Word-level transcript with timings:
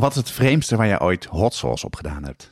wat 0.00 0.10
is 0.10 0.16
het 0.16 0.30
vreemdste 0.30 0.76
waar 0.76 0.86
jij 0.86 1.00
ooit 1.00 1.24
hot 1.24 1.54
sauce 1.54 1.86
op 1.86 1.96
gedaan 1.96 2.24
hebt? 2.24 2.50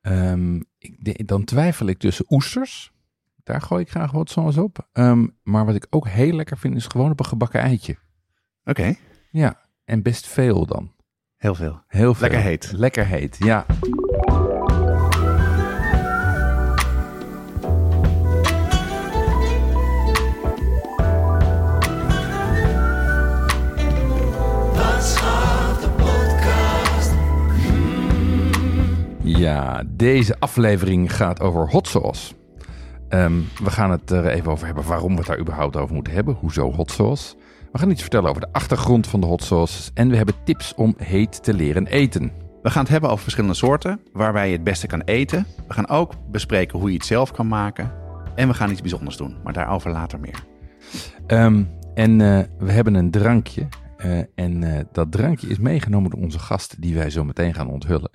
Ehm, 0.00 0.60
ik, 0.78 1.28
dan 1.28 1.44
twijfel 1.44 1.86
ik 1.86 1.98
tussen 1.98 2.24
oesters. 2.28 2.92
Daar 3.44 3.60
gooi 3.62 3.82
ik 3.82 3.90
graag 3.90 4.10
wat 4.10 4.30
sauce 4.30 4.62
op. 4.62 4.88
Ehm, 4.92 5.26
maar 5.42 5.64
wat 5.66 5.74
ik 5.74 5.86
ook 5.90 6.08
heel 6.08 6.32
lekker 6.32 6.58
vind 6.58 6.76
is 6.76 6.86
gewoon 6.86 7.10
op 7.10 7.20
een 7.20 7.26
gebakken 7.26 7.60
eitje. 7.60 7.96
Oké, 8.64 8.94
Ja, 9.30 9.60
en 9.84 10.02
best 10.02 10.26
veel 10.26 10.66
dan. 10.66 10.94
heel 11.36 11.54
veel. 11.54 11.82
Heel 11.86 12.14
veel. 12.14 12.22
Lekker 12.28 12.40
heet. 12.40 12.72
Lekker 12.72 13.06
heet, 13.06 13.36
ja. 13.38 13.66
Ja, 29.36 29.82
deze 29.86 30.36
aflevering 30.38 31.14
gaat 31.14 31.40
over 31.40 31.70
hot 31.70 31.88
sauce. 31.88 32.34
Ehm, 33.08 33.32
we 33.62 33.70
gaan 33.70 33.90
het 33.90 34.10
er 34.10 34.26
even 34.26 34.50
over 34.50 34.66
hebben 34.66 34.84
waarom 34.84 35.10
we 35.10 35.18
het 35.18 35.26
daar 35.26 35.38
überhaupt 35.38 35.76
over 35.76 35.94
moeten 35.94 36.12
hebben. 36.12 36.34
Hoezo 36.34 36.72
hot 36.72 36.90
sauce? 36.90 37.34
We 37.72 37.78
gaan 37.78 37.90
iets 37.90 38.00
vertellen 38.00 38.28
over 38.28 38.40
de 38.40 38.52
achtergrond 38.52 39.06
van 39.06 39.20
de 39.20 39.26
hot 39.26 39.42
sauce. 39.42 39.90
En 39.94 40.08
we 40.08 40.16
hebben 40.16 40.34
tips 40.44 40.74
om 40.74 40.94
heet 40.96 41.42
te 41.42 41.54
leren 41.54 41.86
eten. 41.86 42.32
We 42.62 42.70
gaan 42.70 42.82
het 42.82 42.90
hebben 42.90 43.10
over 43.10 43.22
verschillende 43.22 43.56
soorten, 43.56 44.00
waarbij 44.12 44.46
je 44.46 44.52
het 44.52 44.64
beste 44.64 44.86
kan 44.86 45.00
eten. 45.00 45.46
We 45.66 45.72
gaan 45.72 45.88
ook 45.88 46.12
bespreken 46.30 46.78
hoe 46.78 46.88
je 46.88 46.96
het 46.96 47.06
zelf 47.06 47.32
kan 47.32 47.48
maken. 47.48 47.92
En 48.34 48.48
we 48.48 48.54
gaan 48.54 48.70
iets 48.70 48.80
bijzonders 48.80 49.16
doen, 49.16 49.36
maar 49.44 49.52
daarover 49.52 49.90
later 49.90 50.20
meer. 50.20 50.44
Ehm, 51.26 51.62
en 51.94 52.20
eh, 52.20 52.44
we 52.58 52.72
hebben 52.72 52.94
een 52.94 53.10
drankje. 53.10 53.68
Eh, 53.96 54.18
en 54.34 54.62
eh, 54.62 54.84
dat 54.92 55.12
drankje 55.12 55.48
is 55.48 55.58
meegenomen 55.58 56.10
door 56.10 56.20
onze 56.20 56.38
gast, 56.38 56.82
die 56.82 56.94
wij 56.94 57.10
zo 57.10 57.24
meteen 57.24 57.54
gaan 57.54 57.68
onthullen. 57.68 58.10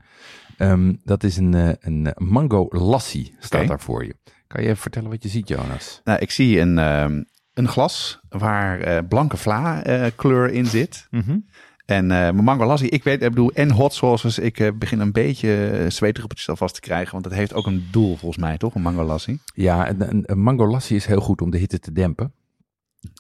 Ehm, 0.58 0.94
dat 1.04 1.24
is 1.24 1.38
een, 1.38 1.54
eh, 1.54 1.70
een 1.80 2.14
mango 2.18 2.68
lassi, 2.70 3.36
staat 3.40 3.68
daar 3.68 3.80
voor 3.80 4.06
je. 4.06 4.16
Kan 4.48 4.62
je 4.62 4.68
even 4.68 4.82
vertellen 4.82 5.10
wat 5.10 5.24
je 5.24 5.30
ziet, 5.30 5.48
Jonas? 5.48 6.02
Nou, 6.04 6.20
ik 6.20 6.32
zie 6.32 6.60
een, 6.60 6.78
ehm, 6.78 7.24
een 7.54 7.68
glas 7.68 8.20
waar 8.30 8.80
eh, 8.80 9.00
blanke 9.10 9.38
vla 9.38 9.84
eh, 9.84 10.12
kleur 10.16 10.52
in 10.52 10.66
zit. 10.66 11.08
En 11.86 12.12
eh 12.12 12.18
mijn 12.18 12.44
mango 12.44 12.66
lassi, 12.66 12.88
ik 12.88 13.04
weet, 13.04 13.22
ik 13.22 13.30
bedoel, 13.30 13.52
en 13.52 13.72
hot 13.72 13.94
sauces. 13.94 14.40
Ik 14.40 14.60
eh, 14.60 14.72
begin 14.76 15.00
een 15.00 15.12
beetje 15.12 15.68
eh, 15.68 15.90
zweetdruppeltjes 15.90 16.50
alvast 16.50 16.74
te 16.74 16.80
krijgen, 16.80 17.12
want 17.12 17.24
dat 17.24 17.34
heeft 17.34 17.54
ook 17.54 17.66
een 17.66 17.88
doel 17.92 18.16
volgens 18.18 18.42
mij, 18.42 18.58
toch? 18.58 18.76
Een 18.76 18.82
mango 18.82 19.04
lassi. 19.04 19.40
Ja, 19.54 19.90
een, 19.90 20.24
een, 20.26 20.40
mango 20.40 20.68
lassi 20.68 20.96
is 20.96 21.06
heel 21.06 21.22
goed 21.22 21.42
om 21.42 21.50
de 21.50 21.58
hitte 21.58 21.80
te 21.80 21.92
dempen. 21.92 22.34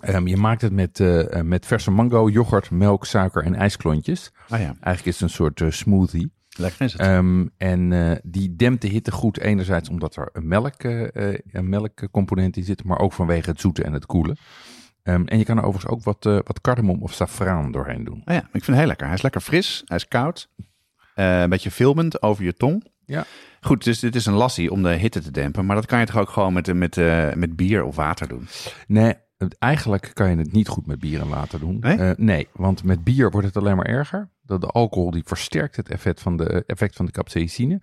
Ehm, 0.01 0.27
je 0.27 0.37
maakt 0.37 0.61
het 0.61 0.71
met, 0.71 0.99
eh, 0.99 1.39
eh, 1.39 1.45
met 1.45 1.65
verse 1.65 1.91
mango, 1.91 2.29
yoghurt, 2.29 2.71
melk, 2.71 3.05
suiker 3.05 3.43
en 3.43 3.55
ijsklontjes. 3.55 4.31
Ah 4.49 4.59
ja, 4.59 4.65
Eigenlijk 4.65 5.05
is 5.05 5.13
het 5.13 5.21
een 5.21 5.29
soort 5.29 5.61
eh, 5.61 5.69
smoothie. 5.69 6.31
Lekker 6.57 6.81
is 6.85 6.91
het. 6.91 7.01
Ehm, 7.01 7.45
en 7.57 7.93
eh, 7.93 8.17
die 8.23 8.55
dempt 8.55 8.81
de 8.81 8.87
hitte 8.87 9.11
goed. 9.11 9.39
Enerzijds 9.39 9.89
omdat 9.89 10.15
er 10.15 10.29
een, 10.33 10.47
melk, 10.47 10.83
eh, 10.83 11.37
een 11.51 11.69
melkcomponent 11.69 12.57
in 12.57 12.63
zit, 12.63 12.83
maar 12.83 12.99
ook 12.99 13.13
vanwege 13.13 13.49
het 13.49 13.59
zoete 13.59 13.83
en 13.83 13.93
het 13.93 14.05
koelen. 14.05 14.37
Ehm, 15.03 15.25
en 15.25 15.37
je 15.37 15.45
kan 15.45 15.57
er 15.57 15.63
overigens 15.63 15.93
ook 15.93 16.03
wat, 16.03 16.25
eh 16.25 16.39
wat 16.43 16.61
cardamom 16.61 17.01
of 17.01 17.13
saffraan 17.13 17.71
doorheen 17.71 18.03
doen. 18.03 18.21
Ah 18.25 18.33
ja, 18.33 18.41
ik 18.41 18.49
vind 18.51 18.67
het 18.67 18.75
heel 18.75 18.85
lekker. 18.85 19.05
Hij 19.05 19.15
is 19.15 19.21
lekker 19.21 19.41
fris, 19.41 19.81
hij 19.85 19.97
is 19.97 20.07
koud. 20.07 20.49
een 21.13 21.49
beetje 21.49 21.71
filmend 21.71 22.21
over 22.21 22.43
je 22.43 22.53
tong. 22.53 22.91
Ja. 23.05 23.25
Goed, 23.61 23.83
dus 23.83 23.99
dit 23.99 24.15
is 24.15 24.25
een 24.25 24.33
lassi 24.33 24.69
om 24.69 24.83
de 24.83 24.89
hitte 24.89 25.21
te 25.21 25.31
dempen. 25.31 25.65
Maar 25.65 25.75
dat 25.75 25.85
kan 25.85 25.99
je 25.99 26.05
toch 26.05 26.17
ook 26.17 26.29
gewoon 26.29 26.53
met, 26.53 26.73
met, 26.73 26.95
met 27.35 27.55
bier 27.55 27.83
of 27.83 27.95
water 27.95 28.27
doen? 28.27 28.47
Nee, 28.87 29.13
eigenlijk 29.59 30.11
kan 30.13 30.29
je 30.29 30.35
het 30.35 30.51
niet 30.51 30.67
goed 30.67 30.87
met 30.87 30.99
bier 30.99 31.21
en 31.21 31.27
water 31.27 31.59
doen. 31.59 31.77
Nee? 31.79 31.97
Eh, 31.97 32.11
nee, 32.17 32.47
want 32.53 32.83
met 32.83 33.03
bier 33.03 33.31
wordt 33.31 33.47
het 33.47 33.57
alleen 33.57 33.75
maar 33.75 33.85
erger. 33.85 34.29
De, 34.41 34.59
de 34.59 34.67
alcohol 34.67 35.11
die 35.11 35.23
versterkt 35.25 35.75
het 35.75 35.89
effect 35.89 36.21
van 36.21 36.37
de, 36.37 36.63
effect 36.67 36.95
van 36.95 37.05
de 37.05 37.11
capsaicine. 37.11 37.81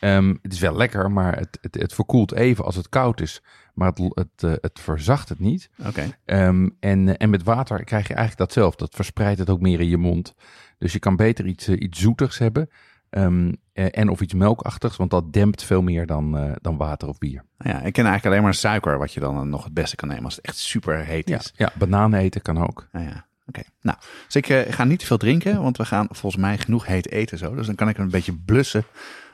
Ehm, 0.00 0.34
het 0.42 0.52
is 0.52 0.60
wel 0.60 0.76
lekker, 0.76 1.10
maar 1.10 1.38
het, 1.38 1.58
het, 1.60 1.74
het 1.74 1.94
verkoelt 1.94 2.32
even 2.32 2.64
als 2.64 2.76
het 2.76 2.88
koud 2.88 3.20
is. 3.20 3.42
Maar 3.74 3.88
het, 3.88 3.98
het, 4.14 4.42
eh, 4.42 4.52
het 4.60 4.80
verzacht 4.80 5.28
het 5.28 5.38
niet. 5.38 5.70
Oké. 5.86 6.18
Ehm, 6.24 6.68
en, 6.80 7.08
eh, 7.08 7.14
en 7.18 7.30
met 7.30 7.42
water 7.42 7.84
krijg 7.84 8.08
je 8.08 8.14
eigenlijk 8.14 8.50
datzelfde. 8.50 8.84
Dat 8.84 8.94
verspreidt 8.94 9.38
het 9.38 9.50
ook 9.50 9.60
meer 9.60 9.80
in 9.80 9.88
je 9.88 9.96
mond. 9.96 10.34
Dus 10.78 10.92
je 10.92 10.98
kan 10.98 11.16
beter 11.16 11.46
iets, 11.46 11.68
iets 11.68 12.00
zoetigs 12.00 12.38
hebben. 12.38 12.68
Ehm, 13.10 13.52
eh, 13.72 13.86
en 13.90 14.08
of 14.08 14.20
iets 14.20 14.34
melkachtigs, 14.34 14.96
want 14.96 15.10
dat 15.10 15.32
dempt 15.32 15.62
veel 15.62 15.82
meer 15.82 16.06
dan, 16.06 16.38
eh, 16.38 16.52
dan 16.60 16.76
water 16.76 17.08
of 17.08 17.18
bier. 17.18 17.44
Nou 17.58 17.70
ja, 17.76 17.82
ik 17.82 17.92
ken 17.92 18.04
eigenlijk 18.04 18.26
alleen 18.26 18.42
maar 18.42 18.54
suiker, 18.54 18.98
wat 18.98 19.12
je 19.12 19.20
dan 19.20 19.36
eh, 19.36 19.42
nog 19.42 19.64
het 19.64 19.74
beste 19.74 19.96
kan 19.96 20.08
nemen 20.08 20.24
als 20.24 20.36
het 20.36 20.44
echt 20.46 20.56
super 20.56 21.04
heet 21.04 21.28
Ja, 21.28 21.36
is. 21.38 21.52
ja 21.56 21.72
bananen 21.78 22.20
eten 22.20 22.42
kan 22.42 22.58
ook. 22.62 22.88
Nou 22.92 23.06
ja, 23.06 23.26
oké. 23.46 23.60
Nou, 23.80 23.98
dus 24.26 24.36
ik 24.36 24.46
ga 24.74 24.84
niet 24.84 24.98
te 24.98 25.06
veel 25.06 25.16
drinken, 25.16 25.62
want 25.62 25.76
we 25.76 25.84
gaan 25.84 26.06
volgens 26.10 26.42
mij 26.42 26.58
genoeg 26.58 26.86
heet 26.86 27.10
eten 27.10 27.38
zo. 27.38 27.54
Dus 27.54 27.66
dan 27.66 27.74
kan 27.74 27.88
ik 27.88 27.98
een 27.98 28.10
beetje 28.10 28.36
blussen 28.36 28.84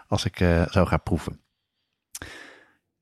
als 0.08 0.24
ik 0.24 0.36
zo 0.70 0.84
ga 0.84 0.96
proeven. 0.96 1.40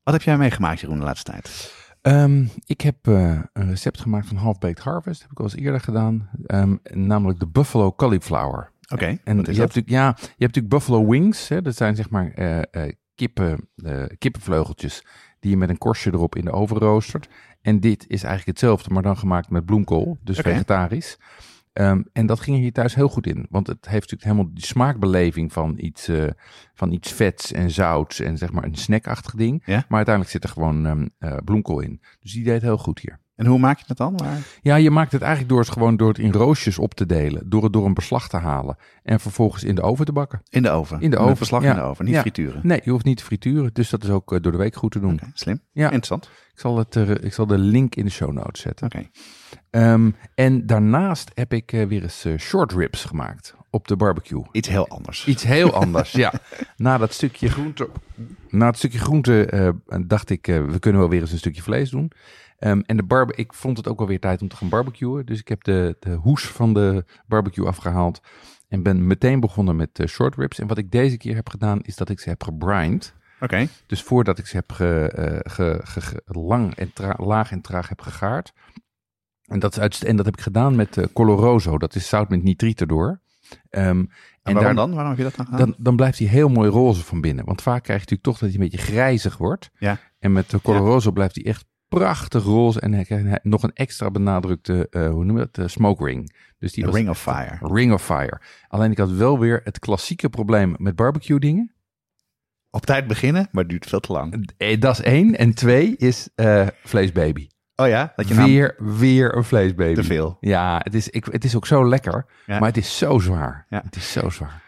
Wat 0.03 0.15
heb 0.15 0.23
jij 0.23 0.39
meegemaakt, 0.39 0.81
Jeroen, 0.81 0.99
de 0.99 1.05
laatste 1.05 1.31
tijd? 1.31 1.75
Ehm, 2.03 2.45
ik 2.67 2.81
heb 2.81 3.07
een 3.07 3.49
recept 3.53 4.01
gemaakt 4.01 4.27
van 4.27 4.37
Half 4.37 4.59
Baked 4.59 4.79
Harvest. 4.79 5.23
heb 5.23 5.31
ik 5.31 5.39
al 5.39 5.45
eens 5.45 5.57
eerder 5.57 5.81
gedaan. 5.81 6.31
Ehm, 6.47 6.77
namelijk 6.93 7.39
de 7.41 7.47
Buffalo 7.47 7.93
Cauliflower. 7.93 8.71
Oké, 8.89 9.19
En 9.25 9.37
je 9.37 9.43
hebt, 9.43 9.47
natuurlijk, 9.59 9.89
ja, 9.89 10.07
je 10.19 10.23
hebt 10.23 10.39
natuurlijk 10.39 10.69
Buffalo 10.69 11.07
Wings. 11.07 11.49
Hè, 11.49 11.63
dat 11.63 11.77
zijn 11.77 11.97
zeg 11.97 12.11
maar 12.11 12.33
eh, 12.35 12.59
eh, 12.59 12.93
kippen, 13.15 13.69
eh, 13.77 14.05
kippenvleugeltjes 14.19 15.05
die 15.41 15.51
je 15.51 15.57
met 15.57 15.69
een 15.69 15.79
korstje 15.79 16.13
erop 16.13 16.37
in 16.37 16.45
de 16.45 16.51
oven 16.51 16.79
roostert. 16.79 17.29
En 17.61 17.81
dit 17.81 18.05
is 18.09 18.23
eigenlijk 18.23 18.47
hetzelfde, 18.47 18.91
maar 18.91 19.03
dan 19.03 19.17
gemaakt 19.17 19.51
met 19.51 19.65
bloemkool. 19.65 20.19
Dus 20.23 20.39
vegetarisch. 20.39 21.19
Ehm, 21.73 22.03
en 22.13 22.27
dat 22.27 22.41
ging 22.41 22.57
er 22.57 22.63
hier 22.63 22.73
thuis 22.73 22.95
heel 22.95 23.09
goed 23.09 23.27
in. 23.27 23.47
Want 23.51 23.67
het 23.67 23.89
heeft 23.89 24.11
natuurlijk 24.11 24.23
helemaal 24.23 24.55
die 24.55 24.67
smaakbeleving 24.67 25.53
van 25.53 25.75
iets, 25.77 26.09
eh, 26.09 26.27
van 26.75 26.93
iets 26.93 27.13
vets 27.13 27.53
en 27.53 27.71
zouts. 27.71 28.21
En 28.21 28.39
zeg 28.39 28.53
maar 28.53 28.65
een 28.65 28.75
snackachtig 28.75 29.35
ding. 29.35 29.63
Ja. 29.65 29.85
Maar 29.89 29.97
uiteindelijk 29.97 30.35
zit 30.35 30.45
er 30.45 30.51
gewoon 30.51 31.11
eh, 31.19 31.37
bloemkool 31.45 31.81
in. 31.81 32.01
Dus 32.21 32.33
die 32.33 32.45
deed 32.45 32.63
heel 32.63 32.79
goed 32.79 32.99
hier. 32.99 33.21
En 33.43 33.49
hoe 33.49 33.59
maak 33.59 33.79
je 33.79 33.85
dat 33.87 33.97
dan? 33.97 34.17
Waar? 34.17 34.39
Ja, 34.63 34.77
je 34.77 34.91
maakt 34.91 35.13
het 35.13 35.21
eigenlijk 35.21 35.51
door 35.51 35.61
het 35.61 35.71
gewoon 35.71 35.97
door 35.97 36.09
het 36.09 36.19
in 36.19 36.33
roosjes 36.33 36.79
op 36.79 36.95
te 36.95 37.07
delen. 37.07 37.51
Door 37.51 37.63
het 37.63 37.73
door 37.73 37.87
een 37.87 37.95
beslag 37.95 38.29
te 38.29 38.37
halen. 38.37 38.77
En 39.03 39.21
vervolgens 39.21 39.65
in 39.65 39.75
de 39.75 39.83
oven 39.83 40.05
te 40.05 40.13
bakken. 40.13 40.43
In 40.49 40.63
de 40.63 40.71
oven? 40.71 41.01
In 41.01 41.11
de 41.11 41.17
Met 41.17 41.25
oven, 41.25 41.37
Verslag 41.37 41.63
ja. 41.63 41.71
in 41.71 41.77
de 41.77 41.83
oven, 41.83 42.05
niet 42.05 42.15
Ja. 42.15 42.21
frituren? 42.21 42.61
Nee, 42.63 42.81
je 42.85 42.91
hoeft 42.91 43.05
niet 43.05 43.17
te 43.17 43.25
frituren. 43.25 43.71
Dus 43.73 43.91
dat 43.91 44.05
is 44.05 44.11
ook 44.11 44.33
eh, 44.33 44.41
door 44.41 44.53
de 44.53 44.59
week 44.59 44.77
goed 44.77 44.93
te 44.93 45.01
doen. 45.01 45.21
Slim. 45.35 45.61
Ja. 45.73 45.85
Interessant. 45.85 46.25
Ik, 46.53 46.61
zal 46.61 46.79
het 46.79 46.95
er, 46.95 47.25
ik 47.25 47.33
zal 47.33 47.47
de 47.47 47.59
link 47.59 47.95
in 47.95 48.05
de 48.05 48.11
show 48.11 48.33
notes 48.33 48.63
zetten. 48.63 48.87
Oké. 48.87 49.09
Ehm, 49.71 50.11
en 50.35 50.67
daarnaast 50.67 51.31
heb 51.35 51.53
ik 51.53 51.73
eh, 51.73 51.87
weer 51.87 52.03
eens 52.03 52.25
eh, 52.25 52.39
short 52.39 52.73
ribs 52.73 53.05
gemaakt 53.05 53.55
op 53.71 53.89
de 53.89 53.97
barbecue. 53.97 54.43
Iets 54.53 54.69
heel 54.69 54.89
anders. 54.89 55.27
Iets 55.27 55.43
heel 55.43 55.73
anders, 55.73 56.13
ja. 56.13 56.33
Na 56.77 56.99
dat 56.99 57.13
stukje 57.13 57.49
groente, 57.49 57.89
na 58.51 58.67
het 58.67 58.77
stukje 58.77 58.99
groente 58.99 59.47
eh, 59.47 59.69
dacht 60.07 60.31
ik, 60.31 60.49
eh, 60.49 60.65
we 60.65 60.79
kunnen 60.79 61.01
wel 61.01 61.11
weer 61.11 61.21
eens 61.21 61.33
een 61.33 61.39
stukje 61.39 61.63
vlees 61.63 61.91
doen. 61.91 62.11
Ehm, 62.63 62.81
en 62.87 62.97
de 62.97 63.03
barbe 63.03 63.35
ik 63.35 63.53
vond 63.53 63.77
het 63.77 63.89
ook 63.89 63.99
wel 63.99 64.07
weer 64.09 64.21
tijd 64.21 64.43
om 64.43 64.49
te 64.49 64.57
gaan 64.57 64.69
barbecuen. 64.69 65.27
Dus 65.27 65.39
ik 65.41 65.49
heb 65.49 65.65
de, 65.65 65.97
de 66.01 66.11
hoes 66.11 66.47
van 66.47 66.75
de 66.75 67.05
barbecue 67.27 67.67
afgehaald. 67.67 68.21
En 68.69 68.83
ben 68.83 69.07
meteen 69.07 69.41
begonnen 69.41 69.77
met 69.77 69.99
eh, 69.99 70.07
short 70.07 70.37
ribs. 70.37 70.59
En 70.59 70.67
wat 70.67 70.79
ik 70.79 70.91
deze 70.91 71.17
keer 71.17 71.35
heb 71.35 71.49
gedaan, 71.49 71.81
is 71.81 71.97
dat 71.97 72.09
ik 72.09 72.21
ze 72.21 72.29
heb 72.29 72.43
gebrined. 72.43 73.15
Oké. 73.41 73.69
Dus 73.87 74.03
voordat 74.03 74.39
ik 74.39 74.47
ze 74.47 74.57
heb 74.57 74.73
ge, 74.73 75.09
eh, 75.15 75.53
ge- 75.53 75.81
ge- 75.83 76.01
ge- 76.01 76.23
lang 76.25 76.75
en 76.75 76.93
laag 77.17 77.51
en 77.51 77.61
traag 77.61 77.89
heb 77.89 78.01
gegaard. 78.01 78.53
En 79.43 79.59
dat, 79.59 79.73
is 79.73 79.81
uit, 79.81 80.05
en 80.05 80.17
dat 80.17 80.25
heb 80.25 80.37
ik 80.37 80.43
gedaan 80.43 80.77
met 80.77 80.97
eh 80.97 81.05
Coloroso. 81.13 81.79
Dat 81.79 81.95
is 81.95 82.09
zout 82.09 82.29
met 82.29 82.43
nitriet 82.43 82.81
erdoor. 82.81 83.21
Ehm, 83.71 83.87
En 83.89 84.09
waarom 84.43 84.63
daar- 84.63 84.75
dan? 84.75 84.91
Waarom 84.91 85.09
heb 85.09 85.19
je 85.19 85.25
dat 85.25 85.35
dan 85.37 85.45
gedaan? 85.47 85.61
dan, 85.67 85.75
dan 85.79 85.97
blijft 85.97 86.19
hij 86.19 86.29
heel 86.29 86.49
mooi 86.49 86.71
roze 86.71 87.05
van 87.05 87.21
binnen. 87.21 87.45
Want 87.45 87.63
vaak 87.63 87.83
krijg 87.83 88.01
je 88.01 88.05
natuurlijk 88.11 88.23
toch 88.23 88.39
dat 88.39 88.49
hij 88.51 88.59
een 88.59 88.71
beetje 88.71 88.93
grijzig 88.93 89.37
wordt. 89.37 89.71
Ja. 89.79 89.99
En 90.19 90.33
met 90.33 90.51
de 90.51 90.61
Coloroso 90.61 91.11
blijft 91.13 91.35
hij 91.35 91.45
echt 91.45 91.65
prachtig 91.99 92.43
roze. 92.45 92.81
En 92.81 93.41
nog 93.43 93.63
een 93.63 93.73
extra 93.75 94.11
benadrukte, 94.11 94.87
eh, 94.91 95.09
hoe 95.09 95.25
noem 95.25 95.39
je 95.39 95.49
dat, 95.53 95.65
Eh, 95.65 95.71
smoke 95.71 96.05
ring. 96.05 96.35
Dus 96.59 96.73
die 96.73 96.85
was 96.85 96.95
Ring 96.95 97.09
of 97.09 97.21
Fire. 97.23 97.59
Ring 97.61 97.93
of 97.93 98.05
Fire. 98.05 98.41
Alleen 98.69 98.91
ik 98.91 98.99
had 98.99 99.11
wel 99.11 99.39
weer 99.39 99.61
het 99.65 99.79
klassieke 99.79 100.29
probleem 100.29 100.75
met 100.79 100.97
barbecue 100.97 101.39
dingen. 101.39 101.73
Op 102.71 102.87
tijd 102.87 103.07
beginnen, 103.07 103.49
maar 103.51 103.63
het 103.63 103.71
duurt 103.73 103.87
veel 103.87 104.01
te 104.01 104.13
lang. 104.13 104.51
Eh, 104.57 104.81
Dat 104.81 104.99
is 104.99 105.05
één. 105.05 105.37
En 105.39 105.55
twee 105.55 105.97
is 105.97 106.29
eh, 106.35 106.67
vleesbaby. 106.85 107.49
Oh 107.77 107.89
ja? 107.89 108.13
Dat 108.17 108.29
je 108.29 108.35
Weer, 108.35 108.75
weer 108.79 109.37
een 109.37 109.45
vleesbaby. 109.45 109.95
te 109.95 110.05
veel. 110.05 110.37
Ja, 110.41 110.81
het 110.85 110.95
is, 110.95 111.09
ik, 111.09 111.25
het 111.25 111.45
is 111.45 111.57
ook 111.57 111.67
zo 111.67 111.89
lekker. 111.89 112.27
Ja. 112.47 112.59
Maar 112.59 112.69
het 112.69 112.77
is 112.77 112.99
zo 112.99 113.19
zwaar. 113.19 113.67
Ja. 113.69 113.81
Het 113.85 113.97
is 113.97 114.13
zo 114.13 114.29
zwaar. 114.31 114.63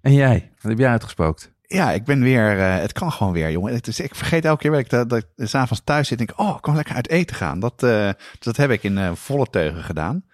En 0.00 0.12
jij? 0.14 0.50
Wat 0.60 0.70
heb 0.70 0.78
jij 0.78 0.88
uitgespookt? 0.90 1.52
Ja, 1.72 1.92
ik 1.92 2.04
ben 2.04 2.22
weer, 2.22 2.56
uh, 2.56 2.76
het 2.76 2.92
kan 2.92 3.12
gewoon 3.12 3.32
weer, 3.32 3.50
jongen. 3.50 3.74
Het 3.74 3.86
is, 3.86 4.00
ik 4.00 4.14
vergeet 4.14 4.44
elke 4.44 4.70
keer 4.70 4.88
dat, 4.88 5.08
dat 5.08 5.18
ik 5.18 5.46
s'avonds 5.46 5.82
thuis 5.84 6.08
zit 6.08 6.20
en 6.20 6.26
denk, 6.26 6.40
oh, 6.40 6.56
ik 6.56 6.62
kan 6.62 6.74
lekker 6.74 6.94
uit 6.94 7.08
eten 7.08 7.36
gaan. 7.36 7.60
Dat, 7.60 7.82
uh, 7.82 8.10
dat 8.38 8.56
heb 8.56 8.70
ik 8.70 8.82
in 8.82 8.96
uh, 8.96 9.12
volle 9.14 9.46
teugen 9.50 9.82
gedaan. 9.82 10.24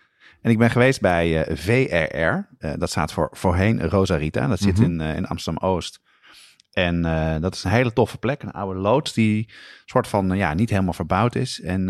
En 0.43 0.51
ik 0.51 0.59
ben 0.59 0.71
geweest 0.71 1.01
bij 1.01 1.47
VRR. 1.57 2.49
dat 2.79 2.91
staat 2.91 3.13
voor 3.13 3.29
voorheen 3.33 3.89
Rosarita. 3.89 4.47
Dat 4.47 4.59
zit 4.59 4.79
mm 4.79 4.85
-hmm. 4.85 5.01
in, 5.01 5.17
in 5.17 5.27
Amsterdam-Oost. 5.27 6.01
En 6.73 7.03
dat 7.41 7.55
is 7.55 7.65
een 7.65 7.71
hele 7.71 7.93
toffe 7.93 8.19
plek. 8.19 8.43
Een 8.43 8.51
oude 8.51 8.81
loods 8.81 9.13
die 9.13 9.53
soort 9.85 10.09
van, 10.09 10.37
ja, 10.37 10.55
niet 10.55 10.71
helemaal 10.71 10.93
verbouwd 10.93 11.35
is. 11.35 11.61
En 11.61 11.87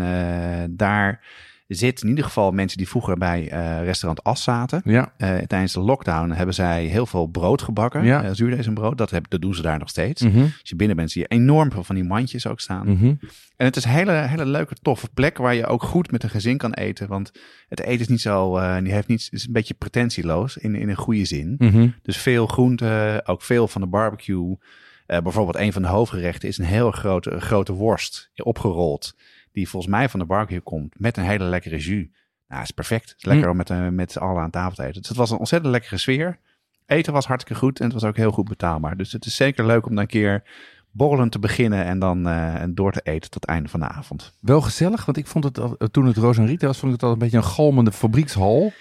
daar 0.69 1.25
zit 1.67 2.01
in 2.01 2.09
ieder 2.09 2.23
geval 2.23 2.51
mensen 2.51 2.77
die 2.77 2.87
vroeger 2.87 3.17
bij 3.17 3.53
uh, 3.53 3.83
restaurant 3.83 4.23
As 4.23 4.43
zaten. 4.43 4.81
Ja. 4.83 5.13
Uh, 5.17 5.37
tijdens 5.37 5.73
de 5.73 5.79
lockdown 5.79 6.29
hebben 6.29 6.55
zij 6.55 6.85
heel 6.85 7.05
veel 7.05 7.27
brood 7.27 7.61
gebakken. 7.61 8.03
Ja. 8.03 8.23
Uh, 8.23 8.29
zuurdesembrood. 8.33 8.97
Dat, 8.97 9.09
heb, 9.09 9.25
dat 9.29 9.41
doen 9.41 9.55
ze 9.55 9.61
daar 9.61 9.79
nog 9.79 9.89
steeds. 9.89 10.21
Mm 10.21 10.31
-hmm. 10.31 10.43
Als 10.43 10.69
je 10.69 10.75
binnen 10.75 10.95
bent 10.95 11.11
zie 11.11 11.21
je 11.21 11.27
enorm 11.27 11.71
veel 11.71 11.83
van 11.83 11.95
die 11.95 12.03
mandjes 12.03 12.47
ook 12.47 12.59
staan. 12.59 12.87
Mm 12.87 12.97
-hmm. 12.97 13.19
En 13.55 13.65
het 13.65 13.75
is 13.75 13.83
een 13.83 13.91
hele, 13.91 14.11
hele 14.11 14.45
leuke, 14.45 14.75
toffe 14.81 15.09
plek 15.13 15.37
waar 15.37 15.55
je 15.55 15.65
ook 15.65 15.83
goed 15.83 16.11
met 16.11 16.23
een 16.23 16.29
gezin 16.29 16.57
kan 16.57 16.73
eten. 16.73 17.07
Want 17.07 17.31
het 17.67 17.81
eten 17.81 17.99
is 17.99 18.07
niet 18.07 18.21
zo, 18.21 18.59
die 18.81 18.93
heeft 18.93 19.07
niet, 19.07 19.27
is 19.31 19.47
een 19.47 19.53
beetje 19.53 19.73
pretentieloos 19.73 20.57
in, 20.57 20.75
in 20.75 20.89
een 20.89 20.95
goede 20.95 21.25
zin. 21.25 21.55
Mm 21.57 21.69
-hmm. 21.69 21.95
Dus 22.01 22.17
veel 22.17 22.47
groenten, 22.47 23.27
ook 23.27 23.41
veel 23.41 23.67
van 23.67 23.81
de 23.81 23.87
barbecue. 23.87 24.57
Bijvoorbeeld 25.05 25.55
een 25.55 25.73
van 25.73 25.81
de 25.81 25.87
hoofdgerechten 25.87 26.47
is 26.47 26.57
een 26.57 26.65
heel 26.65 26.91
grote, 26.91 27.39
grote 27.39 27.73
worst 27.73 28.31
opgerold. 28.35 29.15
Die 29.51 29.69
volgens 29.69 29.91
mij 29.91 30.09
van 30.09 30.19
de 30.19 30.25
barbecue 30.25 30.59
komt 30.61 30.99
met 30.99 31.17
een 31.17 31.23
hele 31.23 31.43
lekkere 31.43 31.77
jus. 31.77 32.05
Nou, 32.47 32.61
is 32.61 32.71
perfect. 32.71 33.09
Het 33.09 33.17
is 33.17 33.25
lekker 33.25 33.45
Mm. 33.45 33.51
om 33.51 33.57
met, 33.57 33.69
uh, 33.69 33.87
met 33.87 34.11
z'n 34.11 34.19
allen 34.19 34.41
aan 34.41 34.49
tafel 34.49 34.75
te 34.75 34.83
eten. 34.83 34.99
Dus 34.99 35.09
het 35.09 35.17
was 35.17 35.31
een 35.31 35.37
ontzettend 35.37 35.71
lekkere 35.71 35.97
sfeer. 35.97 36.39
Eten 36.85 37.13
was 37.13 37.25
hartstikke 37.25 37.59
goed 37.59 37.79
en 37.79 37.85
het 37.85 37.93
was 37.93 38.03
ook 38.03 38.17
heel 38.17 38.31
goed 38.31 38.47
betaalbaar. 38.49 38.97
Dus 38.97 39.11
het 39.11 39.25
is 39.25 39.35
zeker 39.35 39.65
leuk 39.65 39.85
om 39.85 39.91
dan 39.91 40.01
een 40.01 40.07
keer 40.09 40.43
borrelend 40.91 41.31
te 41.31 41.39
beginnen 41.39 41.85
en 41.85 41.99
dan 41.99 42.27
uh, 42.27 42.63
door 42.69 42.91
te 42.91 43.01
eten 43.03 43.29
tot 43.29 43.41
het 43.41 43.45
einde 43.45 43.69
van 43.69 43.79
de 43.79 43.87
avond. 43.87 44.33
Wel 44.39 44.61
gezellig, 44.61 45.05
want 45.05 45.17
ik 45.17 45.27
vond 45.27 45.43
het 45.43 45.59
al, 45.59 45.77
toen 45.91 46.05
het 46.05 46.17
Roos 46.17 46.37
en 46.37 46.45
Rita 46.45 46.67
was, 46.67 46.77
vond 46.79 46.93
ik 46.93 46.99
het 46.99 47.07
al 47.07 47.13
een 47.13 47.19
beetje 47.19 47.37
een 47.37 47.43
galmende 47.43 47.91
fabriekshal. 47.91 48.73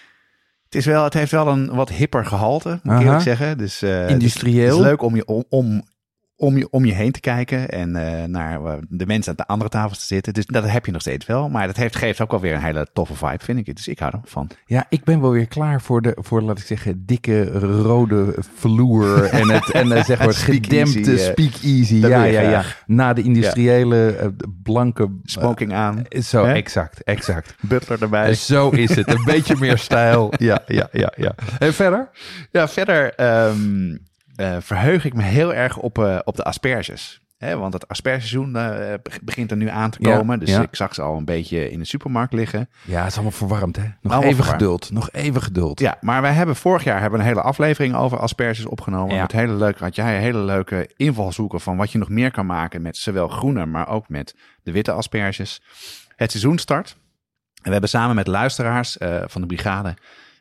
Het, 0.65 0.75
is 0.75 0.85
wel, 0.85 1.05
het 1.05 1.15
heeft 1.15 1.31
wel 1.31 1.49
een 1.49 1.75
wat 1.75 1.89
hipper 1.89 2.27
gehalte, 2.27 2.69
moet 2.69 2.79
ik 2.83 2.91
Aha. 2.91 3.01
eerlijk 3.01 3.23
zeggen. 3.23 3.59
Dus, 3.59 3.83
uh, 3.83 4.11
Industrieel. 4.11 4.63
Het 4.63 4.73
is, 4.73 4.77
het 4.77 4.85
is 4.85 4.91
leuk 4.91 5.03
om 5.03 5.17
je, 5.17 5.25
om, 5.27 5.45
om, 5.49 5.85
om, 6.37 6.57
je, 6.57 6.71
om 6.71 6.85
je 6.85 6.93
heen 6.93 7.13
te 7.13 7.21
kijken 7.21 7.69
en 7.69 7.97
uh, 7.97 8.25
naar 8.25 8.61
de 8.89 9.07
mensen 9.07 9.31
aan 9.31 9.37
de 9.37 9.47
andere 9.47 9.71
tafels 9.71 9.99
te 9.99 10.07
zitten. 10.07 10.35
Dus 10.35 10.47
dat 10.47 10.69
heb 10.69 10.87
je 10.87 10.93
nog 10.93 11.01
steeds 11.01 11.27
wel. 11.27 11.49
Maar 11.49 11.67
dat 11.67 11.77
heeft, 11.77 11.97
geeft 11.97 12.21
ook 12.21 12.31
wel 12.31 12.41
weer 12.41 12.55
een 12.55 12.63
hele 12.63 12.87
toffe 12.93 13.15
vibe, 13.15 13.45
vind 13.45 13.59
ik. 13.59 13.77
Dus 13.77 13.89
ik 13.89 13.99
hou 13.99 14.13
er 14.13 14.21
van. 14.25 14.51
Ja, 14.67 14.87
ik 14.89 15.05
ben 15.05 15.21
wel 15.21 15.31
weer 15.31 15.47
klaar 15.47 15.81
voor 15.81 16.03
de, 16.03 16.17
voor 16.21 16.43
laat 16.43 16.59
ik 16.59 16.65
zeggen, 16.65 17.03
dikke 17.07 17.45
rode 17.83 18.35
vloer 18.57 19.25
en 19.41 19.51
het, 19.51 19.71
en 19.71 19.87
uh, 19.87 20.05
zeg 20.05 20.19
maar 20.19 20.35
gedempte 20.35 21.13
uh, 21.13 21.19
speakeasy. 21.19 21.95
Ja, 21.95 22.25
ja, 22.25 22.41
ja. 22.41 22.65
Na 22.87 23.13
de 23.13 23.23
industriële 23.23 24.35
blanke... 24.63 25.09
Smoking 25.25 25.73
aan. 25.73 26.05
Zo, 26.09 26.45
Hè? 26.45 26.53
exact, 26.53 27.03
exact. 27.03 27.55
Butler 27.61 28.03
erbij. 28.03 28.35
Zo 28.35 28.71
is 28.71 28.97
het. 28.97 29.09
Een 29.09 29.25
beetje 29.25 29.57
meer 29.59 29.79
stijl. 29.79 30.33
Ja, 30.39 30.63
ja, 30.67 30.89
ja, 30.93 31.13
ja. 31.17 31.35
En 31.59 31.75
verder? 31.75 32.11
Ja, 32.51 32.69
verder... 32.69 33.21
Um, 33.49 34.05
uh, 34.37 34.57
verheug 34.61 35.05
ik 35.05 35.15
me 35.15 35.23
heel 35.23 35.55
erg 35.55 35.77
op, 35.77 35.99
uh, 35.99 36.19
op 36.25 36.37
de 36.37 36.45
asperges. 36.45 37.21
Hè, 37.37 37.57
want 37.57 37.73
het 37.73 37.89
aspergeseizoen 37.89 38.57
uh, 38.57 38.95
begint 39.23 39.51
er 39.51 39.57
nu 39.57 39.69
aan 39.69 39.91
te 39.91 39.99
komen. 39.99 40.39
Ja, 40.39 40.45
dus 40.45 40.55
ja. 40.55 40.63
ik 40.63 40.77
zag 40.77 40.95
ze 40.95 41.03
al 41.03 41.17
een 41.17 41.25
beetje 41.25 41.71
in 41.71 41.79
de 41.79 41.85
supermarkt 41.85 42.33
liggen. 42.33 42.69
Ja, 42.85 42.99
het 42.99 43.07
is 43.07 43.15
allemaal 43.15 43.33
verwarmd 43.33 43.77
hè. 43.77 43.83
Nog 43.83 43.93
allemaal 44.13 44.23
even 44.23 44.45
verwarmd. 44.45 44.63
geduld. 44.63 44.91
Nog 44.91 45.11
even 45.11 45.43
geduld. 45.43 45.81
Ja, 45.81 45.97
maar 46.01 46.23
wij 46.23 46.33
hebben 46.33 46.57
vorig 46.57 46.85
jaar 46.85 47.01
hebben 47.01 47.21
een 47.21 47.27
hele 47.27 47.41
aflevering 47.41 47.95
over 47.95 48.19
asperges 48.19 48.67
opgenomen. 48.67 49.15
Ja. 49.15 49.21
Met 49.21 49.33
hele 49.33 49.53
leuke, 49.53 49.85
had 49.85 49.95
jij 49.95 50.17
een 50.17 50.23
hele 50.23 50.39
leuke 50.39 50.91
invalshoeken 50.97 51.61
van 51.61 51.77
wat 51.77 51.93
je 51.93 51.99
nog 51.99 52.09
meer 52.09 52.31
kan 52.31 52.47
maken 52.47 52.83
met 52.83 52.97
zowel 52.97 53.29
groene, 53.29 53.67
maar 53.67 53.89
ook 53.89 54.09
met 54.09 54.37
de 54.63 54.73
witte 54.73 54.93
asperges. 54.93 55.63
Het 56.17 56.31
seizoen 56.31 56.59
start. 56.59 56.97
En 57.55 57.63
we 57.63 57.71
hebben 57.71 57.91
samen 57.91 58.15
met 58.15 58.27
luisteraars 58.27 58.97
uh, 58.97 59.23
van 59.27 59.41
de 59.41 59.47
brigade 59.47 59.95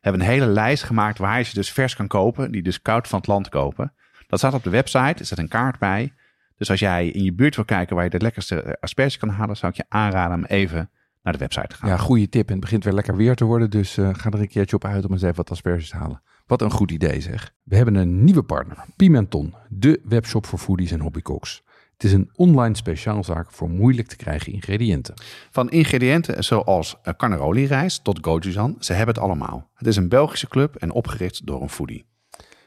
hebben 0.06 0.22
een 0.22 0.34
hele 0.34 0.46
lijst 0.46 0.84
gemaakt 0.84 1.18
waar 1.18 1.38
je 1.38 1.44
ze 1.44 1.54
dus 1.54 1.72
vers 1.72 1.96
kan 1.96 2.08
kopen, 2.08 2.52
die 2.52 2.62
dus 2.62 2.82
koud 2.82 3.08
van 3.08 3.20
het 3.20 3.28
land 3.28 3.50
kopen. 3.50 3.94
Dat 4.28 4.40
staat 4.40 4.54
op 4.54 4.64
de 4.64 4.70
website, 4.70 5.20
er 5.20 5.26
staat 5.26 5.38
een 5.38 5.48
kaart 5.48 5.80
bij. 5.80 6.14
Dus 6.58 6.70
als 6.70 6.80
jij 6.80 7.08
in 7.08 7.24
je 7.24 7.34
buurt 7.34 7.56
wil 7.56 7.66
kijken 7.66 7.96
waar 7.96 8.04
je 8.04 8.10
de 8.10 8.20
lekkerste 8.20 8.78
asperges 8.80 9.18
kan 9.18 9.30
halen, 9.30 9.58
zou 9.58 9.72
ik 9.72 9.78
je 9.78 9.86
aanraden 9.90 10.38
om 10.38 10.46
even 10.46 10.90
naar 11.24 11.34
de 11.34 11.40
website 11.40 11.68
te 11.68 11.76
gaan. 11.76 11.90
Ja, 11.90 11.98
goede 11.98 12.30
tip. 12.30 12.48
En 12.48 12.52
het 12.52 12.62
begint 12.62 12.84
weer 12.84 12.94
lekker 12.94 13.16
weer 13.16 13.36
te 13.36 13.46
worden, 13.46 13.70
dus 13.70 13.98
uh, 13.98 14.10
ga 14.14 14.30
er 14.30 14.40
een 14.40 14.48
keertje 14.48 14.76
op 14.76 14.86
uit 14.86 15.06
om 15.06 15.12
eens 15.12 15.22
even 15.22 15.36
wat 15.36 15.52
asperges 15.52 15.90
te 15.90 15.98
halen. 15.98 16.22
Wat 16.48 16.62
een 16.62 16.72
goed 16.72 16.92
idee 16.92 17.22
zeg. 17.22 17.54
We 17.64 17.76
hebben 17.76 17.96
een 17.96 18.24
nieuwe 18.24 18.44
partner, 18.44 18.78
Pimenton, 18.96 19.54
de 19.70 20.02
webshop 20.04 20.46
voor 20.46 20.60
foodies 20.60 20.92
en 20.92 21.00
hobbycooks. 21.00 21.64
Het 21.96 22.04
is 22.04 22.14
een 22.14 22.30
online 22.36 22.76
speciaalzaak 22.76 23.52
voor 23.52 23.70
moeilijk 23.70 24.08
te 24.08 24.16
krijgen 24.16 24.54
ingrediënten. 24.54 25.14
Van 25.52 25.70
ingrediënten 25.70 26.44
zoals 26.44 26.96
carnaroli 27.18 27.66
rijst 27.66 28.04
tot 28.04 28.20
gochujang, 28.22 28.76
ze 28.80 28.94
hebben 28.94 29.16
het 29.16 29.24
allemaal. 29.24 29.70
Het 29.74 29.88
is 29.88 29.96
een 29.96 30.10
Belgische 30.10 30.48
club 30.48 30.76
en 30.76 30.92
opgericht 30.92 31.46
door 31.46 31.62
een 31.62 31.70
foodie. 31.70 32.06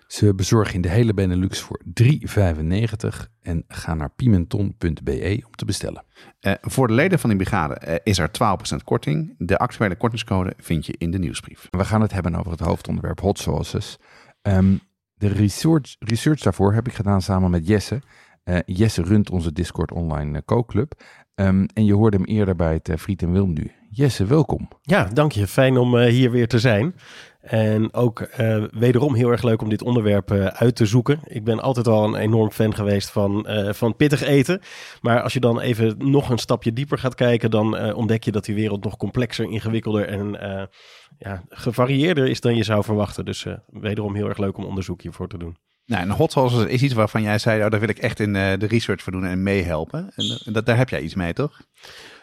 Ze 0.07 0.35
bezorgen 0.35 0.75
in 0.75 0.81
de 0.81 0.89
hele 0.89 1.15
Benelux 1.15 1.61
voor 1.61 1.81
3,95 2.03 2.09
en 3.41 3.65
ga 3.69 3.95
naar 3.95 4.11
pimenton.be 4.11 5.43
om 5.47 5.55
te 5.55 5.65
bestellen. 5.65 6.05
Uh, 6.41 6.53
voor 6.61 6.87
de 6.87 6.95
leden 6.95 7.19
van 7.19 7.31
die 7.31 7.39
brigade 7.39 7.81
uh, 7.89 7.95
is 8.03 8.19
er 8.19 8.31
12% 8.31 8.85
korting. 8.85 9.35
De 9.39 9.59
actuele 9.59 9.97
kortingscode 9.97 10.55
vind 10.57 10.87
je 10.87 10.95
in 10.99 11.11
de 11.11 11.19
nieuwsbrief. 11.19 11.67
We 11.71 11.85
gaan 11.85 12.01
het 12.01 12.13
hebben 12.13 12.35
over 12.35 12.51
het 12.51 12.61
hoofdonderwerp 12.61 13.21
hot 13.21 13.39
sauces. 13.39 13.99
Um, 14.43 14.81
de 15.15 15.29
research, 15.29 15.97
research 15.99 16.41
daarvoor 16.41 16.75
heb 16.75 16.87
ik 16.87 16.95
gedaan 16.95 17.23
samen 17.23 17.51
met 17.51 17.67
Jesse. 17.67 18.01
Uh, 18.49 18.59
Jesse 18.65 19.03
runt 19.03 19.31
onze 19.31 19.53
Discord 19.53 19.93
online 19.93 20.43
kookclub. 20.43 20.93
Um, 21.35 21.67
en 21.75 21.85
je 21.85 21.95
hoorde 21.95 22.17
hem 22.17 22.27
eerder 22.27 22.57
bij 22.57 22.73
het 22.73 22.89
uh, 22.89 22.97
Friet 22.97 23.23
en 23.23 23.33
Wilm 23.33 23.53
nu. 23.53 23.73
Jesse, 23.91 24.25
welkom. 24.25 24.69
Ja, 24.83 25.05
dank 25.05 25.33
je. 25.33 25.47
Fijn 25.47 25.77
om 25.77 25.99
hier 25.99 26.31
weer 26.31 26.49
te 26.49 26.59
zijn. 26.59 26.95
En 27.41 27.95
ook 27.95 28.29
wederom 28.71 29.15
heel 29.15 29.31
erg 29.31 29.43
leuk 29.43 29.63
om 29.63 29.69
dit 29.69 29.83
onderwerp 29.83 30.31
uit 30.31 30.77
te 30.77 30.87
zoeken. 30.87 31.21
Ik 31.25 31.45
ben 31.45 31.61
altijd 31.61 31.89
al 31.89 32.05
een 32.05 32.15
enorm 32.15 32.51
fan 32.51 32.75
geweest 32.75 33.11
van, 33.11 33.47
van 33.71 33.97
pittig 33.97 34.23
eten. 34.23 34.61
Maar 35.01 35.23
als 35.23 35.33
je 35.33 35.41
dan 35.41 35.61
even 35.61 35.95
nog 35.99 36.31
een 36.31 36.39
stapje 36.39 36.73
dieper 36.73 36.99
gaat 36.99 37.15
kijken, 37.15 37.51
dan 37.51 37.95
ontdek 37.95 38.25
je 38.25 38.33
dat 38.33 38.45
die 38.45 38.55
wereld 38.55 38.85
nog 38.85 38.97
complexer, 38.97 39.51
ingewikkelder 39.51 40.09
en 40.09 40.31
ja, 41.19 41.43
gevarieerder 41.49 42.29
is 42.29 42.41
dan 42.41 42.57
je 42.57 42.65
zou 42.65 42.85
verwachten. 42.85 43.25
Dus 43.25 43.47
wederom 43.67 44.15
heel 44.15 44.29
erg 44.29 44.39
leuk 44.39 44.57
om 44.57 44.65
onderzoek 44.65 45.03
hiervoor 45.03 45.29
te 45.29 45.39
doen. 45.39 45.57
Nou, 45.89 46.03
en 46.03 46.11
hot 46.11 46.33
sauce 46.33 46.71
is 46.71 46.83
iets 46.83 46.95
waarvan 46.95 47.23
jij 47.23 47.39
zei, 47.39 47.65
oh, 47.65 47.71
daar 47.71 47.81
wil 47.81 47.89
ik 47.89 47.99
echt 47.99 48.21
in 48.21 48.33
de 48.33 48.67
research 48.69 49.03
voor 49.03 49.13
doen 49.13 49.25
en 49.25 49.43
meehelpen. 49.43 50.11
En 50.17 50.53
dat, 50.53 50.67
daar 50.67 50.77
heb 50.77 50.89
jij 50.89 51.01
iets 51.01 51.15
mee, 51.15 51.33
toch? 51.33 51.61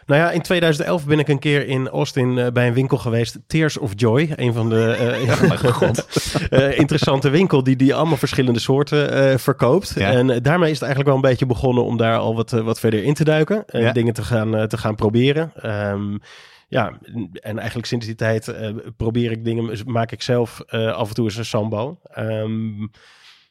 Nou 0.06 0.22
ja, 0.22 0.32
in 0.32 0.42
2011 0.42 1.06
ben 1.06 1.20
ik 1.20 1.28
een 1.28 1.40
keer 1.40 1.68
in 1.68 1.88
Austin 1.88 2.38
uh, 2.38 2.48
bij 2.48 2.68
een 2.68 2.74
winkel 2.74 2.98
geweest. 2.98 3.40
Tears 3.48 3.78
of 3.78 3.92
Joy. 3.96 4.34
Een 4.36 4.54
van 4.54 4.70
de 4.70 4.98
uh, 5.00 5.26
ja, 5.50 5.56
God. 5.56 6.08
uh, 6.50 6.78
interessante 6.84 7.30
winkel 7.30 7.64
die, 7.64 7.76
die 7.76 7.96
allemaal 7.96 8.18
verschillende 8.18 8.60
soorten 8.60 9.40
verkoopt. 9.40 9.94
Ja. 9.96 10.12
En 10.12 10.28
daarmee 10.44 10.72
is 10.72 10.80
het 10.80 10.84
eigenlijk 10.84 11.06
wel 11.06 11.16
een 11.16 11.30
beetje 11.30 11.46
begonnen 11.46 11.84
om 11.84 11.98
daar 11.98 12.18
al 12.18 12.36
wat, 12.36 12.52
wat 12.52 12.80
verder 12.80 13.04
in 13.04 13.14
te 13.14 13.24
duiken. 13.24 13.64
Ja. 13.68 13.92
Dingen 13.92 14.14
te 14.14 14.24
gaan, 14.24 14.68
te 14.68 14.78
gaan 14.78 14.96
proberen. 14.96 15.52
Um, 15.92 16.20
ja, 16.68 16.98
en 17.34 17.58
eigenlijk 17.58 17.88
sinds 17.88 18.06
die 18.06 18.16
tijd 18.16 18.54
probeer 18.98 19.32
ik 19.32 19.44
dingen, 19.44 19.78
maak 19.86 20.12
ik 20.12 20.22
zelf 20.22 20.62
af 20.72 21.08
en 21.08 21.16
toe 21.16 21.26
eens 21.26 21.38
een 21.38 21.46
sambo. 21.46 22.00
Um, 22.18 22.92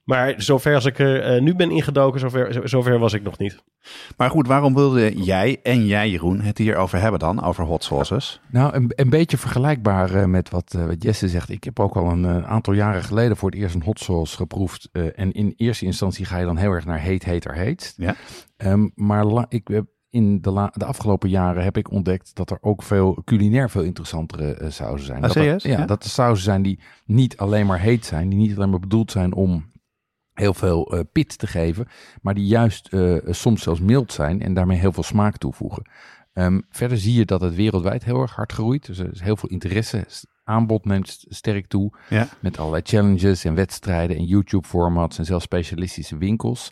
maar 0.04 0.34
zover 0.36 0.74
als 0.74 0.84
ik 0.84 0.98
er 0.98 1.34
uh, 1.34 1.42
nu 1.42 1.54
ben 1.54 1.70
ingedoken, 1.70 2.20
zover, 2.20 2.68
zover 2.68 2.98
was 2.98 3.12
ik 3.12 3.22
nog 3.22 3.38
niet. 3.38 3.62
Maar 4.16 4.30
goed, 4.30 4.46
waarom 4.46 4.74
wilde 4.74 5.22
jij 5.22 5.60
en 5.62 5.86
jij, 5.86 6.10
Jeroen, 6.10 6.40
het 6.40 6.58
hierover 6.58 7.00
hebben 7.00 7.20
dan, 7.20 7.42
over 7.42 7.64
hot 7.64 7.84
sauces? 7.84 8.40
Nou, 8.50 8.74
een, 8.74 8.92
een 8.94 9.10
beetje 9.10 9.38
vergelijkbaar 9.38 10.14
uh, 10.14 10.24
met 10.24 10.50
wat, 10.50 10.74
uh, 10.76 10.86
wat, 10.86 11.02
Jesse 11.02 11.28
zegt. 11.28 11.50
Ik 11.50 11.64
heb 11.64 11.80
ook 11.80 11.96
al 11.96 12.10
een 12.10 12.46
aantal 12.46 12.72
jaren 12.72 13.02
geleden 13.02 13.36
voor 13.36 13.50
het 13.50 13.58
eerst 13.58 13.74
een 13.74 13.82
hot 13.82 13.98
sauce 13.98 14.36
geproefd. 14.36 14.88
en 14.92 15.32
in 15.32 15.54
eerste 15.56 15.84
instantie 15.84 16.24
ga 16.24 16.38
je 16.38 16.44
dan 16.44 16.56
heel 16.56 16.72
erg 16.72 16.84
naar 16.84 17.00
heet, 17.00 17.24
heter, 17.24 17.54
heet. 17.54 17.94
Ja. 17.96 18.14
Um, 18.56 18.92
maar 18.94 19.24
la, 19.24 19.46
ik 19.48 19.68
heb 19.68 19.84
in 20.14 20.40
de, 20.40 20.50
la, 20.50 20.72
de, 20.74 20.84
afgelopen 20.84 21.28
jaren 21.28 21.64
heb 21.64 21.76
ik 21.76 21.90
ontdekt 21.90 22.34
dat 22.34 22.50
er 22.50 22.58
ook 22.60 22.82
veel 22.82 23.22
culinair 23.24 23.70
veel 23.70 23.82
interessantere 23.82 24.58
uh, 24.60 24.70
sauzen 24.70 25.06
zijn. 25.06 25.22
Ah, 25.22 25.26
dat? 25.26 25.36
Er, 25.36 25.44
ja, 25.44 25.58
ja, 25.78 25.86
dat 25.86 26.04
er 26.04 26.10
sauzen 26.10 26.44
zijn 26.44 26.62
die 26.62 26.78
niet 27.04 27.36
alleen 27.36 27.66
maar 27.66 27.80
heet 27.80 28.06
zijn, 28.06 28.28
die 28.28 28.38
niet 28.38 28.56
alleen 28.56 28.70
maar 28.70 28.80
bedoeld 28.80 29.10
zijn 29.10 29.34
om 29.34 29.72
heel 30.34 30.54
veel 30.54 30.94
uh, 30.94 31.00
pit 31.12 31.38
te 31.38 31.46
geven, 31.46 31.88
maar 32.22 32.34
die 32.34 32.46
juist 32.46 32.92
uh, 32.92 33.18
soms 33.26 33.62
zelfs 33.62 33.80
mild 33.80 34.12
zijn 34.12 34.42
en 34.42 34.54
daarmee 34.54 34.78
heel 34.78 34.92
veel 34.92 35.02
smaak 35.02 35.36
toevoegen. 35.36 35.82
Um, 36.32 36.64
verder 36.70 36.98
zie 36.98 37.14
je 37.14 37.24
dat 37.24 37.40
het 37.40 37.54
wereldwijd 37.54 38.04
heel 38.04 38.20
erg 38.20 38.34
hard 38.34 38.52
groeit. 38.52 38.86
Dus 38.86 38.98
er 38.98 39.12
is 39.12 39.20
heel 39.20 39.36
veel 39.36 39.48
interesse. 39.48 40.06
Aanbod 40.44 40.84
neemt 40.84 41.24
sterk 41.28 41.66
toe. 41.66 41.92
Ja. 42.08 42.28
Met 42.40 42.58
allerlei 42.58 42.82
challenges 42.84 43.44
en 43.44 43.54
wedstrijden 43.54 44.16
en 44.16 44.24
YouTube-formats 44.24 45.18
en 45.18 45.24
zelfs 45.24 45.44
specialistische 45.44 46.18
winkels. 46.18 46.70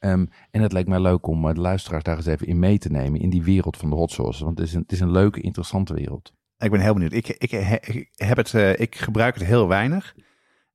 Um, 0.00 0.28
en 0.50 0.62
het 0.62 0.72
lijkt 0.72 0.88
mij 0.88 1.00
leuk 1.00 1.26
om 1.26 1.46
uh, 1.46 1.54
de 1.54 1.60
luisteraars 1.60 2.02
daar 2.04 2.16
eens 2.16 2.26
even 2.26 2.46
in 2.46 2.58
mee 2.58 2.78
te 2.78 2.90
nemen 2.90 3.20
in 3.20 3.30
die 3.30 3.42
wereld 3.42 3.76
van 3.76 3.90
de 3.90 3.96
hot 3.96 4.10
sauce. 4.10 4.44
Want 4.44 4.58
het 4.58 4.68
is 4.68 4.74
een, 4.74 4.82
het 4.82 4.92
is 4.92 5.00
een 5.00 5.10
leuke, 5.10 5.40
interessante 5.40 5.94
wereld. 5.94 6.32
Ik 6.58 6.70
ben 6.70 6.80
heel 6.80 6.92
benieuwd. 6.92 7.12
Ik, 7.12 7.28
ik, 7.28 7.52
ik 7.52 8.10
heb 8.14 8.36
het, 8.36 8.52
uh, 8.52 8.78
ik 8.78 8.94
gebruik 8.94 9.34
het 9.34 9.44
heel 9.44 9.68
weinig. 9.68 10.14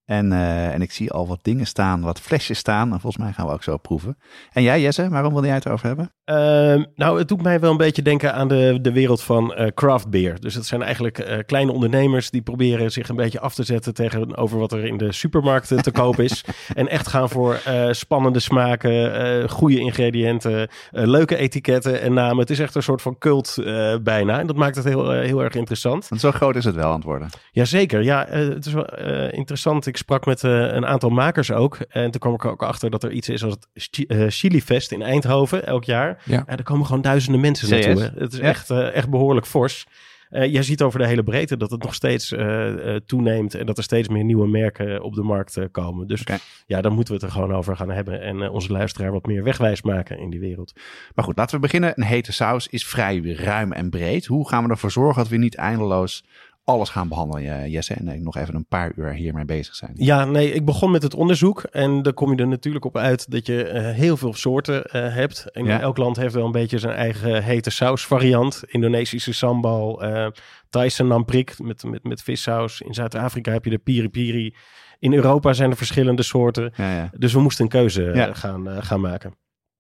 En, 0.10 0.32
uh, 0.32 0.74
en 0.74 0.82
ik 0.82 0.92
zie 0.92 1.12
al 1.12 1.28
wat 1.28 1.40
dingen 1.42 1.68
staan, 1.68 2.02
wat 2.02 2.20
flesjes 2.20 2.58
staan. 2.58 2.94
En 2.94 3.00
volgens 3.00 3.24
mij 3.24 3.34
gaan 3.34 3.46
we 3.46 3.54
ook 3.54 3.64
zo 3.64 3.78
proeven. 3.78 4.18
En 4.52 4.64
jij, 4.64 4.82
Jesse, 4.82 5.10
waarom 5.10 5.34
wil 5.34 5.46
jij 5.46 5.54
het 5.54 5.66
erover 5.66 5.88
hebben? 5.88 6.12
Uh, 6.26 6.84
nou, 6.96 7.18
het 7.18 7.28
doet 7.28 7.42
mij 7.42 7.60
wel 7.60 7.72
een 7.72 7.78
beetje 7.78 8.02
denken 8.02 8.34
aan 8.34 8.48
de, 8.48 8.80
de 8.82 8.92
wereld 8.92 9.22
van 9.22 9.54
uh, 9.58 9.68
craft 9.68 10.10
beer. 10.10 10.40
Dus 10.40 10.54
het 10.54 10.66
zijn 10.66 10.82
eigenlijk 10.82 11.20
uh, 11.20 11.38
kleine 11.46 11.72
ondernemers 11.72 12.30
die 12.30 12.42
proberen 12.42 12.92
zich 12.92 13.10
een 13.10 13.16
beetje 13.16 13.40
af 13.40 13.54
te 13.54 13.64
zetten 13.64 13.94
tegenover 13.94 14.60
wat 14.60 14.72
er 14.72 14.86
in 14.86 14.98
de 14.98 15.12
supermarkten 15.12 15.82
te 15.82 15.92
koop 15.92 16.20
is. 16.20 16.44
En 16.76 16.88
echt 16.88 17.08
gaan 17.08 17.30
voor 17.30 17.62
spannende 17.92 18.40
smaken, 18.40 19.50
goede 19.50 19.80
ingrediënten, 19.80 20.70
leuke 20.92 21.36
etiketten 21.36 22.02
en 22.02 22.14
namen. 22.14 22.38
Het 22.38 22.50
is 22.50 22.60
echt 22.60 22.76
een 22.76 22.84
soort 22.84 23.02
van 23.02 23.18
cult 23.18 23.58
bijna. 24.02 24.40
En 24.40 24.48
dat 24.48 24.56
maakt 24.56 24.76
het 24.76 24.86
heel, 24.86 25.12
heel 25.12 25.44
erg 25.44 25.54
interessant. 25.54 26.08
Want 26.08 26.22
zo 26.22 26.32
groot 26.32 26.56
is 26.56 26.66
het 26.66 26.76
wel 26.76 26.88
aan 26.88 26.96
het 26.96 27.04
worden. 27.04 27.30
Jazeker, 27.52 28.04
ja. 28.04 28.26
het 28.30 28.66
is 28.66 28.74
wel 28.74 28.98
interessant. 29.30 29.86
Ik 29.86 29.98
sprak 30.00 30.26
met 30.26 30.44
een 30.44 30.86
aantal 30.86 31.10
makers 31.10 31.52
ook. 31.52 31.78
En 31.90 32.12
toen 32.12 32.20
kwam 32.20 32.34
ik 32.34 32.46
ook 32.46 32.64
achter 32.64 32.90
dat 32.90 33.04
er 33.04 33.12
iets 33.12 33.30
is 33.30 33.44
als 33.44 33.56
het 33.74 34.34
Chili 34.34 34.62
Fest 34.62 34.92
in 34.92 35.02
Eindhoven 35.02 35.66
elk 35.66 35.84
jaar. 35.84 36.22
Ja. 36.26 36.44
er 36.48 36.64
komen 36.64 36.86
gewoon 36.86 37.02
duizenden 37.02 37.42
mensen 37.42 37.70
naartoe. 37.70 38.12
Het 38.16 38.34
is 38.34 38.40
echt, 38.40 38.70
uh, 38.70 38.96
echt 38.96 39.10
behoorlijk 39.10 39.46
fors. 39.46 39.86
Uh, 40.30 40.52
jij 40.54 40.64
ziet 40.64 40.82
over 40.82 41.00
de 41.00 41.08
hele 41.08 41.24
breedte 41.24 41.58
dat 41.58 41.72
het 41.72 41.84
nog 41.84 41.94
steeds 41.94 42.32
uh, 42.32 42.96
toeneemt 42.96 43.54
en 43.54 43.66
dat 43.66 43.78
er 43.78 43.84
steeds 43.84 44.08
meer 44.08 44.24
nieuwe 44.24 44.48
merken 44.48 45.02
op 45.02 45.14
de 45.14 45.22
markt 45.22 45.60
komen. 45.72 46.08
Dus 46.08 46.22
okay. 46.22 46.38
ja, 46.66 46.82
daar 46.82 46.92
moeten 46.92 47.14
we 47.14 47.20
het 47.20 47.30
er 47.30 47.36
gewoon 47.36 47.56
over 47.56 47.76
gaan 47.76 47.90
hebben 47.90 48.22
en 48.22 48.50
onze 48.50 48.72
luisteraar 48.72 49.12
wat 49.12 49.26
meer 49.26 49.44
wegwijs 49.44 49.82
maken 49.82 50.20
in 50.20 50.30
die 50.30 50.40
wereld. 50.40 50.74
Maar 51.16 51.26
goed, 51.26 51.38
laten 51.38 51.56
we 51.56 51.62
beginnen. 51.62 51.94
Een 51.96 52.04
hete 52.04 52.32
saus 52.32 52.68
is 52.68 52.86
vrij 52.86 53.20
ruim 53.20 53.72
en 53.72 53.90
breed. 53.90 54.26
Hoe 54.26 54.50
gaan 54.50 54.64
we 54.64 54.70
ervoor 54.70 54.92
zorgen 54.92 55.22
dat 55.22 55.32
we 55.32 55.38
niet 55.38 55.56
eindeloos 55.56 56.24
alles 56.70 56.90
gaan 56.90 57.08
behandelen, 57.08 57.70
Jesse. 57.70 57.94
En 57.94 58.24
nog 58.24 58.38
even 58.38 58.56
een 58.56 58.66
paar 58.66 58.92
uur 58.96 59.14
hiermee 59.14 59.46
bezig 59.46 59.76
zijn. 59.76 59.92
Ja, 59.96 60.26
nee, 60.26 60.52
ik 60.52 60.66
begon 60.66 60.92
met 60.92 61.04
het 61.04 61.14
onderzoek. 61.14 61.62
En 61.62 62.02
dan 62.02 62.14
kom 62.14 62.32
je 62.32 62.38
er 62.38 62.48
natuurlijk 62.48 62.86
op 62.86 62.98
uit 62.98 63.32
dat 63.32 63.46
je 63.46 63.72
uh, 63.74 63.90
heel 63.90 64.18
veel 64.18 64.34
soorten 64.34 64.76
uh, 64.76 65.14
hebt. 65.14 65.52
En 65.52 65.66
ja. 65.66 65.80
elk 65.80 65.98
land 65.98 66.18
heeft 66.18 66.34
wel 66.34 66.46
een 66.46 66.52
beetje 66.52 66.80
zijn 66.80 66.96
eigen 66.96 67.44
hete 67.44 67.70
saus 67.70 68.06
variant. 68.06 68.64
Indonesische 68.68 69.34
sambal, 69.34 70.04
uh, 70.06 70.28
Thaise 70.70 71.04
namprik 71.04 71.60
met, 71.60 71.84
met, 71.84 72.04
met 72.04 72.22
vissaus. 72.22 72.82
In 72.82 72.94
Zuid-Afrika 72.94 73.52
heb 73.52 73.64
je 73.64 73.70
de 73.70 73.78
piri 73.78 74.10
piri. 74.10 74.56
In 75.00 75.14
Europa 75.14 75.54
zijn 75.54 75.70
er 75.70 75.78
verschillende 75.78 76.24
soorten. 76.24 76.74
Ja, 76.76 76.96
ja. 76.96 77.10
Dus 77.18 77.34
we 77.34 77.40
moesten 77.40 77.64
een 77.64 77.72
keuze 77.72 78.30
gaan, 78.34 78.84
gaan 78.84 79.02
maken. 79.02 79.34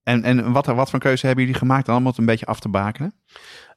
En, 0.09 0.23
en 0.23 0.51
wat, 0.51 0.65
wat 0.65 0.89
voor 0.89 0.99
keuze 0.99 1.25
hebben 1.25 1.45
jullie 1.45 1.59
gemaakt 1.59 1.89
allemaal 1.89 2.09
het 2.09 2.19
een 2.19 2.25
beetje 2.25 2.45
af 2.45 2.59
te 2.59 2.69
bakenen? 2.69 3.13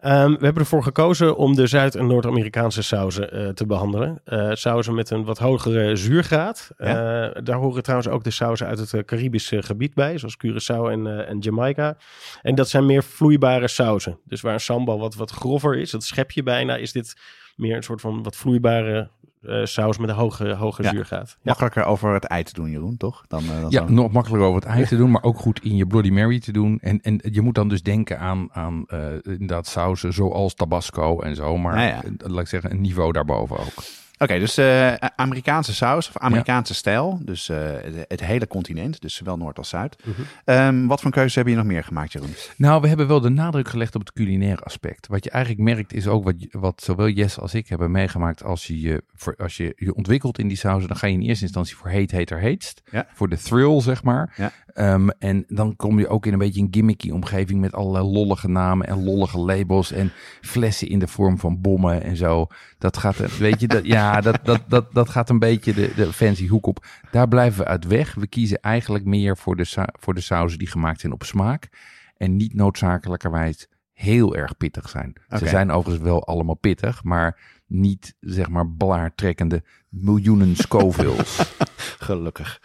Um, 0.04 0.36
we 0.38 0.44
hebben 0.44 0.62
ervoor 0.62 0.82
gekozen 0.82 1.36
om 1.36 1.54
de 1.54 1.66
Zuid- 1.66 1.94
en 1.94 2.06
Noord-Amerikaanse 2.06 2.82
sauzen 2.82 3.36
uh, 3.36 3.48
te 3.48 3.66
behandelen. 3.66 4.20
Uh, 4.26 4.50
sauzen 4.52 4.94
met 4.94 5.10
een 5.10 5.24
wat 5.24 5.38
hogere 5.38 5.96
zuurgraad. 5.96 6.70
Ja. 6.78 7.26
Uh, 7.28 7.42
daar 7.44 7.56
horen 7.56 7.82
trouwens 7.82 8.10
ook 8.10 8.24
de 8.24 8.30
sauzen 8.30 8.66
uit 8.66 8.78
het 8.78 9.04
Caribische 9.04 9.62
gebied 9.62 9.94
bij, 9.94 10.18
zoals 10.18 10.36
Curaçao 10.46 10.90
en, 10.90 11.26
en 11.26 11.38
Jamaica. 11.38 11.96
En 12.42 12.54
dat 12.54 12.68
zijn 12.68 12.86
meer 12.86 13.04
vloeibare 13.04 13.68
sauzen. 13.68 14.18
Dus 14.24 14.40
waar 14.40 14.54
een 14.54 14.60
sambal 14.60 14.98
wat, 14.98 15.14
wat 15.14 15.30
grover 15.30 15.76
is, 15.76 15.90
dat 15.90 16.04
schep 16.04 16.30
je 16.30 16.42
bijna, 16.42 16.76
is 16.76 16.92
dit 16.92 17.16
meer 17.56 17.76
een 17.76 17.82
soort 17.82 18.00
van 18.00 18.22
wat 18.22 18.36
vloeibare 18.36 19.08
uh, 19.42 19.64
saus 19.64 19.98
met 19.98 20.08
een 20.08 20.14
hoge, 20.14 20.54
hoge 20.54 20.82
ja. 20.82 20.90
zuurgraad. 20.90 21.28
Ja. 21.28 21.36
Makkelijker 21.42 21.84
over 21.84 22.14
het 22.14 22.24
ei 22.24 22.42
te 22.42 22.52
doen, 22.52 22.70
Jeroen, 22.70 22.96
toch? 22.96 23.24
Dan, 23.28 23.42
uh, 23.44 23.60
dan 23.60 23.70
ja, 23.70 23.84
nog 23.88 24.12
makkelijker 24.12 24.48
over 24.48 24.60
het 24.60 24.70
ei 24.70 24.84
te 24.84 24.96
doen, 24.96 25.10
maar 25.10 25.22
ook 25.22 25.38
goed 25.38 25.62
in 25.62 25.76
je 25.76 25.86
Bloody 25.86 26.10
Mary 26.10 26.40
te 26.40 26.52
doen. 26.52 26.78
En, 26.80 27.00
en 27.00 27.20
je 27.22 27.40
moet 27.40 27.54
dan 27.54 27.68
dus 27.68 27.82
denken 27.82 28.18
aan, 28.18 28.48
aan 28.52 28.84
uh, 28.88 28.98
inderdaad 29.22 29.66
sausen 29.66 30.12
zoals 30.12 30.54
Tabasco 30.54 31.20
en 31.20 31.34
zo, 31.34 31.56
maar 31.56 31.78
ja, 31.78 31.86
ja. 31.86 32.02
laat 32.16 32.40
ik 32.40 32.48
zeggen, 32.48 32.70
een 32.70 32.80
niveau 32.80 33.12
daarboven 33.12 33.58
ook. 33.58 33.82
Oké, 34.22 34.32
okay, 34.32 34.38
dus 34.38 34.58
uh, 34.58 34.94
Amerikaanse 35.16 35.74
saus 35.74 36.08
of 36.08 36.18
Amerikaanse 36.18 36.72
ja. 36.72 36.78
stijl. 36.78 37.18
Dus 37.22 37.48
uh, 37.48 37.56
het, 37.58 38.04
het, 38.08 38.20
hele 38.20 38.46
continent, 38.46 39.00
dus 39.00 39.14
zowel 39.14 39.36
Noord 39.36 39.58
als 39.58 39.68
Zuid. 39.68 39.96
-huh. 40.44 40.66
um, 40.66 40.86
wat 40.86 41.00
voor 41.00 41.10
keuzes 41.10 41.34
heb 41.34 41.46
je 41.46 41.54
nog 41.54 41.64
meer 41.64 41.84
gemaakt, 41.84 42.12
Jeroen? 42.12 42.34
Nou, 42.56 42.80
we 42.80 42.88
hebben 42.88 43.06
wel 43.06 43.20
de 43.20 43.28
nadruk 43.28 43.68
gelegd 43.68 43.94
op 43.94 44.00
het 44.00 44.12
culinaire 44.12 44.62
aspect. 44.62 45.06
Wat 45.06 45.24
je 45.24 45.30
eigenlijk 45.30 45.64
merkt 45.64 45.92
is 45.92 46.06
ook 46.06 46.24
wat, 46.24 46.34
wat 46.50 46.82
zowel 46.82 47.08
Jess 47.08 47.38
als 47.38 47.54
ik 47.54 47.68
hebben 47.68 47.90
meegemaakt. 47.90 48.44
Als 48.44 48.66
je 48.66 48.80
je, 48.80 49.02
voor, 49.14 49.36
als 49.36 49.56
je 49.56 49.72
je 49.76 49.94
ontwikkelt 49.94 50.38
in 50.38 50.48
die 50.48 50.56
sausen, 50.56 50.88
dan 50.88 50.96
ga 50.96 51.06
je 51.06 51.14
in 51.14 51.22
eerste 51.22 51.44
instantie 51.44 51.76
voor 51.76 51.88
heet, 51.88 52.10
heter, 52.10 52.38
heetst. 52.38 52.82
Ja. 52.90 53.06
Voor 53.12 53.28
de 53.28 53.38
thrill, 53.38 53.80
zeg 53.80 54.02
maar. 54.02 54.52
Um, 54.74 55.10
en 55.10 55.44
dan 55.48 55.76
kom 55.76 55.98
je 55.98 56.08
ook 56.08 56.26
in 56.26 56.32
een 56.32 56.38
beetje 56.38 56.60
een 56.60 56.68
gimmicky 56.70 57.10
omgeving 57.10 57.60
met 57.60 57.74
allerlei 57.74 58.04
lollige 58.04 58.48
namen 58.48 58.86
en 58.86 59.04
lollige 59.04 59.38
labels 59.38 59.92
en 59.92 60.12
flessen 60.40 60.88
in 60.88 60.98
de 60.98 61.06
vorm 61.06 61.38
van 61.38 61.60
bommen 61.60 62.02
en 62.02 62.16
zo. 62.16 62.46
Dat 62.78 62.96
gaat, 62.96 63.38
weet 63.38 63.60
je, 63.60 63.68
dat, 63.68 63.86
ja, 63.86 64.20
dat, 64.20 64.38
dat, 64.42 64.62
dat, 64.68 64.92
dat 64.92 65.08
gaat 65.08 65.30
een 65.30 65.38
beetje 65.38 65.74
de, 65.74 65.92
de 65.96 66.12
fancy 66.12 66.48
hoek 66.48 66.66
op. 66.66 66.86
Daar 67.10 67.28
blijven 67.28 67.62
we 67.62 67.68
uit 67.68 67.86
weg. 67.86 68.14
We 68.14 68.26
kiezen 68.26 68.60
eigenlijk 68.60 69.04
meer 69.04 69.36
voor 69.36 69.56
de, 69.56 69.86
voor 70.00 70.14
de 70.14 70.20
sauzen 70.20 70.58
die 70.58 70.68
gemaakt 70.68 71.00
zijn 71.00 71.12
op 71.12 71.22
smaak 71.22 71.68
en 72.16 72.36
niet 72.36 72.54
noodzakelijkerwijs 72.54 73.68
heel 73.92 74.36
erg 74.36 74.56
pittig 74.56 74.88
zijn. 74.88 75.14
Okay. 75.26 75.38
Ze 75.38 75.46
zijn 75.46 75.70
overigens 75.70 76.08
wel 76.08 76.26
allemaal 76.26 76.54
pittig, 76.54 77.04
maar 77.04 77.60
niet 77.66 78.14
zeg 78.20 78.48
maar 78.48 78.68
blaartrekkende 78.68 79.62
miljoenen 79.88 80.56
Scovilles. 80.56 81.54
Gelukkig. 81.98 82.60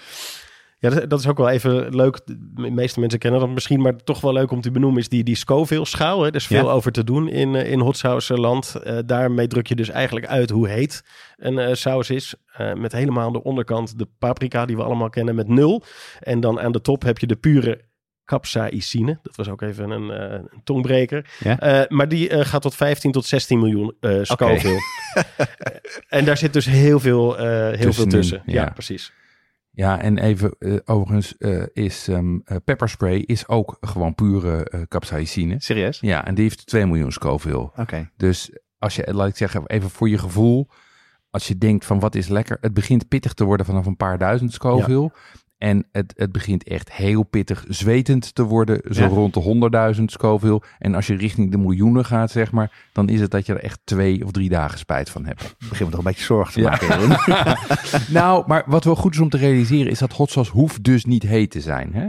Ja, 0.80 0.90
dat 0.90 1.20
is 1.20 1.28
ook 1.28 1.38
wel 1.38 1.50
even 1.50 1.96
leuk. 1.96 2.20
De 2.26 2.72
meeste 2.72 3.00
mensen 3.00 3.20
kennen 3.20 3.40
dat 3.40 3.50
misschien, 3.50 3.82
maar 3.82 3.96
toch 3.96 4.22
wel 4.22 4.34
leuk 4.34 4.52
om 4.52 4.62
te 4.62 4.72
benoemen 4.72 5.00
is 5.00 5.10
die, 5.10 5.24
die 5.24 5.36
Scoville-schaal. 5.36 6.26
Er 6.26 6.36
is 6.36 6.48
veel 6.48 6.66
ja. 6.66 6.72
over 6.72 6.92
te 6.92 7.04
doen 7.04 7.30
in, 7.30 7.56
in 7.56 7.80
hot 7.80 8.28
land. 8.28 8.76
Uh, 8.84 8.98
daarmee 9.06 9.48
druk 9.48 9.68
je 9.68 9.76
dus 9.76 9.90
eigenlijk 9.90 10.26
uit 10.26 10.50
hoe 10.50 10.68
heet 10.68 11.04
een 11.36 11.58
uh, 11.58 11.74
saus 11.74 12.10
is. 12.10 12.36
Uh, 12.62 12.74
met 12.74 12.92
helemaal 12.92 13.26
aan 13.26 13.34
de 13.34 13.44
onderkant 13.44 14.00
de 14.00 14.08
paprika 14.20 14.66
die 14.66 14.76
we 14.76 14.84
allemaal 14.84 15.10
kennen 15.10 15.36
met 15.36 15.48
nul. 15.48 15.84
En 16.20 16.40
dan 16.40 16.60
aan 16.60 16.72
de 16.72 16.82
top 16.82 17.04
heb 17.04 17.18
je 17.18 17.28
de 17.28 17.36
pure 17.36 17.86
capsaicine. 18.26 19.20
Dat 19.22 19.36
was 19.36 19.50
ook 19.50 19.62
even 19.62 19.90
een, 19.90 20.32
uh, 20.32 20.32
een 20.32 20.62
tongbreker. 20.64 21.30
Ja? 21.40 21.82
Uh, 21.82 21.88
maar 21.88 22.08
die 22.08 22.30
uh, 22.30 22.46
gaat 22.46 22.62
tot 22.62 22.76
15 22.76 23.12
tot 23.12 23.26
16 23.26 23.60
miljoen 23.60 23.96
Scoville. 24.22 24.82
Okay. 25.14 25.48
en 26.18 26.26
daar 26.26 26.38
zit 26.38 26.54
dus 26.54 26.66
heel 26.66 27.00
veel, 27.00 27.36
heel 27.72 27.94
veel 27.94 28.06
tussen. 28.06 28.42
Ja, 28.46 28.54
ja 28.64 28.70
precies. 28.70 29.12
Ja, 29.78 30.02
en 30.02 30.18
even 30.18 30.56
uh, 30.60 30.78
overigens 30.86 31.36
uh, 31.40 31.64
is 31.74 32.08
um, 32.08 32.44
pepperspray 32.64 33.18
is 33.18 33.48
ook 33.48 33.78
gewoon 33.82 34.16
pure 34.16 34.86
capsaicine. 34.88 35.56
Serieus? 35.58 36.00
Ja, 36.00 36.26
en 36.26 36.36
die 36.36 36.44
heeft 36.44 36.68
2 36.68 36.86
miljoen 36.86 37.12
Scoville. 37.12 37.58
Oké. 37.58 37.82
Okay. 37.82 38.10
Dus 38.16 38.52
als 38.80 38.96
je, 38.96 39.14
laat 39.14 39.28
ik 39.28 39.36
zeggen, 39.36 39.66
even 39.66 39.90
voor 39.90 40.10
je 40.10 40.18
gevoel, 40.18 40.70
als 41.30 41.48
je 41.48 41.58
denkt 41.58 41.86
van 41.86 42.00
wat 42.00 42.16
is 42.16 42.28
lekker, 42.28 42.58
het 42.62 42.74
begint 42.74 43.08
pittig 43.08 43.34
te 43.34 43.44
worden 43.44 43.66
vanaf 43.66 43.86
een 43.86 43.98
paar 43.98 44.18
duizend 44.18 44.54
Scoville. 44.54 45.02
Ja. 45.02 45.12
En 45.58 45.88
het, 45.92 46.14
het 46.16 46.32
begint 46.32 46.64
echt 46.64 46.92
heel 46.92 47.24
pittig 47.24 47.66
zwetend 47.68 48.36
te 48.36 48.44
worden, 48.44 48.82
zo 48.96 49.02
ja. 49.02 49.08
rond 49.08 49.34
de 49.34 49.96
100.000 49.98 50.04
Scoville. 50.04 50.62
En 50.80 50.96
als 50.96 51.08
je 51.08 51.16
richting 51.16 51.52
de 51.52 51.58
miljoenen 51.58 52.06
gaat, 52.06 52.32
zeg 52.32 52.52
maar, 52.52 52.86
dan 52.94 53.10
is 53.10 53.20
het 53.20 53.32
dat 53.32 53.46
je 53.46 53.54
er 53.54 53.64
echt 53.64 53.80
twee 53.84 54.24
of 54.24 54.32
drie 54.32 54.50
dagen 54.50 54.78
spijt 54.78 55.10
van 55.10 55.26
hebt. 55.26 55.56
Begin 55.70 55.86
me 55.86 55.92
toch 55.92 56.00
een 56.00 56.06
beetje 56.06 56.24
zorgen 56.24 56.54
te 56.54 56.62
maken. 56.62 57.10
Ja. 57.26 57.58
nou, 58.20 58.44
maar 58.48 58.64
wat 58.66 58.84
wel 58.84 58.96
goed 58.96 59.14
is 59.14 59.20
om 59.20 59.30
te 59.30 59.38
realiseren, 59.38 59.92
is 59.92 60.00
dat 60.00 60.14
hot 60.14 60.32
sauce 60.32 60.52
hoeft 60.52 60.84
dus 60.84 61.06
niet 61.06 61.24
heet 61.24 61.52
te 61.52 61.62
zijn. 61.62 61.94
Hè? 61.94 62.08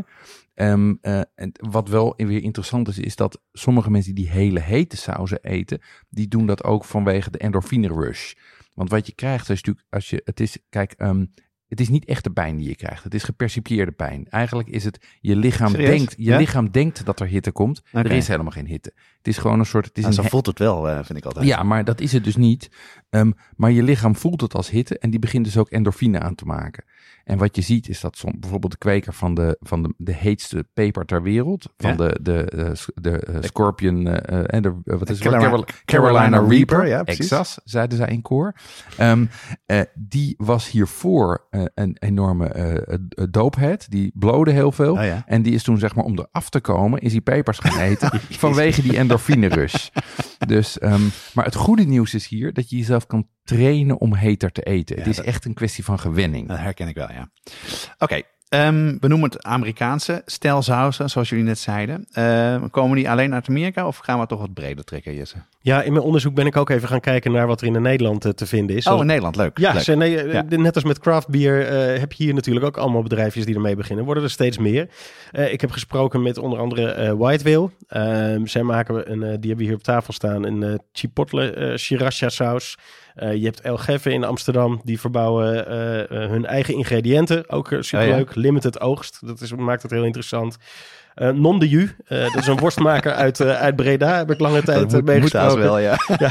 Um, 0.61 0.99
uh, 1.03 1.21
en 1.35 1.53
wat 1.71 1.89
wel 1.89 2.15
weer 2.17 2.43
interessant 2.43 2.89
is, 2.89 2.99
is 2.99 3.17
dat 3.17 3.41
sommige 3.53 3.91
mensen 3.91 4.15
die 4.15 4.29
hele 4.31 4.61
hete 4.61 4.97
sauzen 4.97 5.43
eten, 5.43 5.81
die 6.09 6.29
doen 6.29 6.47
dat 6.47 6.65
ook 6.65 6.85
vanwege 6.85 7.31
de 7.31 7.39
endorfine 7.39 7.89
rush. 7.89 8.33
Want 8.75 8.91
wat 8.91 9.07
je 9.07 9.13
krijgt, 9.13 9.51
is 9.51 9.63
natuurlijk, 9.63 9.87
als 9.91 10.11
je, 10.11 10.21
het 10.25 10.41
is, 10.41 10.59
kijk, 10.69 10.95
um, 10.99 11.33
het 11.69 11.81
is 11.81 11.89
niet 11.89 12.05
echt 12.05 12.25
de 12.25 12.31
pijn 12.31 12.57
die 12.57 12.69
je 12.69 12.77
krijgt. 12.77 13.05
Het 13.05 13.15
is 13.15 13.23
gepercipieerde 13.23 13.93
pijn. 13.93 14.27
Eigenlijk 14.29 14.69
is 14.69 14.85
het, 14.85 15.07
je 15.21 15.37
lichaam, 15.37 15.73
denkt, 15.73 16.15
je 16.17 16.25
ja? 16.25 16.37
lichaam 16.39 16.71
denkt 16.71 17.05
dat 17.05 17.21
er 17.21 17.27
hitte 17.27 17.53
komt. 17.53 17.83
Okay. 17.89 18.03
Er 18.03 18.13
is 18.13 18.29
helemaal 18.29 18.53
geen 18.53 18.67
hitte. 18.67 18.93
Het 19.19 19.27
is 19.27 19.39
gewoon 19.39 19.59
een 19.59 19.67
soort... 19.67 19.85
Het 19.87 19.99
is 19.99 20.05
nou, 20.05 20.17
een 20.17 20.23
zo 20.23 20.29
voelt 20.29 20.47
het 20.47 20.59
wel, 20.59 20.89
uh, 20.89 20.99
vind 21.03 21.19
ik 21.19 21.25
altijd. 21.25 21.47
Ja, 21.47 21.63
maar 21.63 21.85
dat 21.85 22.01
is 22.01 22.13
het 22.13 22.25
dus 22.25 22.37
niet. 22.37 22.71
Um, 23.11 23.35
maar 23.57 23.71
je 23.71 23.83
lichaam 23.83 24.17
voelt 24.17 24.41
het 24.41 24.55
als 24.55 24.71
hitte 24.71 24.99
en 24.99 25.11
die 25.11 25.19
begint 25.19 25.45
dus 25.45 25.57
ook 25.57 25.69
endorfine 25.69 26.21
aan 26.21 26.35
te 26.35 26.45
maken. 26.45 26.85
En 27.25 27.39
wat 27.39 27.57
je 27.57 27.63
ziet 27.63 27.89
is 27.89 28.01
dat 28.01 28.17
som, 28.17 28.41
bijvoorbeeld 28.41 28.73
de 28.73 28.79
kweker 28.79 29.13
van 29.13 29.35
de, 29.35 29.57
van 29.61 29.83
de, 29.83 29.95
de 29.97 30.13
heetste 30.13 30.67
peper 30.75 31.05
ter 31.05 31.23
wereld, 31.23 31.73
van 31.77 31.91
ja? 31.91 31.97
de, 31.97 32.19
de, 32.23 32.47
de, 32.55 32.93
de 32.95 33.27
uh, 33.31 33.37
Scorpion, 33.41 34.07
uh, 34.07 34.15
en 34.55 34.63
de, 34.63 34.75
wat 34.85 35.11
is? 35.11 35.19
Carolina, 35.19 35.49
Carolina, 35.49 35.75
Carolina 35.85 36.39
Reaper, 36.39 36.87
ja, 36.87 37.05
Exas, 37.05 37.59
zeiden 37.65 37.99
zij 37.99 38.09
in 38.09 38.23
koor. 38.23 38.55
Um, 39.01 39.31
uh, 39.67 39.81
die 39.95 40.35
was 40.39 40.71
hiervoor 40.71 41.47
een 41.75 41.97
enorme 41.99 42.99
doophead, 43.31 43.87
die 43.91 44.13
blode 44.15 44.51
heel 44.51 44.73
veel. 44.73 44.93
Oh, 44.93 45.05
ja. 45.05 45.23
En 45.27 45.43
die 45.43 45.55
is 45.55 45.63
toen 45.63 45.79
zeg 45.79 45.95
maar 45.95 46.05
om 46.05 46.19
eraf 46.19 46.51
te 46.51 46.61
komen, 46.61 47.01
is 47.01 47.13
die 47.13 47.21
pepers 47.21 47.59
gaan 47.59 47.79
eten 47.91 48.21
vanwege 48.21 48.83
die 48.83 48.97
endorfine 48.97 49.18
rush. 49.27 49.89
dus, 50.47 50.83
um, 50.83 51.11
maar 51.35 51.45
het 51.45 51.55
goede 51.55 51.85
nieuws 51.85 52.15
is 52.15 52.29
hier 52.29 52.53
dat 52.53 52.71
je 52.71 52.77
jezelf 52.77 53.07
kan 53.07 53.29
trainen 53.43 53.99
om 53.99 54.15
heter 54.15 54.53
te 54.53 54.63
eten. 54.63 54.97
Ja, 54.97 55.03
het 55.03 55.11
is 55.11 55.17
dat, 55.17 55.25
echt 55.25 55.45
een 55.45 55.55
kwestie 55.55 55.85
van 55.85 55.99
gewenning. 55.99 56.49
Dat 56.49 56.59
herken 56.59 56.89
ik 56.89 56.95
wel, 56.95 57.13
ja. 57.13 57.31
Oké, 57.95 58.05
okay, 58.05 58.25
um, 58.51 58.97
we 59.01 59.09
noemen 59.09 59.31
het 59.31 59.43
Amerikaanse 59.43 60.23
stijlsausen, 60.27 61.11
zoals 61.11 61.29
jullie 61.29 61.45
net 61.45 61.59
zeiden. 61.59 62.07
Uh, 62.19 62.63
komen 62.71 62.97
die 62.97 63.11
alleen 63.11 63.35
uit 63.35 63.49
Amerika 63.49 63.87
of 63.87 63.97
gaan 63.97 64.21
we 64.21 64.27
toch 64.27 64.41
wat 64.41 64.55
breder 64.55 64.85
trekken, 64.85 65.15
Jesse? 65.15 65.37
Ja, 65.61 65.83
in 65.83 65.93
mijn 65.93 66.05
onderzoek 66.05 66.35
ben 66.35 66.47
ik 66.47 66.57
ook 66.57 66.71
even 66.71 66.89
gaan 66.89 67.01
kijken 67.01 67.33
naar 67.33 67.47
wat 67.47 67.61
er 67.61 67.67
in 67.67 67.83
Nederland 67.83 68.27
uh, 68.27 68.33
te 68.33 68.47
vinden 68.47 68.77
is. 68.77 68.87
Oh, 68.87 69.01
in 69.01 69.07
Nederland, 69.07 69.37
leuk. 69.37 69.59
Ja, 69.59 69.73
leuk. 69.73 69.83
Ze, 69.83 69.95
nee, 69.95 70.27
ja. 70.27 70.45
net 70.49 70.75
als 70.75 70.85
met 70.85 70.99
craft 70.99 71.29
beer 71.29 71.61
uh, 71.61 72.01
heb 72.01 72.13
je 72.13 72.25
hier 72.25 72.35
natuurlijk 72.35 72.67
ook 72.67 72.77
allemaal 72.77 73.03
bedrijfjes 73.03 73.45
die 73.45 73.55
ermee 73.55 73.77
beginnen. 73.77 74.05
Worden 74.05 74.23
er 74.23 74.31
steeds 74.31 74.59
meer. 74.59 74.89
Ik 75.31 75.61
heb 75.61 75.71
gesproken 75.71 76.23
met 76.23 76.39
onder 76.39 76.59
andere 76.59 77.17
White 77.17 77.45
Whale. 77.45 77.71
Ehm, 77.89 78.47
zij 78.47 78.63
maken 78.63 79.11
een, 79.11 79.21
die 79.21 79.29
hebben 79.29 79.57
we 79.57 79.65
hier 79.65 79.75
op 79.75 79.83
tafel 79.83 80.13
staan, 80.13 80.45
een 80.45 80.81
chipotle 80.93 81.73
sriracha 81.75 82.29
saus. 82.29 82.77
Je 83.19 83.45
hebt 83.45 83.61
El 83.61 83.79
in 84.03 84.25
Amsterdam, 84.25 84.81
die 84.85 85.01
verbouwen 85.01 85.65
hun 86.09 86.47
eigen 86.47 86.75
ingrediënten. 86.75 87.51
Ook 87.51 87.77
superleuk, 87.81 88.29
oh, 88.29 88.35
ja. 88.35 88.41
limited 88.41 88.81
oogst. 88.81 89.19
Dat 89.27 89.41
is, 89.41 89.55
maakt 89.55 89.83
het 89.83 89.91
heel 89.91 90.05
interessant. 90.05 90.59
Uh, 91.23 91.29
non 91.29 91.59
de 91.59 91.69
Ju, 91.69 91.91
uh, 92.09 92.23
dat 92.23 92.37
is 92.37 92.47
een 92.47 92.59
worstmaker 92.59 93.13
uit, 93.13 93.41
uh, 93.41 93.61
uit 93.61 93.77
Breda. 93.77 94.17
Heb 94.17 94.31
ik 94.31 94.41
lange 94.41 94.63
tijd 94.63 94.91
dat 94.91 95.05
mee 95.05 95.21
gesproken. 95.21 95.59
wel, 95.59 95.79
ja. 95.79 95.97
ja. 96.19 96.31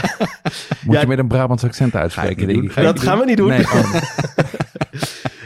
Moet 0.84 0.96
ja. 0.96 1.02
je 1.02 1.08
met 1.08 1.20
een 1.20 1.28
Brabants 1.28 1.64
accent 1.64 1.96
uitspreken? 1.96 2.72
Dat 2.76 3.00
gaan 3.00 3.20
we 3.20 3.26
niet 3.26 3.38
doen. 3.38 3.48
Nee. 3.48 3.66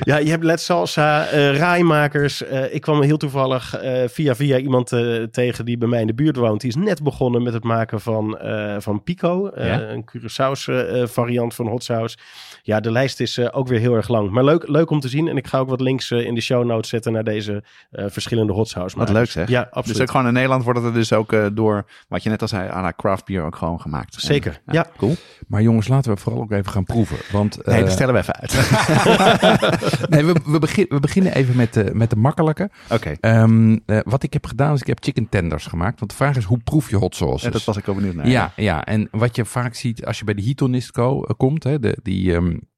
Ja, 0.03 0.17
je 0.17 0.29
hebt 0.29 0.43
Let 0.43 0.62
Salsa, 0.62 1.34
uh, 1.34 1.58
raaimakers. 1.58 2.41
Uh, 2.41 2.74
ik 2.74 2.81
kwam 2.81 3.01
heel 3.01 3.17
toevallig 3.17 3.84
uh, 3.84 4.03
via 4.08 4.36
via 4.36 4.58
iemand 4.58 4.88
tegen 5.31 5.65
die 5.65 5.77
bij 5.77 5.88
mij 5.88 6.01
in 6.01 6.08
de 6.08 6.13
buurt 6.13 6.36
woont. 6.36 6.62
Die 6.62 6.70
is 6.70 6.75
net 6.75 7.03
begonnen 7.03 7.43
met 7.43 7.53
het 7.53 7.63
maken 7.63 8.01
van, 8.01 8.38
van 8.77 9.03
Pico. 9.03 9.51
Ja? 9.55 9.81
Een 9.81 10.05
Curaçao's 10.05 10.70
variant 11.12 11.55
van 11.55 11.67
hot 11.67 11.84
sauce. 11.84 12.17
Ja, 12.63 12.79
de 12.79 12.91
lijst 12.91 13.20
is 13.20 13.51
ook 13.51 13.67
weer 13.67 13.79
heel 13.79 13.96
erg 13.96 14.08
lang. 14.08 14.29
Maar 14.29 14.43
leuk, 14.43 14.67
leuk 14.67 14.89
om 14.89 15.00
te 15.00 15.08
zien. 15.08 15.27
En 15.27 15.38
ik 15.38 15.48
ga 15.48 15.58
ook 15.58 15.70
wat 15.70 15.81
links 15.81 16.12
in 16.12 16.36
de 16.36 16.41
show 16.41 16.65
notes 16.65 16.89
zetten 16.89 17.12
naar 17.12 17.24
deze 17.24 17.63
verschillende 17.91 18.53
hot 18.53 18.70
sauce. 18.70 18.98
Wat 18.98 19.10
leuk 19.10 19.29
zeg. 19.29 19.48
Ja, 19.48 19.62
absoluut. 19.62 19.88
Dus 19.88 20.01
ook 20.01 20.12
gewoon 20.12 20.27
in 20.27 20.34
Nederland 20.34 20.63
wordt 20.63 20.81
het 20.81 20.93
dus 20.93 21.13
ook 21.13 21.55
door, 21.55 21.86
wat 22.08 22.24
je 22.24 22.29
net 22.29 22.41
al 22.41 22.48
zei, 22.48 22.70
à 22.70 22.81
la 22.81 22.93
craft 22.96 23.25
beer 23.25 23.43
ook 23.43 23.55
gewoon 23.55 23.81
gemaakt. 23.81 24.15
Zeker, 24.17 24.62
en, 24.65 24.74
ja. 24.74 24.88
Cool. 24.98 25.15
Maar 25.48 25.62
jongens, 25.62 25.88
laten 25.88 26.13
we 26.13 26.17
vooral 26.17 26.41
ook 26.41 26.51
even 26.51 26.72
gaan 26.72 26.84
proeven. 26.84 27.17
Want, 27.31 27.65
nee, 27.65 27.84
dat 27.84 27.91
stellen 27.91 28.13
we 28.13 28.20
even 28.20 28.36
uit. 28.36 29.89
nee, 30.10 30.26
we, 30.26 30.36
we, 30.46 30.60
begin, 30.60 30.86
we 30.90 31.00
beginnen 31.00 31.34
even 31.34 31.56
met 31.56 31.74
de, 31.74 31.90
met 31.94 32.10
de 32.10 32.16
makkelijke. 32.16 32.70
Oké. 32.90 33.16
Okay. 33.18 33.42
Um, 33.42 33.72
uh, 33.86 34.00
wat 34.04 34.24
ik 34.24 34.34
heb 34.34 34.46
gedaan 34.46 34.74
is, 34.74 34.82
ik 34.82 34.88
heb 34.88 35.04
chicken 35.04 35.30
tenders 35.30 35.66
gemaakt. 35.66 36.00
Want 36.00 36.12
de 36.12 36.18
vraag 36.18 36.36
is, 36.36 36.44
hoe 36.44 36.60
proef 36.64 36.90
je 36.90 36.96
hot 36.96 37.16
sauce? 37.16 37.46
Ja, 37.46 37.52
dat 37.52 37.64
was 37.64 37.78
ik 37.78 37.88
ook 37.88 37.96
benieuwd 37.96 38.16
naar. 38.16 38.28
Ja, 38.28 38.54
ja, 38.56 38.86
en 38.86 39.08
wat 39.12 39.36
je 39.36 39.46
vaak 39.46 39.76
ziet 39.76 40.06
als 40.06 40.20
je 40.20 40.26
bij 40.26 40.34
de 40.34 40.44
Heatonist 40.44 40.92
Co. 40.92 41.24
Uh, 41.24 41.30
komt, 41.38 41.64
hè, 41.64 41.80
de, 41.80 41.98
die... 42.04 42.34
Um, 42.34 42.70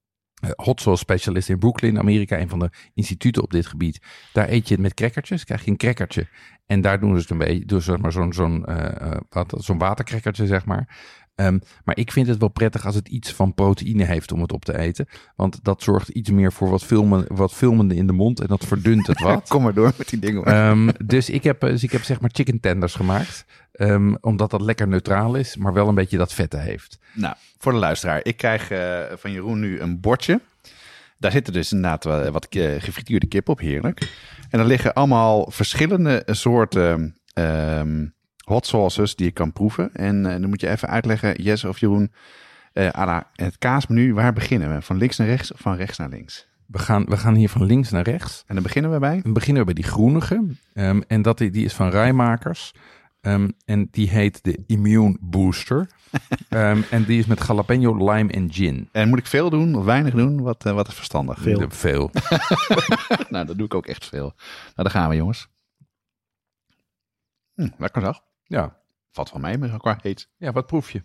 hot 0.56 0.82
sauce 0.82 1.00
specialist 1.00 1.50
in 1.50 1.60
Brooklyn, 1.60 2.00
Amerika, 2.00 2.40
een 2.40 2.50
van 2.50 2.60
de 2.60 2.70
instituten 2.94 3.44
op 3.44 3.52
dit 3.52 3.66
gebied. 3.66 4.02
Daar 4.34 4.50
eet 4.50 4.68
je 4.68 4.74
het 4.74 4.84
met 4.84 4.94
crackertjes, 4.94 5.44
krijg 5.44 5.66
je 5.66 5.72
een 5.72 5.78
crackertje. 5.78 6.28
En 6.66 6.82
daar 6.82 7.00
doen 7.00 7.14
ze 7.14 7.22
het 7.22 7.30
een 7.30 7.38
beetje, 7.38 7.66
doen 7.66 7.82
ze 7.82 7.98
maar 7.98 8.12
zo'n 8.12 8.34
zo'n 8.34 8.66
uh, 8.70 9.46
zo'n 9.48 9.78
watercrackertje, 9.78 10.48
zeg 10.48 10.66
maar. 10.66 10.98
Um, 11.36 11.62
maar 11.84 11.98
ik 11.98 12.12
vind 12.12 12.28
het 12.28 12.38
wel 12.38 12.50
prettig 12.50 12.86
als 12.86 12.96
het 12.96 13.08
iets 13.08 13.32
van 13.32 13.54
proteïne 13.54 14.04
heeft 14.04 14.32
om 14.32 14.42
het 14.42 14.52
op 14.52 14.66
te 14.66 14.78
eten. 14.78 15.08
Want 15.36 15.64
dat 15.64 15.84
zorgt 15.84 16.10
iets 16.10 16.30
meer 16.30 16.54
voor 16.54 16.70
wat, 16.70 16.84
filmen, 16.84 17.26
wat 17.28 17.54
filmende 17.54 17.96
in 17.96 18.08
de 18.08 18.14
mond 18.14 18.40
en 18.40 18.48
dat 18.48 18.66
verdunt 18.66 19.08
het 19.08 19.20
wat. 19.20 19.48
Kom 19.50 19.64
maar 19.64 19.74
door 19.74 19.94
met 19.98 20.10
die 20.10 20.20
dingen. 20.20 20.56
Um, 20.56 20.90
dus, 21.06 21.30
ik 21.30 21.44
heb, 21.44 21.60
dus 21.60 21.84
ik 21.84 21.92
heb 21.92 22.04
zeg 22.04 22.22
maar 22.22 22.30
chicken 22.34 22.60
tenders 22.60 22.96
gemaakt. 22.96 23.46
Um, 23.74 24.18
omdat 24.22 24.52
dat 24.52 24.62
lekker 24.62 24.88
neutraal 24.88 25.36
is, 25.36 25.56
maar 25.56 25.74
wel 25.74 25.88
een 25.88 25.96
beetje 25.96 26.18
dat 26.18 26.34
vette 26.34 26.58
heeft. 26.58 27.00
Nou, 27.14 27.36
voor 27.58 27.72
de 27.72 27.78
luisteraar. 27.78 28.20
Ik 28.24 28.38
krijg 28.38 28.72
uh, 28.72 29.00
van 29.16 29.32
Jeroen 29.32 29.60
nu 29.60 29.80
een 29.80 30.00
bordje. 30.00 30.42
Daar 31.18 31.32
zitten 31.32 31.54
dus 31.54 31.72
inderdaad 31.72 32.04
wat, 32.04 32.30
wat 32.30 32.48
uh, 32.50 32.82
gefrituurde 32.82 33.28
kip 33.28 33.50
op, 33.50 33.60
heerlijk. 33.60 34.10
En 34.50 34.60
er 34.60 34.66
liggen 34.66 34.94
allemaal 34.94 35.52
verschillende 35.52 36.24
soorten 36.26 37.18
hot 38.44 38.66
sauces 38.66 39.16
die 39.16 39.26
je 39.26 39.32
kan 39.32 39.54
proeven. 39.54 39.94
En 39.94 40.26
uh, 40.26 40.32
dan 40.32 40.50
moet 40.50 40.62
je 40.62 40.70
even 40.70 40.90
uitleggen, 40.90 41.42
Jesse 41.42 41.70
of 41.70 41.80
Jeroen, 41.80 42.12
uh, 42.74 42.90
Ada, 42.90 43.30
het 43.36 43.58
kaasmenu, 43.58 44.14
waar 44.14 44.34
beginnen 44.34 44.76
we? 44.76 44.82
Van 44.82 44.98
links 44.98 45.18
naar 45.18 45.28
rechts 45.28 45.54
of 45.54 45.60
van 45.60 45.76
rechts 45.76 45.98
naar 45.98 46.10
links? 46.10 46.48
We 46.66 46.80
gaan, 46.80 47.06
we 47.06 47.18
gaan 47.18 47.36
hier 47.36 47.50
van 47.50 47.64
links 47.64 47.90
naar 47.90 48.04
rechts. 48.04 48.44
En 48.48 48.54
dan 48.54 48.64
beginnen 48.64 48.92
we 48.92 49.00
bij? 49.00 49.22
Dan 49.22 49.34
beginnen 49.34 49.66
we 49.66 49.74
bij 49.74 49.84
die 49.84 49.92
groenige. 49.92 50.46
Um, 50.74 51.04
en 51.08 51.22
dat, 51.22 51.38
die 51.38 51.52
is 51.52 51.74
van 51.74 51.90
Rijmakers. 51.90 52.74
Um, 53.22 53.54
en 53.66 53.88
die 53.92 54.10
heet 54.10 54.44
de 54.44 54.64
Immune 54.68 55.18
Booster. 55.22 55.90
um, 56.50 56.84
en 56.92 57.04
die 57.04 57.20
is 57.20 57.26
met 57.26 57.46
jalapeno, 57.48 58.12
lime 58.12 58.32
en 58.32 58.54
gin. 58.54 58.90
En 58.92 59.10
moet 59.10 59.20
ik 59.20 59.28
veel 59.28 59.50
doen 59.50 59.76
of 59.76 59.86
weinig 59.86 60.14
doen? 60.14 60.42
Wat, 60.42 60.66
uh, 60.66 60.74
wat 60.74 60.88
is 60.88 60.94
verstandig? 60.94 61.40
Veel. 61.40 61.70
veel. 61.70 62.12
nou, 63.30 63.46
dat 63.46 63.58
doe 63.58 63.66
ik 63.66 63.74
ook 63.74 63.86
echt 63.86 64.06
veel. 64.06 64.34
Nou, 64.36 64.74
daar 64.76 64.90
gaan 64.90 65.10
we 65.10 65.16
jongens. 65.16 65.48
Hm, 67.56 67.70
lekker. 67.78 68.22
Ja. 68.44 68.82
Valt 69.12 69.30
van 69.30 69.42
mij 69.42 69.58
met 69.58 69.78
qua 69.78 70.00
heet. 70.02 70.30
Ja, 70.38 70.52
wat 70.52 70.66
proef 70.66 70.92
je? 70.92 71.02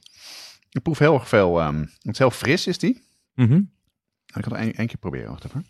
Ik 0.70 0.82
proef 0.82 0.98
heel 0.98 1.14
erg 1.14 1.28
veel. 1.28 1.62
Um, 1.62 1.80
het 1.80 2.12
is 2.12 2.18
heel 2.18 2.30
fris, 2.30 2.66
is 2.66 2.78
die. 2.78 3.02
Mm 3.34 3.46
-hmm. 3.46 3.70
Ik 4.34 4.44
het 4.44 4.52
één 4.52 4.74
keer 4.74 4.96
proberen. 4.96 5.30
Wacht 5.30 5.44
even. 5.44 5.66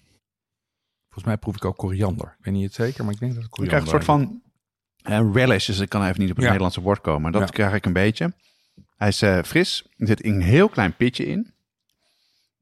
Volgens 1.04 1.24
mij 1.24 1.36
proef 1.36 1.56
ik 1.56 1.64
ook 1.64 1.76
koriander. 1.76 2.36
Ik 2.38 2.44
weet 2.44 2.54
niet 2.54 2.64
het 2.64 2.74
zeker, 2.74 3.04
maar 3.04 3.12
ik 3.12 3.20
denk 3.20 3.34
dat 3.34 3.42
het 3.42 3.50
koriander 3.50 3.78
Ik 3.78 3.84
krijg 3.84 4.02
een 4.02 4.14
soort 4.14 4.32
van 4.32 4.42
uh, 5.26 5.34
relish, 5.34 5.66
dus 5.66 5.78
ik 5.78 5.88
kan 5.88 6.04
even 6.04 6.20
niet 6.20 6.30
op 6.30 6.36
het 6.36 6.44
ja. 6.44 6.50
Nederlandse 6.50 6.80
woord 6.80 7.00
komen. 7.00 7.32
Dat 7.32 7.40
ja. 7.42 7.48
krijg 7.48 7.74
ik 7.74 7.86
een 7.86 7.92
beetje. 7.92 8.34
Hij 8.96 9.08
is 9.08 9.22
uh, 9.22 9.42
fris. 9.42 9.86
Er 9.96 10.06
zit 10.06 10.24
een 10.24 10.42
heel 10.42 10.68
klein 10.68 10.96
pitje 10.96 11.26
in. 11.26 11.54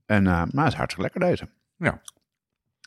En, 0.07 0.25
uh, 0.25 0.31
maar 0.31 0.64
het 0.64 0.73
is 0.73 0.79
hartstikke 0.79 1.03
lekker 1.03 1.21
deze. 1.21 1.49
Ja. 1.77 2.03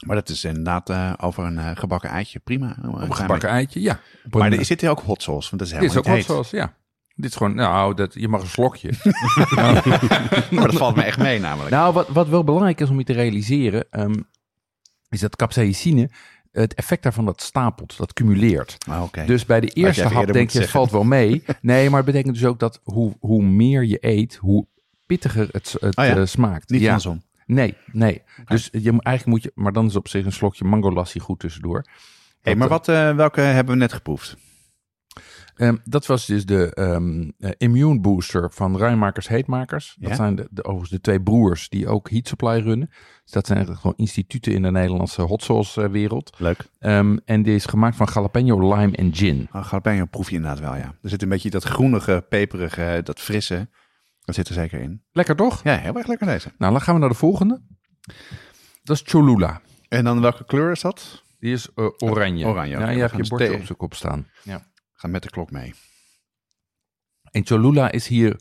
Maar 0.06 0.16
dat 0.16 0.30
is 0.30 0.44
inderdaad 0.44 0.90
uh, 0.90 1.14
over 1.18 1.44
een 1.46 1.58
uh, 1.58 1.72
gebakken 1.74 2.10
eitje. 2.10 2.40
Prima. 2.40 2.78
Een 2.82 3.14
gebakken 3.16 3.50
eitje, 3.50 3.82
ja. 3.82 4.00
Maar 4.30 4.52
er 4.52 4.66
zit 4.66 4.82
hier 4.82 4.90
ook 4.90 5.02
hot 5.02 5.24
sauce. 5.24 5.50
Want 5.50 5.62
dat 5.62 5.72
is 5.72 5.80
Dit 5.80 5.92
is 5.92 5.98
ook 5.98 6.08
hot 6.08 6.24
sauce, 6.24 6.56
ja. 6.56 6.74
Dit 7.16 7.30
is 7.30 7.36
gewoon, 7.36 7.56
nou, 7.56 7.94
dat, 7.94 8.14
je 8.14 8.28
mag 8.28 8.42
een 8.42 8.48
slokje. 8.48 8.92
maar 10.52 10.68
dat 10.68 10.76
valt 10.76 10.96
me 10.96 11.04
echt 11.04 11.18
mee 11.18 11.40
namelijk. 11.40 11.72
Nou, 11.72 11.94
wat, 11.94 12.08
wat 12.08 12.28
wel 12.28 12.44
belangrijk 12.44 12.80
is 12.80 12.90
om 12.90 12.98
je 12.98 13.04
te 13.04 13.14
realiseren, 13.14 13.86
um, 13.92 14.28
is 15.10 15.20
dat 15.20 15.36
capsaicine, 15.36 16.10
het 16.52 16.74
effect 16.74 17.04
daarvan 17.04 17.26
dat 17.26 17.42
stapelt, 17.42 17.98
dat 17.98 18.14
cumuleert. 18.14 18.78
Ah, 18.88 19.04
okay. 19.04 19.26
Dus 19.26 19.46
bij 19.46 19.60
de 19.60 19.68
eerste 19.68 20.08
hap 20.08 20.34
denk 20.34 20.50
je, 20.50 20.60
het 20.60 20.70
valt 20.70 20.92
wel 20.92 21.04
mee. 21.04 21.44
Nee, 21.62 21.90
maar 21.90 21.98
het 21.98 22.06
betekent 22.06 22.34
dus 22.34 22.46
ook 22.46 22.60
dat 22.60 22.80
hoe, 22.84 23.16
hoe 23.20 23.44
meer 23.44 23.86
je 23.86 23.98
eet, 24.02 24.36
hoe 24.36 24.66
pittiger 25.06 25.48
het, 25.52 25.76
het 25.80 25.98
oh 25.98 26.06
ja, 26.06 26.18
uh, 26.18 26.26
smaakt. 26.26 26.70
Niet 26.70 26.82
ja. 26.82 26.88
andersom. 26.88 27.22
Nee, 27.50 27.76
nee. 27.92 28.22
Dus 28.46 28.70
je, 28.72 28.90
eigenlijk 28.90 29.26
moet 29.26 29.44
je, 29.44 29.52
maar 29.56 29.72
dan 29.72 29.86
is 29.86 29.96
op 29.96 30.08
zich 30.08 30.26
een 30.26 30.32
slokje 30.32 30.66
mango 30.66 30.92
lassi 30.92 31.20
goed 31.20 31.40
tussendoor. 31.40 31.86
Hey, 32.42 32.56
maar 32.56 32.68
wat, 32.68 32.88
uh, 32.88 33.16
welke 33.16 33.42
hebben 33.42 33.74
we 33.74 33.80
net 33.80 33.94
geproefd? 33.94 34.38
Um, 35.56 35.82
dat 35.84 36.06
was 36.06 36.26
dus 36.26 36.46
de 36.46 36.72
um, 36.80 37.34
uh, 37.38 37.50
Immune 37.58 38.00
Booster 38.00 38.52
van 38.52 38.78
Rijnmakers 38.78 39.28
Heetmakers. 39.28 39.96
Dat 40.00 40.16
zijn 40.16 40.36
de, 40.36 40.48
de, 40.52 40.64
overigens 40.64 40.92
de 40.92 41.02
twee 41.02 41.22
broers 41.22 41.70
die 41.70 41.88
ook 41.88 42.10
Heat 42.10 42.28
Supply 42.28 42.60
runnen. 42.60 42.88
Dus 43.24 43.32
dat 43.32 43.46
zijn 43.46 43.58
eigenlijk 43.58 43.80
gewoon 43.80 43.98
instituten 43.98 44.54
in 44.54 44.62
de 44.62 44.72
Nederlandse 44.72 45.22
hot 45.22 45.44
sauce 45.44 45.90
wereld. 45.90 46.36
Leuk. 46.38 46.66
Um, 46.80 47.20
en 47.26 47.44
die 47.44 47.56
is 47.56 47.66
gemaakt 47.66 47.96
van 47.96 48.08
jalapeno, 48.14 48.76
lime 48.76 48.96
en 48.96 49.16
gin. 49.16 49.48
Oh, 49.54 49.68
jalapeno 49.70 50.06
proef 50.06 50.30
je 50.30 50.36
inderdaad 50.36 50.60
wel, 50.60 50.76
ja. 50.76 50.96
Er 51.02 51.10
zit 51.10 51.22
een 51.22 51.30
beetje 51.30 51.50
dat 51.50 51.64
groenige, 51.64 52.26
peperige, 52.30 53.02
dat 53.04 53.20
frisse. 53.20 53.70
Dat 54.30 54.38
zit 54.38 54.48
er 54.48 54.62
zeker 54.62 54.80
in. 54.82 55.04
Lekker 55.12 55.36
toch? 55.36 55.64
Ja, 55.64 55.78
heel 55.78 55.96
erg 55.96 56.08
lekker 56.08 56.28
deze. 56.28 56.52
Nou, 56.58 56.72
dan 56.72 56.82
gaan 56.82 56.94
we 56.94 57.00
naar 57.00 57.10
de 57.10 57.16
volgende. 57.16 57.62
Dat 58.84 58.96
is 58.96 59.04
Cholula. 59.06 59.62
En 59.88 60.04
dan 60.04 60.22
welke 60.22 60.46
kleur 60.46 60.72
is 60.72 60.82
dat? 60.82 61.24
Die 61.40 61.54
is 61.54 61.70
uh, 61.76 61.90
oranje. 61.98 62.46
Oranje, 62.46 62.78
Ja, 62.78 62.90
je 62.90 63.00
hebt 63.00 63.16
je 63.16 63.28
bordje 63.28 63.54
op 63.54 63.66
zijn 63.66 63.78
kop 63.78 63.94
staan. 63.94 64.28
Ja. 64.44 64.68
Ga 64.94 65.08
met 65.08 65.24
de 65.24 65.30
klok 65.30 65.52
mee. 65.52 65.74
En 67.32 67.46
Cholula 67.46 67.92
is 67.92 68.08
hier 68.08 68.40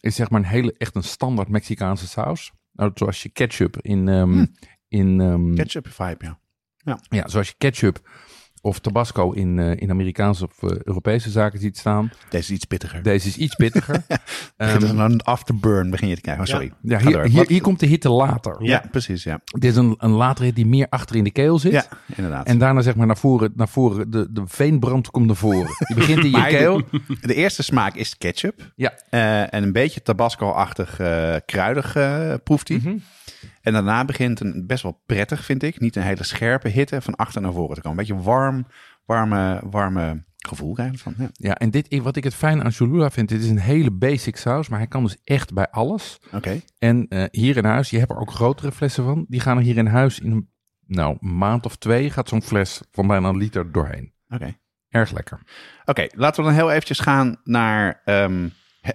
is 0.00 0.14
zeg 0.14 0.30
maar 0.30 0.40
een 0.40 0.46
hele, 0.46 0.74
echt 0.78 0.94
een 0.94 1.02
standaard 1.02 1.48
Mexicaanse 1.48 2.08
saus. 2.08 2.52
Nou, 2.72 2.90
zoals 2.94 3.22
je 3.22 3.28
ketchup 3.28 3.76
in, 3.80 4.08
um, 4.08 4.32
Hm. 4.32 4.46
in 4.88 5.20
um, 5.20 5.54
Ketchup 5.54 5.88
vibe, 5.88 6.36
ja. 6.84 7.00
ja, 7.08 7.28
zoals 7.28 7.48
je 7.48 7.54
ketchup 7.58 8.08
of 8.64 8.78
Tabasco 8.78 9.32
in, 9.32 9.58
uh, 9.58 9.70
in 9.76 9.90
Amerikaanse 9.90 10.44
of 10.44 10.62
uh, 10.62 10.78
Europese 10.84 11.30
zaken 11.30 11.60
ziet 11.60 11.78
staan. 11.78 12.12
Deze 12.28 12.44
is 12.44 12.56
iets 12.56 12.64
pittiger. 12.64 13.02
Deze 13.02 13.28
is 13.28 13.36
iets 13.36 13.54
pittiger. 13.54 14.04
Dus 14.06 14.18
Ehm, 14.56 14.98
een 14.98 15.20
afterburn 15.20 15.90
begin 15.90 16.08
je 16.08 16.14
te 16.14 16.20
krijgen. 16.20 16.44
Oh, 16.44 16.50
sorry. 16.50 16.72
ja, 16.82 16.98
hier, 16.98 17.46
hier, 17.48 17.60
komt 17.60 17.80
de 17.80 17.86
hitte 17.86 18.08
later. 18.08 18.56
Ja, 18.64 18.84
precies, 18.90 19.22
ja. 19.22 19.40
Dit 19.44 19.70
is 19.70 19.76
een, 19.76 19.94
een 19.98 20.10
latere 20.10 20.46
hit 20.46 20.54
die 20.54 20.66
meer 20.66 20.86
achter 20.88 21.16
in 21.16 21.24
de 21.24 21.30
keel 21.30 21.58
zit. 21.58 21.72
Ja, 21.72 21.84
inderdaad. 22.16 22.46
En 22.46 22.58
daarna 22.58 22.80
zeg 22.80 22.96
maar 22.96 23.06
naar 23.06 23.16
voren, 23.16 23.52
naar 23.56 23.68
voren 23.68 24.10
de, 24.10 24.32
de 24.32 24.42
veenbrand 24.46 25.10
komt 25.10 25.26
naar 25.26 25.36
voren. 25.36 25.70
Die 25.78 25.96
begint 25.96 26.24
in 26.24 26.30
je 26.30 26.46
keel. 26.56 26.82
De 27.20 27.34
eerste 27.34 27.62
smaak 27.62 27.94
is 27.94 28.18
ketchup. 28.18 28.72
Ja. 28.76 28.92
Eh, 29.10 29.54
en 29.54 29.62
een 29.62 29.72
beetje 29.72 30.02
tabasco-achtig, 30.02 30.98
eh, 30.98 31.34
kruidig 31.46 31.96
eh, 31.96 32.34
proeft 32.44 32.68
hij. 32.68 32.76
Mhm. 32.76 32.96
En 33.60 33.72
daarna 33.72 34.04
begint 34.04 34.40
een 34.40 34.66
best 34.66 34.82
wel 34.82 35.02
prettig, 35.06 35.44
vind 35.44 35.62
ik. 35.62 35.80
Niet 35.80 35.96
een 35.96 36.02
hele 36.02 36.24
scherpe 36.24 36.68
hitte 36.68 37.00
van 37.00 37.14
achter 37.14 37.42
naar 37.42 37.52
voren 37.52 37.74
te 37.74 37.80
komen. 37.80 37.98
Een 37.98 38.06
beetje 38.06 38.22
warm, 38.22 38.66
warme, 39.04 39.60
warme 39.70 40.24
gevoel 40.38 40.74
krijg 40.74 40.90
je 40.90 40.96
ervan. 40.96 41.14
Ja. 41.18 41.28
Ja, 41.32 41.54
en 41.54 41.70
dit, 41.70 41.98
wat 42.02 42.16
ik 42.16 42.24
het 42.24 42.34
fijn 42.34 42.64
aan 42.64 42.72
Cholula 42.72 43.10
vind, 43.10 43.28
dit 43.28 43.42
is 43.42 43.50
een 43.50 43.58
hele 43.58 43.90
basic 43.90 44.36
saus, 44.36 44.68
maar 44.68 44.78
hij 44.78 44.88
kan 44.88 45.02
dus 45.02 45.16
echt 45.24 45.52
bij 45.52 45.70
alles. 45.70 46.20
Oké. 46.32 46.60
En 46.78 47.08
eh, 47.08 47.24
hier 47.30 47.56
in 47.56 47.64
huis, 47.64 47.90
je 47.90 47.98
hebt 47.98 48.10
er 48.10 48.20
ook 48.20 48.30
grotere 48.30 48.72
flessen 48.72 49.04
van, 49.04 49.24
die 49.28 49.40
gaan 49.40 49.56
er 49.56 49.62
hier 49.62 49.76
in 49.76 49.86
huis 49.86 50.20
in 50.20 50.30
een 50.30 50.50
nou, 50.86 51.16
maand 51.20 51.66
of 51.66 51.76
twee, 51.76 52.10
gaat 52.10 52.28
zo'n 52.28 52.42
fles 52.42 52.82
van 52.90 53.06
bijna 53.06 53.28
een 53.28 53.36
liter 53.36 53.72
doorheen. 53.72 54.12
Oké. 54.28 54.56
Erg 54.88 55.12
lekker. 55.12 55.40
Oké, 55.84 56.06
laten 56.10 56.42
we 56.42 56.48
dan 56.48 56.58
heel 56.58 56.70
eventjes 56.70 56.98
gaan 56.98 57.40
naar 57.44 58.00
ehm, 58.04 58.48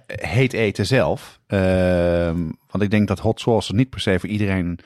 heet 0.07 0.53
eten 0.53 0.85
zelf. 0.85 1.39
Ehm, 1.47 2.49
want 2.67 2.83
ik 2.83 2.89
denk 2.89 3.07
dat 3.07 3.19
hot 3.19 3.39
sauce 3.39 3.75
niet 3.75 3.89
per 3.89 3.99
se 3.99 4.19
voor 4.19 4.29
iedereen 4.29 4.79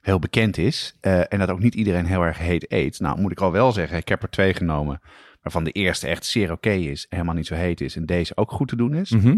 heel 0.00 0.18
bekend 0.18 0.56
is. 0.58 0.96
eh, 1.00 1.32
en 1.32 1.38
dat 1.38 1.50
ook 1.50 1.60
niet 1.60 1.74
iedereen 1.74 2.06
heel 2.06 2.22
erg 2.22 2.38
heet 2.38 2.72
eet. 2.72 3.00
Nou, 3.00 3.20
moet 3.20 3.30
ik 3.32 3.40
al 3.40 3.52
wel 3.52 3.72
zeggen, 3.72 3.98
ik 3.98 4.08
heb 4.08 4.22
er 4.22 4.30
twee 4.30 4.54
genomen. 4.54 5.00
Waarvan 5.42 5.64
de 5.64 5.72
eerste 5.72 6.06
echt 6.06 6.24
zeer 6.26 6.52
oké 6.52 6.70
is. 6.70 7.06
Helemaal 7.08 7.34
niet 7.34 7.46
zo 7.46 7.54
heet 7.54 7.80
is. 7.80 7.96
En 7.96 8.06
deze 8.06 8.36
ook 8.36 8.50
goed 8.50 8.68
te 8.68 8.76
doen 8.76 8.94
is. 8.94 9.10
Mhm. 9.10 9.36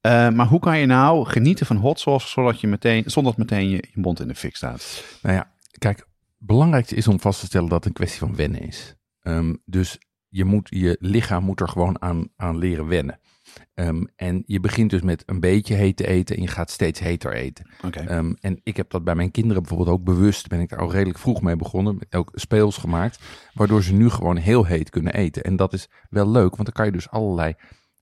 Eh, 0.00 0.28
maar 0.28 0.46
hoe 0.46 0.60
kan 0.60 0.78
je 0.78 0.86
nou 0.86 1.26
genieten 1.26 1.66
van 1.66 1.76
hot 1.76 2.00
sauce 2.00 2.28
zodat 2.28 2.60
je 2.60 2.66
meteen, 2.66 3.02
zonder 3.06 3.34
dat 3.36 3.48
meteen 3.48 3.68
je, 3.68 3.76
je 3.76 4.00
mond 4.00 4.20
in 4.20 4.28
de 4.28 4.34
fik 4.34 4.56
staat? 4.56 5.04
Nou 5.22 5.34
ja, 5.36 5.50
kijk, 5.78 5.98
het 5.98 6.06
belangrijkste 6.38 6.94
is 6.94 7.08
om 7.08 7.20
vast 7.20 7.40
te 7.40 7.46
stellen 7.46 7.68
dat 7.68 7.78
het 7.78 7.86
een 7.86 7.92
kwestie 7.92 8.18
van 8.18 8.36
wennen 8.36 8.60
is. 8.60 8.94
Ehm, 9.20 9.54
dus 9.64 9.98
je, 10.28 10.44
moet, 10.44 10.66
je 10.70 10.96
lichaam 11.00 11.44
moet 11.44 11.60
er 11.60 11.68
gewoon 11.68 12.02
aan, 12.02 12.28
aan 12.36 12.58
leren 12.58 12.86
wennen. 12.86 13.20
Ehm, 13.74 14.04
en 14.16 14.42
je 14.46 14.60
begint 14.60 14.90
dus 14.90 15.00
met 15.02 15.22
een 15.26 15.40
beetje 15.40 15.74
heet 15.74 15.96
te 15.96 16.06
eten 16.06 16.36
en 16.36 16.42
je 16.42 16.48
gaat 16.48 16.70
steeds 16.70 17.00
heter 17.00 17.32
eten. 17.32 17.66
Ehm, 18.08 18.32
en 18.40 18.60
ik 18.62 18.76
heb 18.76 18.90
dat 18.90 19.04
bij 19.04 19.14
mijn 19.14 19.30
kinderen 19.30 19.62
bijvoorbeeld 19.62 19.96
ook 19.98 20.04
bewust, 20.04 20.48
ben 20.48 20.60
ik 20.60 20.68
daar 20.68 20.78
al 20.78 20.92
redelijk 20.92 21.18
vroeg 21.18 21.42
mee 21.42 21.56
begonnen, 21.56 21.98
ook 22.10 22.30
speels 22.34 22.76
gemaakt, 22.76 23.22
waardoor 23.54 23.82
ze 23.82 23.92
nu 23.92 24.10
gewoon 24.10 24.36
heel 24.36 24.64
heet 24.64 24.90
kunnen 24.90 25.14
eten. 25.14 25.42
En 25.42 25.56
dat 25.56 25.72
is 25.72 25.88
wel 26.10 26.30
leuk, 26.30 26.50
want 26.50 26.64
dan 26.64 26.72
kan 26.72 26.86
je 26.86 26.92
dus 26.92 27.10
allerlei 27.10 27.54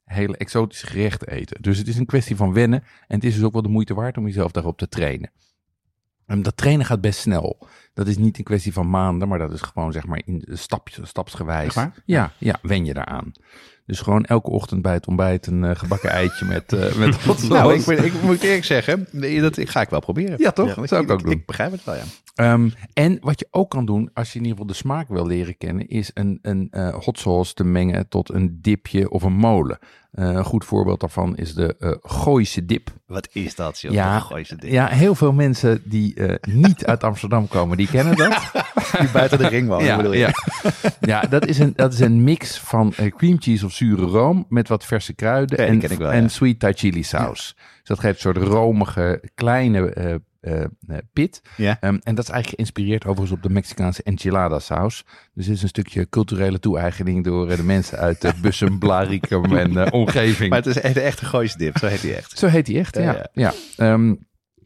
hele 0.05 0.37
exotische 0.37 0.87
gerechten 0.87 1.29
eten. 1.29 1.63
Dus 1.63 1.79
het 1.79 1.89
is 1.89 1.97
een 1.97 2.07
kwestie 2.07 2.37
van 2.37 2.53
wennen 2.53 2.83
en 3.07 3.17
het 3.17 3.25
is 3.25 3.35
dus 3.35 3.45
ook 3.45 3.53
wel 3.53 3.63
de 3.63 3.69
moeite 3.69 3.95
waard 3.95 4.17
om 4.17 4.27
jezelf 4.27 4.51
daarop 4.53 4.79
te 4.79 4.89
trainen. 4.89 5.31
En 6.27 6.43
dat 6.43 6.57
trainen 6.57 6.87
gaat 6.87 7.01
best 7.01 7.21
snel. 7.21 7.67
Dat 7.95 8.07
is 8.07 8.17
niet 8.17 8.39
een 8.39 8.45
kwestie 8.45 8.73
van 8.73 8.91
maanden, 8.91 9.29
maar 9.29 9.39
dat 9.39 9.53
is 9.53 9.61
gewoon 9.61 9.93
zeg 9.93 10.07
maar 10.07 10.23
in 10.25 10.45
stapjes, 10.53 11.09
stapsgewijs. 11.09 11.75
Ja, 12.05 12.33
ja, 12.39 12.59
wen 12.63 12.85
je 12.85 12.95
daaraan. 12.95 13.33
Dus 13.91 14.01
gewoon 14.01 14.25
elke 14.25 14.51
ochtend 14.51 14.83
bij 14.83 14.93
het 14.93 15.07
ontbijt 15.07 15.47
een 15.47 15.65
eh, 15.65 15.77
gebakken 15.77 16.11
eitje 16.11 16.45
met, 16.45 16.73
eh 16.73 16.95
met 17.27 17.49
Nou, 17.49 17.75
ik, 17.75 17.87
ik 17.87 18.23
moet 18.23 18.43
eerlijk 18.43 18.65
zeggen, 18.65 19.07
dat 19.41 19.57
ik 19.57 19.69
ga 19.69 19.81
ik 19.81 19.89
wel 19.89 20.01
proberen. 20.01 20.35
Ja, 20.39 20.51
toch? 20.51 20.69
Ja, 20.69 20.75
Dat 20.75 20.89
zou 20.89 21.03
ik 21.03 21.11
ook 21.11 21.23
doen. 21.23 21.33
Ik 21.33 21.47
begrijp 21.47 21.73
het 21.73 21.85
wel, 21.85 21.95
ja. 21.95 22.03
Ehm, 22.41 22.69
en 22.93 23.19
wat 23.21 23.39
je 23.39 23.49
ook 23.51 23.71
kan 23.71 23.85
doen, 23.85 24.11
als 24.15 24.33
je 24.33 24.39
in 24.39 24.45
ieder 24.45 24.59
geval 24.59 24.73
de 24.73 24.79
smaak 24.79 25.09
wil 25.09 25.27
leren 25.27 25.57
kennen, 25.57 25.89
is 25.89 26.11
een, 26.15 26.39
een 26.43 26.69
eh, 26.71 26.95
hot 26.95 27.19
sauce 27.19 27.55
te 27.55 27.65
mengen 27.65 28.09
tot 28.09 28.33
een 28.33 28.59
dipje 28.61 29.11
of 29.11 29.23
een 29.23 29.33
molen. 29.33 29.79
Eh, 30.11 30.25
een 30.25 30.45
goed 30.45 30.65
voorbeeld 30.65 31.01
daarvan 31.01 31.37
is 31.37 31.55
de 31.55 31.77
eh 31.79 31.93
Gooise 32.03 32.67
dip. 32.67 32.91
Wat 33.07 33.29
is 33.33 33.55
dat, 33.55 33.81
joh? 33.81 33.93
Ja, 33.93 34.19
Gooi 34.19 34.45
ze 34.45 34.57
dit. 34.57 34.71
Ja, 34.71 34.87
heel 34.87 35.15
veel 35.15 35.33
mensen 35.33 35.83
die 35.85 36.15
niet 36.41 36.87
uit 36.87 37.05
Amsterdam 37.05 37.49
komen, 37.49 37.77
die 37.77 37.89
kennen 37.89 38.17
dat. 38.17 38.43
Die 38.99 39.11
buiten 39.11 39.39
de 39.39 39.49
ring 39.49 39.69
wonen, 39.69 39.87
ja, 39.87 39.97
bedoel 39.97 40.13
je? 40.13 40.19
ja. 40.19 40.33
ja 41.01 41.21
dat, 41.21 41.47
is 41.47 41.59
een, 41.59 41.73
dat 41.77 41.93
is 41.93 42.01
een 42.01 42.25
mix 42.25 42.59
van 42.59 42.95
cream 43.17 43.37
cheese 43.41 43.65
of 43.65 43.73
zure 43.73 44.07
room 44.07 44.47
met 44.49 44.69
wat 44.69 44.85
verse 44.85 45.13
kruiden 45.13 45.59
en, 45.59 45.99
wel, 45.99 46.11
en 46.11 46.23
ja. 46.23 46.29
sweet 46.29 46.59
Thai 46.59 46.73
chili 46.73 47.03
saus. 47.03 47.57
Dus 47.57 47.89
dat 47.89 47.99
geeft 47.99 48.15
een 48.15 48.21
soort 48.21 48.37
romige, 48.37 49.23
kleine 49.35 50.21
eh, 50.41 50.63
eh, 50.63 50.69
pit. 51.13 51.43
Ja. 51.57 51.77
Ehm, 51.81 51.99
en 52.03 52.15
dat 52.15 52.25
is 52.25 52.31
eigenlijk 52.31 52.49
geïnspireerd 52.49 53.05
overigens 53.05 53.37
op 53.37 53.43
de 53.43 53.51
Mexicaanse 53.51 54.03
enchilada 54.03 54.59
saus. 54.59 55.05
Dus 55.35 55.47
dit 55.47 55.55
is 55.55 55.63
een 55.63 55.69
stukje 55.69 56.09
culturele 56.09 56.59
toe-eigening 56.59 57.25
door 57.25 57.51
eh, 57.51 57.57
de 57.57 57.63
mensen 57.63 57.99
uit 57.99 58.25
uh, 58.25 58.33
Bussum, 58.43 58.79
Blarikum 58.85 59.57
en 59.57 59.93
omgeving. 59.93 60.51
Maar 60.51 60.59
het 60.59 60.77
is 60.77 60.81
echt 60.81 60.97
een 60.97 61.03
echte 61.03 61.25
gooise 61.25 61.59
dip, 61.59 61.79
zo 61.79 61.87
heet 61.87 62.01
die 62.01 62.15
echt. 62.15 62.39
Zo 62.39 62.47
heet 62.47 62.67
hij 62.67 62.77
echt, 62.77 62.97
ja. 62.97 63.03
Ja, 63.03 63.29
ja. 63.33 63.53
Ehm, 63.77 64.15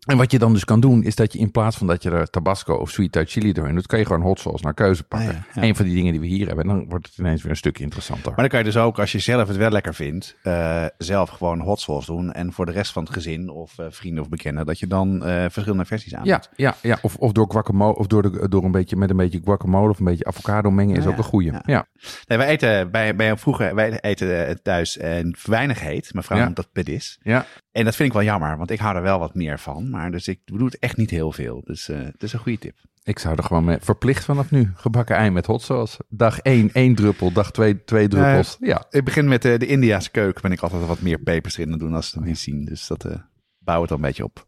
en 0.05 0.17
wat 0.17 0.31
je 0.31 0.39
dan 0.39 0.53
dus 0.53 0.65
kan 0.65 0.81
doen, 0.81 1.03
is 1.03 1.15
dat 1.15 1.33
je 1.33 1.39
in 1.39 1.51
plaats 1.51 1.77
van 1.77 1.87
dat 1.87 2.03
je 2.03 2.11
er 2.11 2.31
tabasco 2.31 2.75
of 2.75 2.91
sweet 2.91 3.13
Thai 3.13 3.27
chili 3.27 3.53
doorheen 3.53 3.75
doet, 3.75 3.87
kan 3.87 3.99
je 3.99 4.07
gewoon 4.07 4.23
hot 4.23 4.41
sauce 4.41 4.65
naar 4.65 4.75
keuze 4.75 5.05
pakken. 5.05 5.29
Ah, 5.29 5.35
ja, 5.35 5.47
ja. 5.55 5.63
Een 5.63 5.77
van 5.77 5.85
die 5.85 5.95
dingen 5.95 6.13
die 6.13 6.21
we 6.21 6.27
hier 6.27 6.47
hebben. 6.47 6.65
En 6.65 6.77
dan 6.77 6.89
wordt 6.89 7.07
het 7.07 7.19
ineens 7.19 7.43
weer 7.43 7.51
een 7.51 7.57
stukje 7.57 7.83
interessanter. 7.83 8.27
Maar 8.27 8.37
dan 8.37 8.49
kan 8.49 8.59
je 8.59 8.65
dus 8.65 8.77
ook, 8.77 8.99
als 8.99 9.13
je 9.13 9.19
zelf 9.19 9.49
het 9.49 9.57
wel 9.57 9.71
lekker 9.71 9.95
vindt, 9.95 10.37
eh, 10.43 10.85
zelf 10.99 11.31
gewoon 11.31 11.61
hot 11.61 11.81
sauce 11.81 12.13
doen. 12.13 12.33
En 12.33 12.53
voor 12.53 12.67
de 12.67 12.73
rest 12.73 12.93
van 12.93 13.03
het 13.03 13.13
gezin 13.13 13.49
of 13.49 13.79
eh, 13.79 13.87
vrienden 13.91 14.23
of 14.23 14.29
bekenden, 14.29 14.67
dat 14.67 14.79
je 14.79 14.87
dan 14.87 15.25
eh, 15.25 15.45
verschillende 15.49 15.85
versies 15.85 16.15
aan 16.15 16.25
ja, 16.25 16.43
ja, 16.57 16.75
ja. 16.83 16.99
Of, 17.03 17.17
of 17.17 17.33
door 17.33 17.51
guacamole, 17.51 17.97
of 17.97 18.07
door, 18.07 18.23
de, 18.23 18.49
door 18.49 18.65
een 18.65 18.71
beetje 18.71 18.97
met 18.97 19.11
een 19.11 19.17
beetje 19.17 19.41
guacamole 19.45 19.91
of 19.91 19.99
een 19.99 20.05
beetje 20.05 20.25
avocado 20.25 20.71
mengen 20.71 20.97
is 20.97 21.07
ook 21.07 21.19
een 21.19 21.25
goeie. 21.25 21.53
ja. 21.65 21.87
Nee, 22.27 22.39
wij 22.39 22.47
eten 22.47 22.91
bij, 22.91 23.17
bij 23.17 23.37
vroeger, 23.37 23.75
wij 23.75 24.01
eten 24.01 24.63
thuis 24.63 24.97
en 24.97 25.37
weinig 25.45 25.81
heet. 25.81 26.13
Mijn 26.13 26.25
vrouw 26.25 26.39
noemt 26.39 26.57
dat 26.57 26.73
pedis. 26.73 27.19
Ja. 27.23 27.47
En 27.75 27.85
dat 27.85 27.97
vind 27.97 28.09
ik 28.09 28.15
wel 28.15 28.25
jammer, 28.25 28.57
want 28.57 28.71
ik 28.71 28.79
hou 28.79 28.97
er 28.97 29.03
wel 29.03 29.19
wat 29.19 29.35
meer 29.35 29.59
van. 29.59 29.91
Maar 29.91 30.11
dus 30.11 30.29
ik 30.29 30.41
doe 30.45 30.65
het 30.65 30.79
echt 30.79 30.97
niet 30.97 31.11
heel 31.11 31.33
veel. 31.33 31.61
Dus 31.65 31.89
eh 31.89 31.99
het 32.03 32.23
is 32.23 32.33
een 32.33 32.39
goede 32.39 32.59
tip. 32.59 32.75
Ik 33.03 33.19
zou 33.19 33.37
er 33.37 33.43
gewoon 33.43 33.65
mee, 33.65 33.77
verplicht 33.81 34.25
vanaf 34.25 34.51
nu. 34.51 34.73
Gebakken 34.75 35.17
ei 35.17 35.31
met 35.31 35.47
hot 35.47 35.63
sauce. 35.63 36.05
Dag 36.09 36.39
1, 36.39 36.71
één 36.73 36.95
druppel. 36.95 37.33
Dag 37.33 37.51
2, 37.51 37.85
twee 37.85 38.09
druppels. 38.09 38.57
ja. 38.61 38.85
Ik 38.91 39.05
begin 39.05 39.29
met 39.29 39.45
eh, 39.45 39.59
de 39.59 39.67
Indiaanse 39.67 40.11
keuken. 40.11 40.43
Ben 40.43 40.53
ik 40.53 40.61
altijd 40.61 40.87
wat 40.87 41.01
meer 41.01 41.19
pepers 41.19 41.57
erin 41.59 41.73
aan 41.73 41.79
doen 41.79 41.95
als 41.95 42.11
ze 42.11 42.19
het 42.19 42.27
niet 42.27 42.39
zien. 42.39 42.65
Dus 42.65 42.87
dat 42.87 43.05
eh 43.05 43.17
bouwt 43.59 43.83
het 43.83 43.91
al 43.91 43.97
een 43.97 44.03
beetje 44.03 44.25
op. 44.25 44.45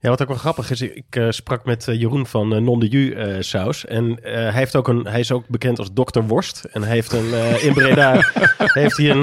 Ja, 0.00 0.08
wat 0.08 0.22
ook 0.22 0.28
wel 0.28 0.36
grappig 0.36 0.70
is, 0.70 0.82
ik 0.82 1.04
eh, 1.16 1.30
sprak 1.30 1.64
met 1.64 1.88
eh, 1.88 2.00
Jeroen 2.00 2.26
van 2.26 2.54
eh, 2.54 2.60
Non 2.60 2.78
de 2.80 2.88
Ju 2.88 3.42
saus. 3.42 3.84
En 3.84 4.18
hij, 4.22 4.50
heeft 4.52 4.76
ook 4.76 4.88
een, 4.88 5.06
hij 5.06 5.20
is 5.20 5.32
ook 5.32 5.48
bekend 5.48 5.78
als 5.78 5.88
Dr. 5.94 6.20
Worst. 6.20 6.64
En 6.72 6.82
hij 6.82 6.92
heeft 6.92 7.12
een, 7.12 7.60
in 7.62 7.72
Breda 7.72 8.32
heeft 8.80 8.96
hij 8.96 9.10
een, 9.10 9.20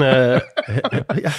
ja, 1.22 1.30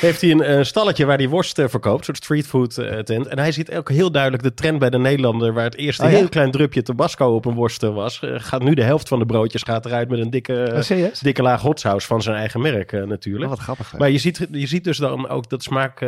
heeft 0.00 0.20
hij 0.20 0.30
een 0.30 0.66
stalletje 0.66 1.04
waar 1.04 1.16
hij 1.16 1.28
worst 1.28 1.62
verkoopt. 1.66 1.98
Een 1.98 2.04
soort 2.04 2.16
streetfood 2.16 2.74
tent. 3.04 3.26
En 3.26 3.38
hij 3.38 3.52
ziet 3.52 3.74
ook 3.74 3.88
heel 3.88 4.10
duidelijk 4.10 4.42
de 4.42 4.54
trend 4.54 4.78
bij 4.78 4.90
de 4.90 4.98
Nederlander... 4.98 5.52
waar 5.52 5.64
het 5.64 5.76
eerst 5.76 6.00
een 6.00 6.06
Oh, 6.06 6.12
ja? 6.12 6.18
heel 6.18 6.28
klein 6.28 6.50
drupje 6.50 6.82
tabasco 6.82 7.26
op 7.34 7.44
een 7.44 7.54
worst 7.54 7.82
was. 7.82 8.20
gaat 8.22 8.62
nu 8.62 8.74
de 8.74 8.82
helft 8.82 9.08
van 9.08 9.18
de 9.18 9.26
broodjes 9.26 9.62
gaat 9.62 9.86
eruit 9.86 10.08
met 10.08 10.18
een 10.18 10.30
dikke, 10.30 10.76
serieus? 10.80 11.18
dikke 11.18 11.42
laag 11.42 11.60
hot 11.60 11.80
saus 11.80 12.06
van 12.06 12.22
zijn 12.22 12.36
eigen 12.36 12.60
merk 12.60 12.92
natuurlijk. 12.92 13.44
Oh, 13.44 13.50
wat 13.50 13.58
grappig. 13.58 13.90
hè? 13.90 13.98
Maar 13.98 14.10
je 14.10 14.18
ziet, 14.18 14.46
je 14.50 14.66
ziet 14.66 14.84
dus 14.84 14.98
dan 14.98 15.28
ook 15.28 15.50
dat 15.50 15.62
smaak 15.62 15.98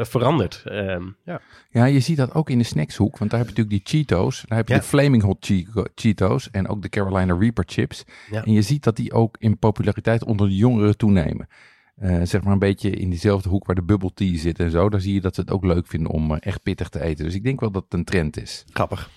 verandert. 0.00 0.62
Ehm, 0.64 1.02
ja. 1.24 1.40
Ja, 1.86 1.92
je 1.92 2.00
ziet 2.00 2.16
dat 2.16 2.34
ook 2.34 2.50
in 2.50 2.58
de 2.58 2.64
snackshoek. 2.64 3.18
Want 3.18 3.30
daar 3.30 3.40
heb 3.40 3.48
je 3.48 3.54
natuurlijk 3.56 3.84
die 3.86 3.98
Cheetos. 4.00 4.44
Daar 4.46 4.58
heb 4.58 4.68
je 4.68 4.74
Ja. 4.74 4.80
de 4.80 4.86
Flaming 4.86 5.22
Hot 5.22 5.36
Che- 5.40 5.86
Cheetos. 5.94 6.50
En 6.50 6.68
ook 6.68 6.82
de 6.82 6.88
Carolina 6.88 7.36
Reaper 7.38 7.64
chips. 7.66 8.04
Ja. 8.30 8.44
En 8.44 8.52
je 8.52 8.62
ziet 8.62 8.84
dat 8.84 8.96
die 8.96 9.12
ook 9.12 9.36
in 9.38 9.58
populariteit 9.58 10.24
onder 10.24 10.48
de 10.48 10.56
jongeren 10.56 10.96
toenemen. 10.96 11.48
Eh, 11.96 12.20
zeg 12.22 12.42
maar 12.42 12.52
een 12.52 12.58
beetje 12.58 12.90
in 12.90 13.10
diezelfde 13.10 13.48
hoek 13.48 13.66
waar 13.66 13.74
de 13.74 13.82
bubble 13.82 14.10
tea 14.14 14.36
zit 14.38 14.58
en 14.58 14.70
zo. 14.70 14.88
Daar 14.88 15.00
zie 15.00 15.14
je 15.14 15.20
dat 15.20 15.34
ze 15.34 15.40
het 15.40 15.50
ook 15.50 15.64
leuk 15.64 15.86
vinden 15.86 16.12
om 16.12 16.32
eh, 16.32 16.36
echt 16.40 16.62
pittig 16.62 16.88
te 16.88 17.02
eten. 17.02 17.24
Dus 17.24 17.34
ik 17.34 17.44
denk 17.44 17.60
wel 17.60 17.70
dat 17.70 17.84
het 17.84 17.94
een 17.94 18.04
trend 18.04 18.40
is. 18.42 18.64
Grappig. 18.72 19.10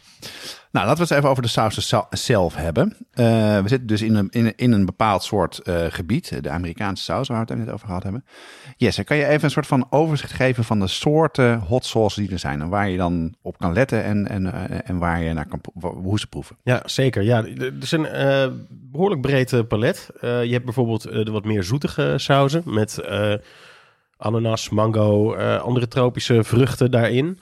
Nou, 0.71 0.85
laten 0.85 1.03
we 1.03 1.07
het 1.09 1.17
even 1.17 1.29
over 1.29 1.43
de 1.43 1.49
sausen 1.49 2.07
zelf 2.09 2.55
hebben. 2.55 2.97
Eh, 3.11 3.25
we 3.61 3.67
zitten 3.67 3.87
dus 3.87 4.01
in 4.01 4.15
een, 4.15 4.29
in, 4.29 4.55
in 4.55 4.71
een 4.71 4.85
bepaald 4.85 5.23
soort 5.23 5.57
eh, 5.57 5.85
gebied. 5.89 6.43
De 6.43 6.49
Amerikaanse 6.49 7.03
saus, 7.03 7.27
waar 7.27 7.45
we 7.45 7.53
het 7.53 7.65
net 7.65 7.73
over 7.73 7.87
gehad 7.87 8.03
hebben. 8.03 8.25
Jesse, 8.77 9.03
kan 9.03 9.17
je 9.17 9.25
even 9.25 9.43
een 9.43 9.51
soort 9.51 9.67
van 9.67 9.87
overzicht 9.89 10.31
geven 10.31 10.63
van 10.63 10.79
de 10.79 10.87
soorten 10.87 11.59
hot 11.59 11.85
sauce 11.85 12.21
die 12.21 12.31
er 12.31 12.39
zijn? 12.39 12.61
En 12.61 12.69
waar 12.69 12.89
je 12.89 12.97
dan 12.97 13.35
op 13.41 13.57
kan 13.57 13.73
letten 13.73 14.03
en, 14.03 14.27
en, 14.27 14.53
eh, 14.53 14.79
en 14.83 14.97
waar 14.97 15.21
je 15.21 15.33
naar 15.33 15.47
kan, 15.47 15.61
hoe 15.79 16.19
ze 16.19 16.27
proeven. 16.27 16.57
Ja, 16.63 16.81
zeker. 16.85 17.23
Ja, 17.23 17.37
er 17.45 17.73
is 17.81 17.91
een 17.91 18.05
eh, 18.05 18.47
behoorlijk 18.69 19.21
breed 19.21 19.53
eh, 19.53 19.59
palet. 19.67 20.09
Eh, 20.21 20.43
je 20.43 20.51
hebt 20.51 20.65
bijvoorbeeld 20.65 21.05
eh, 21.05 21.25
de 21.25 21.31
wat 21.31 21.45
meer 21.45 21.63
zoetige 21.63 22.13
sauzen 22.17 22.61
met 22.65 22.97
eh, 22.97 23.33
ananas, 24.17 24.69
mango, 24.69 25.33
eh, 25.33 25.61
andere 25.61 25.87
tropische 25.87 26.43
vruchten 26.43 26.91
daarin. 26.91 27.39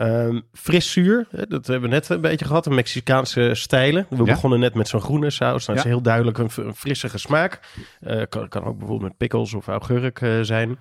Ehm, 0.00 0.40
fris 0.52 0.92
zuur, 0.92 1.26
dat 1.48 1.66
hebben 1.66 1.88
we 1.88 1.94
net 1.94 2.08
een 2.08 2.20
beetje 2.20 2.44
gehad. 2.44 2.66
Een 2.66 2.74
Mexicaanse 2.74 3.50
stijlen. 3.54 4.06
We 4.10 4.16
Ja. 4.16 4.22
begonnen 4.24 4.60
net 4.60 4.74
met 4.74 4.88
zo'n 4.88 5.00
groene 5.00 5.30
saus. 5.30 5.66
Dat 5.66 5.76
is 5.76 5.82
Ja. 5.82 5.88
heel 5.88 6.00
duidelijk 6.02 6.38
een, 6.38 6.50
f- 6.50 6.56
een 6.56 6.74
frissige 6.74 7.18
smaak. 7.18 7.60
Eh, 8.00 8.22
kan, 8.28 8.48
kan 8.48 8.64
ook 8.64 8.78
bijvoorbeeld 8.78 9.08
met 9.08 9.16
pickles 9.18 9.54
of 9.54 9.66
augurk 9.68 10.20
eh, 10.20 10.30
zijn. 10.40 10.78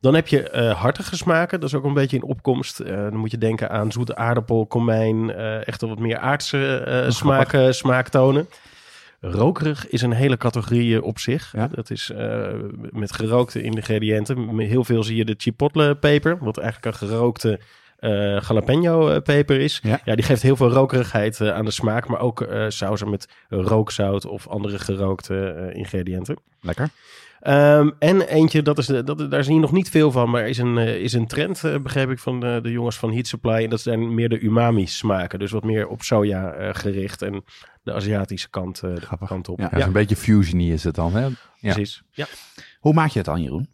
Dan 0.00 0.14
heb 0.14 0.28
je 0.28 0.50
eh, 0.50 0.80
hartige 0.80 1.16
smaken. 1.16 1.60
Dat 1.60 1.68
is 1.68 1.74
ook 1.74 1.84
een 1.84 1.94
beetje 1.94 2.16
in 2.16 2.22
opkomst. 2.22 2.86
Dan 2.86 3.16
moet 3.16 3.30
je 3.30 3.38
denken 3.38 3.70
aan 3.70 3.92
zoete 3.92 4.16
aardappel, 4.16 4.66
komijn. 4.66 5.34
echt 5.64 5.80
wat 5.80 5.98
meer 5.98 6.18
aardse 6.18 7.04
smaken, 7.08 7.74
smaaktonen. 7.74 8.48
Rokerig 9.20 9.88
is 9.88 10.02
een 10.02 10.12
hele 10.12 10.36
categorie 10.36 11.02
op 11.02 11.18
zich. 11.18 11.52
Ja. 11.52 11.68
Dat 11.68 11.90
is 11.90 12.12
met 12.90 13.12
gerookte 13.12 13.62
ingrediënten. 13.62 14.58
Heel 14.58 14.84
veel 14.84 15.02
zie 15.02 15.16
je 15.16 15.24
de 15.24 15.34
chipotle 15.38 15.94
peper. 15.94 16.38
Wat 16.40 16.58
eigenlijk 16.58 17.00
een 17.00 17.08
gerookte 17.08 17.60
eh 17.98 18.40
jalapeno 18.40 19.08
eh, 19.08 19.22
peper 19.22 19.60
is. 19.60 19.80
Ja. 19.82 20.00
Ja. 20.04 20.14
die 20.14 20.24
geeft 20.24 20.42
heel 20.42 20.56
veel 20.56 20.70
rokerigheid 20.70 21.40
eh, 21.40 21.54
aan 21.54 21.64
de 21.64 21.70
smaak. 21.70 22.08
Maar 22.08 22.20
ook 22.20 22.40
eh 22.40 22.64
sauzen 22.68 23.10
met 23.10 23.28
rookzout 23.48 24.26
of 24.26 24.48
andere 24.48 24.78
gerookte 24.78 25.46
eh, 25.46 25.78
ingrediënten. 25.78 26.36
Lekker. 26.60 26.90
Ehm, 27.40 27.90
en 27.98 28.20
eentje, 28.20 28.62
dat 28.62 28.78
is, 28.78 28.86
dat, 28.86 29.30
daar 29.30 29.44
zie 29.44 29.54
je 29.54 29.60
nog 29.60 29.72
niet 29.72 29.90
veel 29.90 30.10
van, 30.10 30.30
maar 30.30 30.48
is 30.48 30.58
een, 30.58 30.78
is 30.78 31.12
een 31.12 31.26
trend, 31.26 31.64
eh, 31.64 31.78
begreep 31.78 32.10
ik 32.10 32.18
van 32.18 32.40
de, 32.40 32.58
de 32.62 32.70
jongens 32.70 32.96
van 32.98 33.12
Heat 33.12 33.26
Supply. 33.26 33.64
En 33.64 33.70
dat 33.70 33.80
zijn 33.80 34.14
meer 34.14 34.28
de 34.28 34.40
umami 34.40 34.86
smaken, 34.86 35.38
dus 35.38 35.50
wat 35.50 35.64
meer 35.64 35.86
op 35.88 36.02
soja 36.02 36.52
eh, 36.52 36.74
gericht 36.74 37.22
en 37.22 37.44
de 37.82 37.92
Aziatische 37.92 38.50
kant, 38.50 38.82
eh, 38.82 38.94
de 38.94 39.26
kant 39.26 39.48
op. 39.48 39.58
Ja. 39.58 39.80
Een 39.80 39.92
beetje 39.92 40.16
fusiony 40.16 40.72
is 40.72 40.84
het 40.84 40.94
dan. 40.94 41.14
Hè? 41.14 41.20
Ja. 41.20 41.34
precies. 41.72 42.02
Ja. 42.10 42.26
Hoe 42.80 42.94
maak 42.94 43.10
je 43.10 43.18
het 43.18 43.26
dan, 43.26 43.42
Jeroen? 43.42 43.68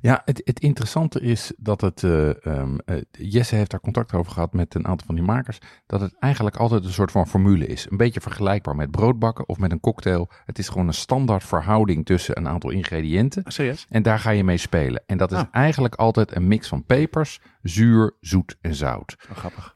Ja, 0.00 0.22
het, 0.24 0.42
het 0.44 0.60
interessante 0.60 1.20
is 1.20 1.52
dat 1.56 1.80
het. 1.80 2.02
eh, 2.02 2.46
ehm, 2.46 2.78
eh, 2.84 2.96
Jesse 3.10 3.54
heeft 3.54 3.70
daar 3.70 3.80
contact 3.80 4.12
over 4.14 4.32
gehad 4.32 4.52
met 4.52 4.74
een 4.74 4.86
aantal 4.86 5.06
van 5.06 5.14
die 5.14 5.24
makers. 5.24 5.58
Dat 5.86 6.00
het 6.00 6.14
eigenlijk 6.18 6.56
altijd 6.56 6.84
een 6.84 6.92
soort 6.92 7.10
van 7.10 7.26
formule 7.28 7.66
is. 7.66 7.86
Een 7.90 7.96
beetje 7.96 8.20
vergelijkbaar 8.20 8.76
met 8.76 8.90
broodbakken 8.90 9.48
of 9.48 9.58
met 9.58 9.72
een 9.72 9.80
cocktail. 9.80 10.30
Het 10.44 10.58
is 10.58 10.68
gewoon 10.68 10.86
een 10.86 10.94
standaard 10.94 11.44
verhouding 11.44 12.06
tussen 12.06 12.36
een 12.38 12.48
aantal 12.48 12.70
ingrediënten. 12.70 13.42
Serieus? 13.46 13.86
En 13.88 14.02
daar 14.02 14.18
ga 14.18 14.30
je 14.30 14.44
mee 14.44 14.56
spelen. 14.56 15.02
En 15.06 15.16
dat 15.18 15.32
is 15.32 15.38
Ah. 15.38 15.46
eigenlijk 15.50 15.94
altijd 15.94 16.36
een 16.36 16.48
mix 16.48 16.68
van 16.68 16.84
pepers, 16.84 17.40
zuur, 17.62 18.16
zoet 18.20 18.56
en 18.60 18.74
zout. 18.74 19.16
Oh, 19.30 19.36
grappig. 19.36 19.75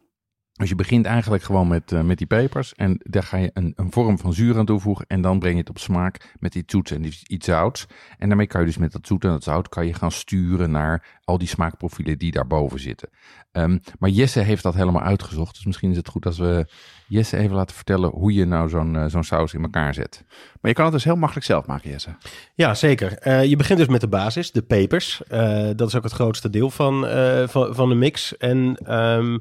Dus 0.61 0.69
je 0.69 0.75
begint 0.75 1.07
eigenlijk 1.07 1.43
gewoon 1.43 1.69
met, 1.69 1.93
eh, 1.93 2.01
met 2.01 2.19
die 2.19 2.27
pepers. 2.27 2.75
En 2.75 3.01
daar 3.03 3.23
ga 3.23 3.37
je 3.37 3.51
een, 3.55 3.73
een 3.77 3.93
vorm 3.93 4.19
van 4.19 4.33
zuur 4.33 4.59
aan 4.59 4.67
toevoegen. 4.67 5.05
En 5.09 5.21
dan 5.21 5.39
breng 5.39 5.55
je 5.55 5.61
het 5.61 5.71
op 5.71 5.79
smaak 5.79 6.35
met 6.39 6.55
iets 6.55 6.73
zoets 6.73 6.91
en 6.91 7.05
iets, 7.27 7.47
zouts. 7.47 7.87
En 8.19 8.29
daarmee 8.29 8.47
kan 8.47 8.61
je 8.61 8.67
dus 8.67 8.79
met 8.79 8.93
dat 8.93 9.07
zoet 9.07 9.25
en 9.25 9.31
dat 9.31 9.43
zout 9.43 9.69
kan 9.69 9.87
je 9.87 9.95
gaan 9.95 10.11
sturen 10.11 10.71
naar 10.71 11.19
al 11.25 11.39
die 11.39 11.49
smaakprofielen 11.49 12.19
die 12.19 12.33
daarboven 12.33 12.81
zitten. 12.81 13.09
Ehm, 13.53 13.79
maar 13.99 14.11
Jesse 14.11 14.41
heeft 14.41 14.63
dat 14.63 14.75
helemaal 14.75 15.03
uitgezocht. 15.03 15.55
Dus 15.55 15.65
misschien 15.65 15.91
is 15.91 15.97
het 15.97 16.09
goed 16.09 16.27
als 16.27 16.39
we 16.39 16.67
Jesse 17.09 17.37
even 17.37 17.57
laten 17.57 17.77
vertellen 17.77 18.11
hoe 18.11 18.33
je 18.33 18.45
nou 18.45 18.69
zo'n 18.69 18.97
eh, 18.97 19.05
zo'n 19.07 19.25
saus 19.25 19.55
in 19.55 19.63
elkaar 19.63 19.95
zet. 19.95 20.25
Maar 20.61 20.71
je 20.71 20.77
kan 20.77 20.85
het 20.85 20.95
dus 20.95 21.05
heel 21.05 21.17
makkelijk 21.17 21.47
zelf 21.47 21.67
maken, 21.67 21.91
Jesse. 21.91 22.17
Ja, 22.55 22.75
zeker. 22.75 23.19
Eh, 23.19 23.45
je 23.45 23.57
begint 23.57 23.79
dus 23.79 23.89
met 23.89 24.01
de 24.01 24.09
basis, 24.09 24.53
de 24.53 24.63
pepers. 24.63 25.23
Eh, 25.29 25.69
dat 25.77 25.89
is 25.89 25.97
ook 25.97 26.03
het 26.03 26.13
grootste 26.13 26.51
deel 26.51 26.71
van, 26.71 27.07
eh, 27.07 27.49
van, 27.49 27.75
van 27.75 27.89
de 27.89 27.95
mix. 27.95 28.37
En 28.37 28.77
ehm, 28.85 29.39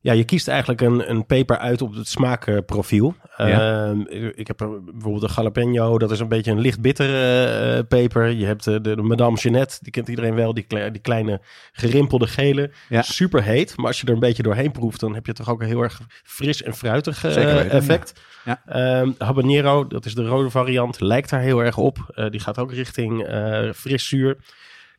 ja, 0.00 0.12
je 0.12 0.24
kiest 0.24 0.48
eigenlijk 0.48 0.80
een, 0.80 1.10
een 1.10 1.26
peper 1.26 1.58
uit 1.58 1.82
op 1.82 1.94
het 1.94 2.08
smaakprofiel. 2.08 3.14
Ja. 3.36 3.84
Ehm, 3.88 4.00
ik 4.34 4.46
heb 4.46 4.56
bijvoorbeeld 4.56 5.22
een 5.22 5.30
jalapeno, 5.34 5.98
dat 5.98 6.10
is 6.10 6.20
een 6.20 6.28
beetje 6.28 6.50
een 6.50 6.60
licht 6.60 6.80
bittere 6.80 7.44
eh, 7.44 7.82
peper. 7.88 8.28
Je 8.30 8.46
hebt 8.46 8.64
de, 8.64 8.80
de, 8.80 8.96
de 8.96 9.02
Madame 9.02 9.36
Jeannette, 9.36 9.78
die 9.80 9.92
kent 9.92 10.08
iedereen 10.08 10.34
wel, 10.34 10.54
die, 10.54 10.64
kle- 10.64 10.90
die 10.90 11.00
kleine 11.00 11.40
gerimpelde 11.72 12.26
gele. 12.26 12.70
Ja. 12.88 13.02
Super 13.02 13.42
heet, 13.42 13.76
maar 13.76 13.86
als 13.86 14.00
je 14.00 14.06
er 14.06 14.12
een 14.12 14.18
beetje 14.18 14.42
doorheen 14.42 14.72
proeft, 14.72 15.00
dan 15.00 15.14
heb 15.14 15.26
je 15.26 15.32
toch 15.32 15.50
ook 15.50 15.60
een 15.60 15.66
heel 15.66 15.82
erg 15.82 16.00
fris 16.24 16.62
en 16.62 16.74
fruitig 16.74 17.24
eh, 17.24 17.34
weten, 17.34 17.70
effect. 17.70 18.20
ja. 18.44 18.62
Ehm, 18.66 19.10
habanero, 19.18 19.86
dat 19.86 20.04
is 20.04 20.14
de 20.14 20.24
rode 20.26 20.50
variant, 20.50 21.00
lijkt 21.00 21.30
daar 21.30 21.40
heel 21.40 21.64
erg 21.64 21.76
op. 21.76 21.98
Eh, 22.14 22.30
die 22.30 22.40
gaat 22.40 22.58
ook 22.58 22.72
richting 22.72 23.26
fris 23.74 24.08
zuur. 24.08 24.36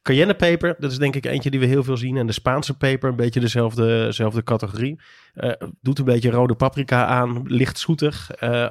Cayennepeper, 0.02 0.76
dat 0.80 0.92
is 0.92 0.98
denk 0.98 1.16
ik 1.16 1.26
eentje 1.26 1.50
die 1.52 1.60
we 1.60 1.66
heel 1.66 1.84
veel 1.84 1.98
zien. 1.98 2.18
En 2.18 2.28
de 2.28 2.34
Spaanse 2.34 2.78
peper, 2.78 3.10
een 3.10 3.16
beetje 3.16 3.40
dezelfde, 3.40 3.86
dezelfde 4.06 4.44
categorie. 4.44 5.00
Eh, 5.34 5.52
doet 5.82 6.00
een 6.00 6.06
beetje 6.06 6.30
rode 6.32 6.56
paprika 6.56 7.06
aan, 7.06 7.42
licht 7.48 7.80
zoetig. 7.80 8.32
Eh, 8.32 8.70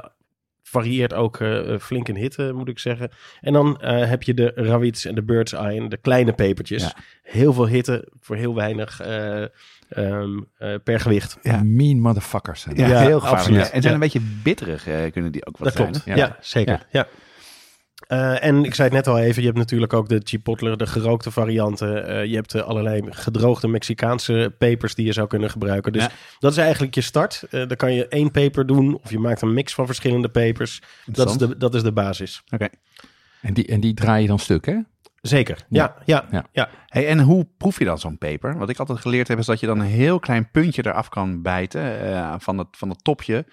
varieert 0.63 1.15
ook 1.15 1.41
eh, 1.41 1.79
flink 1.79 2.09
in 2.09 2.17
hitte, 2.17 2.53
moet 2.55 2.69
ik 2.69 2.79
zeggen. 2.79 3.11
En 3.41 3.53
dan 3.53 3.81
eh, 3.81 4.09
heb 4.09 4.23
je 4.23 4.35
de 4.35 4.53
rawits 4.55 5.05
en 5.05 5.15
de 5.15 5.23
bird's 5.23 5.53
eye, 5.53 5.89
de 5.89 5.97
kleine 5.97 6.33
pepertjes. 6.33 6.83
Ja. 6.83 6.93
Heel 7.23 7.53
veel 7.53 7.67
hitte 7.69 8.09
voor 8.21 8.37
heel 8.37 8.55
weinig 8.55 9.01
eh, 9.01 9.43
ehm, 9.89 10.39
eh, 10.59 10.75
per 10.85 11.01
gewicht. 11.01 11.39
Ja. 11.43 11.63
Mean 11.65 12.01
motherfuckers. 12.01 12.61
zijn 12.61 12.77
Ja, 12.77 13.01
heel 13.01 13.21
gevaarlijk. 13.21 13.57
En 13.65 13.69
zijn 13.71 13.83
Ja. 13.83 13.91
een 13.93 13.99
beetje 13.99 14.21
bitterig, 14.43 14.87
eh, 14.87 15.13
kunnen 15.13 15.33
die 15.33 15.47
ook 15.47 15.57
wat 15.59 15.67
Dat 15.69 15.77
zijn. 15.77 15.91
klopt. 15.91 16.19
Ja, 16.19 16.37
zeker. 16.41 16.87
Ja. 16.91 17.07
Eh, 18.11 18.45
en 18.45 18.65
ik 18.65 18.75
zei 18.75 18.89
het 18.89 18.97
net 18.97 19.07
al 19.07 19.19
even, 19.19 19.41
je 19.41 19.47
hebt 19.47 19.59
natuurlijk 19.59 19.93
ook 19.93 20.09
de 20.09 20.21
chipotle, 20.25 20.77
de 20.77 20.87
gerookte 20.87 21.31
varianten. 21.31 22.07
Eh, 22.07 22.25
je 22.25 22.35
hebt 22.35 22.55
eh, 22.55 22.63
allerlei 22.63 23.03
gedroogde 23.11 23.69
Mexicaanse 23.69 24.55
pepers 24.59 24.95
die 24.95 25.07
je 25.07 25.13
zou 25.13 25.27
kunnen 25.27 25.51
gebruiken. 25.51 25.93
Dus 25.93 26.03
Ja. 26.03 26.11
dat 26.39 26.51
is 26.53 26.57
eigenlijk 26.59 26.95
je 26.95 27.01
start. 27.01 27.43
Eh, 27.51 27.67
dan 27.67 27.77
kan 27.77 27.95
je 27.95 28.09
één 28.09 28.31
peper 28.31 28.67
doen 28.67 28.99
of 29.03 29.11
je 29.11 29.19
maakt 29.19 29.43
een 29.43 29.55
mix 29.55 29.75
van 29.75 29.87
verschillende 29.87 30.29
pepers. 30.29 30.83
Dat 31.07 31.31
is 31.31 31.37
de, 31.37 31.57
dat 31.57 31.75
is 31.75 31.83
de 31.83 31.93
basis. 31.93 32.43
Oké. 32.51 32.69
En, 33.41 33.55
die, 33.55 33.67
en 33.67 33.81
die 33.81 33.95
draai 33.95 34.23
je 34.23 34.29
dan 34.29 34.39
stuk, 34.39 34.67
hè? 34.67 34.77
Zeker. 35.21 35.65
Ja, 35.69 35.95
ja, 36.05 36.27
Ja. 36.31 36.47
ja. 36.53 36.69
Hey, 36.87 37.07
en 37.09 37.21
hoe 37.21 37.47
proef 37.59 37.79
je 37.79 37.85
dan 37.85 37.99
zo'n 37.99 38.19
peper? 38.19 38.59
Wat 38.59 38.69
ik 38.69 38.79
altijd 38.79 38.99
geleerd 38.99 39.29
heb, 39.29 39.39
is 39.39 39.47
dat 39.47 39.61
je 39.61 39.67
dan 39.67 39.81
een 39.81 39.87
heel 39.87 40.19
klein 40.19 40.51
puntje 40.51 40.87
eraf 40.87 41.09
kan 41.09 41.43
bijten 41.43 42.01
eh, 42.01 42.35
van, 42.39 42.59
het, 42.59 42.69
van 42.71 42.89
het 42.89 43.05
topje. 43.05 43.45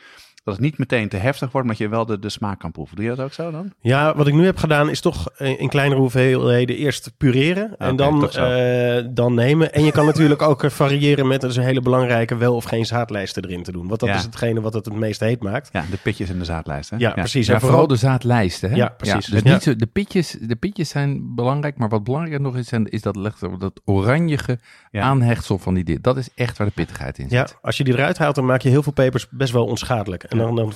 Dat 0.48 0.56
het 0.56 0.66
niet 0.66 0.78
meteen 0.78 1.10
te 1.10 1.18
heftig 1.18 1.52
wordt, 1.52 1.68
maar 1.68 1.76
dat 1.78 1.86
je 1.86 1.90
wel 1.92 2.06
de, 2.06 2.20
de 2.20 2.30
smaak 2.30 2.60
kan 2.60 2.72
proeven. 2.72 2.96
Doe 2.96 3.06
je 3.06 3.16
dat 3.16 3.26
ook 3.26 3.34
zo 3.34 3.52
dan? 3.52 3.74
Ja, 3.80 4.16
wat 4.16 4.28
ik 4.28 4.34
nu 4.34 4.46
heb 4.46 4.58
gedaan 4.58 4.90
is 4.90 5.02
toch 5.02 5.30
in 5.38 5.68
kleinere 5.70 6.00
hoeveelheden 6.02 6.76
eerst 6.76 7.12
pureren 7.18 7.78
en 7.78 7.96
dan, 7.96 8.30
eh, 8.32 9.04
dan 9.10 9.34
nemen. 9.34 9.74
En 9.74 9.84
je 9.84 9.92
kan 9.92 10.06
natuurlijk 10.12 10.42
ook 10.42 10.64
eh, 10.64 10.70
variëren 10.70 11.28
met, 11.28 11.42
dat 11.42 11.50
is 11.50 11.56
een 11.56 11.64
hele 11.64 11.82
belangrijke, 11.82 12.36
wel 12.36 12.56
of 12.56 12.64
geen 12.64 12.86
zaadlijsten 12.86 13.44
erin 13.46 13.64
te 13.64 13.72
doen. 13.72 13.88
Want 13.88 14.00
dat 14.00 14.10
Ja. 14.10 14.16
is 14.16 14.24
hetgene 14.24 14.62
wat 14.62 14.74
het 14.74 14.86
het 14.86 14.94
meest 14.96 15.20
heet 15.20 15.44
maakt. 15.44 15.70
Ja, 15.72 15.84
de 15.92 15.98
pitjes 15.98 16.30
en 16.30 16.40
de 16.40 16.46
zaadlijst. 16.46 16.90
Hè? 16.90 16.96
Ja, 16.98 17.12
precies. 17.12 17.48
Ja, 17.48 17.54
En 17.54 17.60
vooral 17.60 17.88
de 17.88 17.96
zaadlijsten. 17.96 18.70
Hè? 18.70 18.76
Ja, 18.76 18.94
precies. 18.98 19.26
dus 19.26 19.42
Ja. 19.44 19.54
niet 19.54 19.64
zo, 19.64 19.76
de, 19.76 19.86
pitjes, 19.88 20.38
de 20.42 20.56
pitjes 20.56 20.90
zijn 20.90 21.36
belangrijk, 21.36 21.78
maar 21.78 21.90
wat 21.90 22.04
belangrijker 22.04 22.42
nog 22.42 22.58
is, 22.58 22.72
is 22.84 23.02
dat, 23.02 23.16
legt- 23.16 23.40
dat 23.60 23.82
oranjige 23.86 24.60
Ja. 24.92 25.02
aanhechtsel 25.02 25.58
van 25.58 25.74
die 25.74 25.84
dit. 25.84 26.04
Dat 26.04 26.18
is 26.18 26.30
echt 26.36 26.58
waar 26.58 26.68
de 26.68 26.74
pittigheid 26.74 27.18
in 27.18 27.30
zit. 27.30 27.32
Ja, 27.32 27.48
als 27.62 27.78
je 27.78 27.84
die 27.84 27.94
eruit 27.94 28.18
haalt, 28.18 28.36
dan 28.36 28.46
maak 28.46 28.62
je 28.62 28.70
heel 28.70 28.84
veel 28.84 28.92
pepers 28.94 29.28
best 29.30 29.52
wel 29.54 29.66
onschadelijk. 29.66 30.24
En 30.24 30.37
dan, 30.38 30.56
dan 30.56 30.74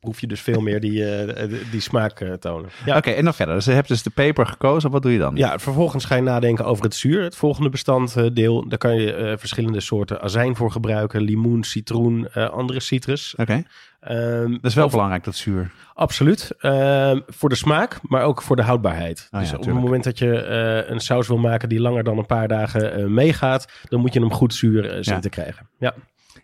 proef 0.00 0.20
je 0.20 0.26
dus 0.26 0.40
veel 0.40 0.60
meer 0.60 0.80
die, 0.80 1.14
eh, 1.16 1.50
die, 1.70 1.80
smaak 1.80 2.20
eh, 2.20 2.32
tonen. 2.32 2.70
Ja. 2.84 2.96
Oké, 2.96 3.10
en 3.10 3.24
dan 3.24 3.34
verder. 3.34 3.54
Dus 3.54 3.64
je 3.64 3.70
hebt 3.70 3.88
dus 3.88 4.02
de 4.02 4.10
peper 4.10 4.46
gekozen. 4.46 4.90
Wat 4.90 5.02
doe 5.02 5.12
je 5.12 5.18
dan? 5.18 5.36
Ja, 5.36 5.58
vervolgens 5.58 6.04
ga 6.04 6.14
je 6.14 6.22
nadenken 6.22 6.64
over 6.64 6.84
het 6.84 6.94
zuur. 6.94 7.22
Het 7.22 7.36
volgende 7.36 7.68
bestanddeel. 7.68 8.68
Daar 8.68 8.78
kan 8.78 8.94
je 8.96 9.14
eh, 9.14 9.36
verschillende 9.38 9.80
soorten 9.80 10.20
azijn 10.20 10.56
voor 10.56 10.70
gebruiken. 10.70 11.20
Limoen, 11.20 11.62
citroen, 11.64 12.28
eh, 12.32 12.50
andere 12.50 12.80
citrus. 12.80 13.34
Oké, 13.36 13.62
Ehm, 14.00 14.50
dat 14.50 14.64
is 14.64 14.74
wel 14.74 14.84
of- 14.84 14.90
belangrijk, 14.90 15.24
dat 15.24 15.34
zuur. 15.36 15.70
Absoluut. 15.94 16.50
Ehm, 16.58 17.20
voor 17.26 17.48
de 17.48 17.54
smaak, 17.54 17.98
maar 18.02 18.22
ook 18.22 18.42
voor 18.42 18.56
de 18.56 18.62
houdbaarheid. 18.62 19.28
ja, 19.30 19.38
dus 19.38 19.52
op 19.54 19.64
het 19.64 19.74
moment 19.74 20.04
dat 20.04 20.18
je 20.18 20.38
eh, 20.42 20.90
een 20.90 21.00
saus 21.00 21.28
wil 21.28 21.36
maken 21.38 21.68
die 21.68 21.80
langer 21.80 22.04
dan 22.04 22.18
een 22.18 22.26
paar 22.26 22.48
dagen 22.48 22.92
eh, 22.94 23.04
meegaat, 23.04 23.68
dan 23.88 24.00
moet 24.00 24.12
je 24.12 24.20
hem 24.20 24.32
goed 24.32 24.54
zuur 24.54 24.84
eh, 24.90 24.90
zien 25.02 25.14
Ja. 25.14 25.20
te 25.20 25.28
krijgen. 25.28 25.68
Ja, 25.78 25.94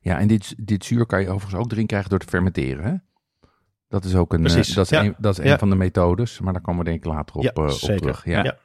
Ja, 0.01 0.19
en 0.19 0.29
dit, 0.29 0.55
dit 0.59 0.85
zuur 0.85 1.07
kan 1.07 1.21
je 1.21 1.29
overigens 1.29 1.63
ook 1.65 1.73
erin 1.73 1.87
krijgen 1.87 2.11
door 2.11 2.19
te 2.19 2.27
fermenteren. 2.27 2.85
Hè? 2.85 2.95
Dat 3.89 4.05
is 4.05 4.15
ook 4.15 4.33
een, 4.33 4.47
eh, 4.47 4.55
dat 4.55 4.85
is 4.85 4.89
ja. 4.89 5.05
een, 5.05 5.15
dat 5.19 5.39
is 5.39 5.45
Ja. 5.45 5.53
een 5.53 5.59
van 5.59 5.71
de 5.71 5.77
methodes, 5.77 6.41
maar 6.41 6.53
daar 6.53 6.63
komen 6.63 6.85
we 6.85 6.91
denk 6.91 7.05
ik 7.05 7.11
later 7.13 7.37
op, 7.37 7.43
Ja, 7.43 7.51
eh, 7.53 7.63
op 7.65 7.79
terug. 7.79 8.25
Ja. 8.25 8.45
Ja. 8.45 8.59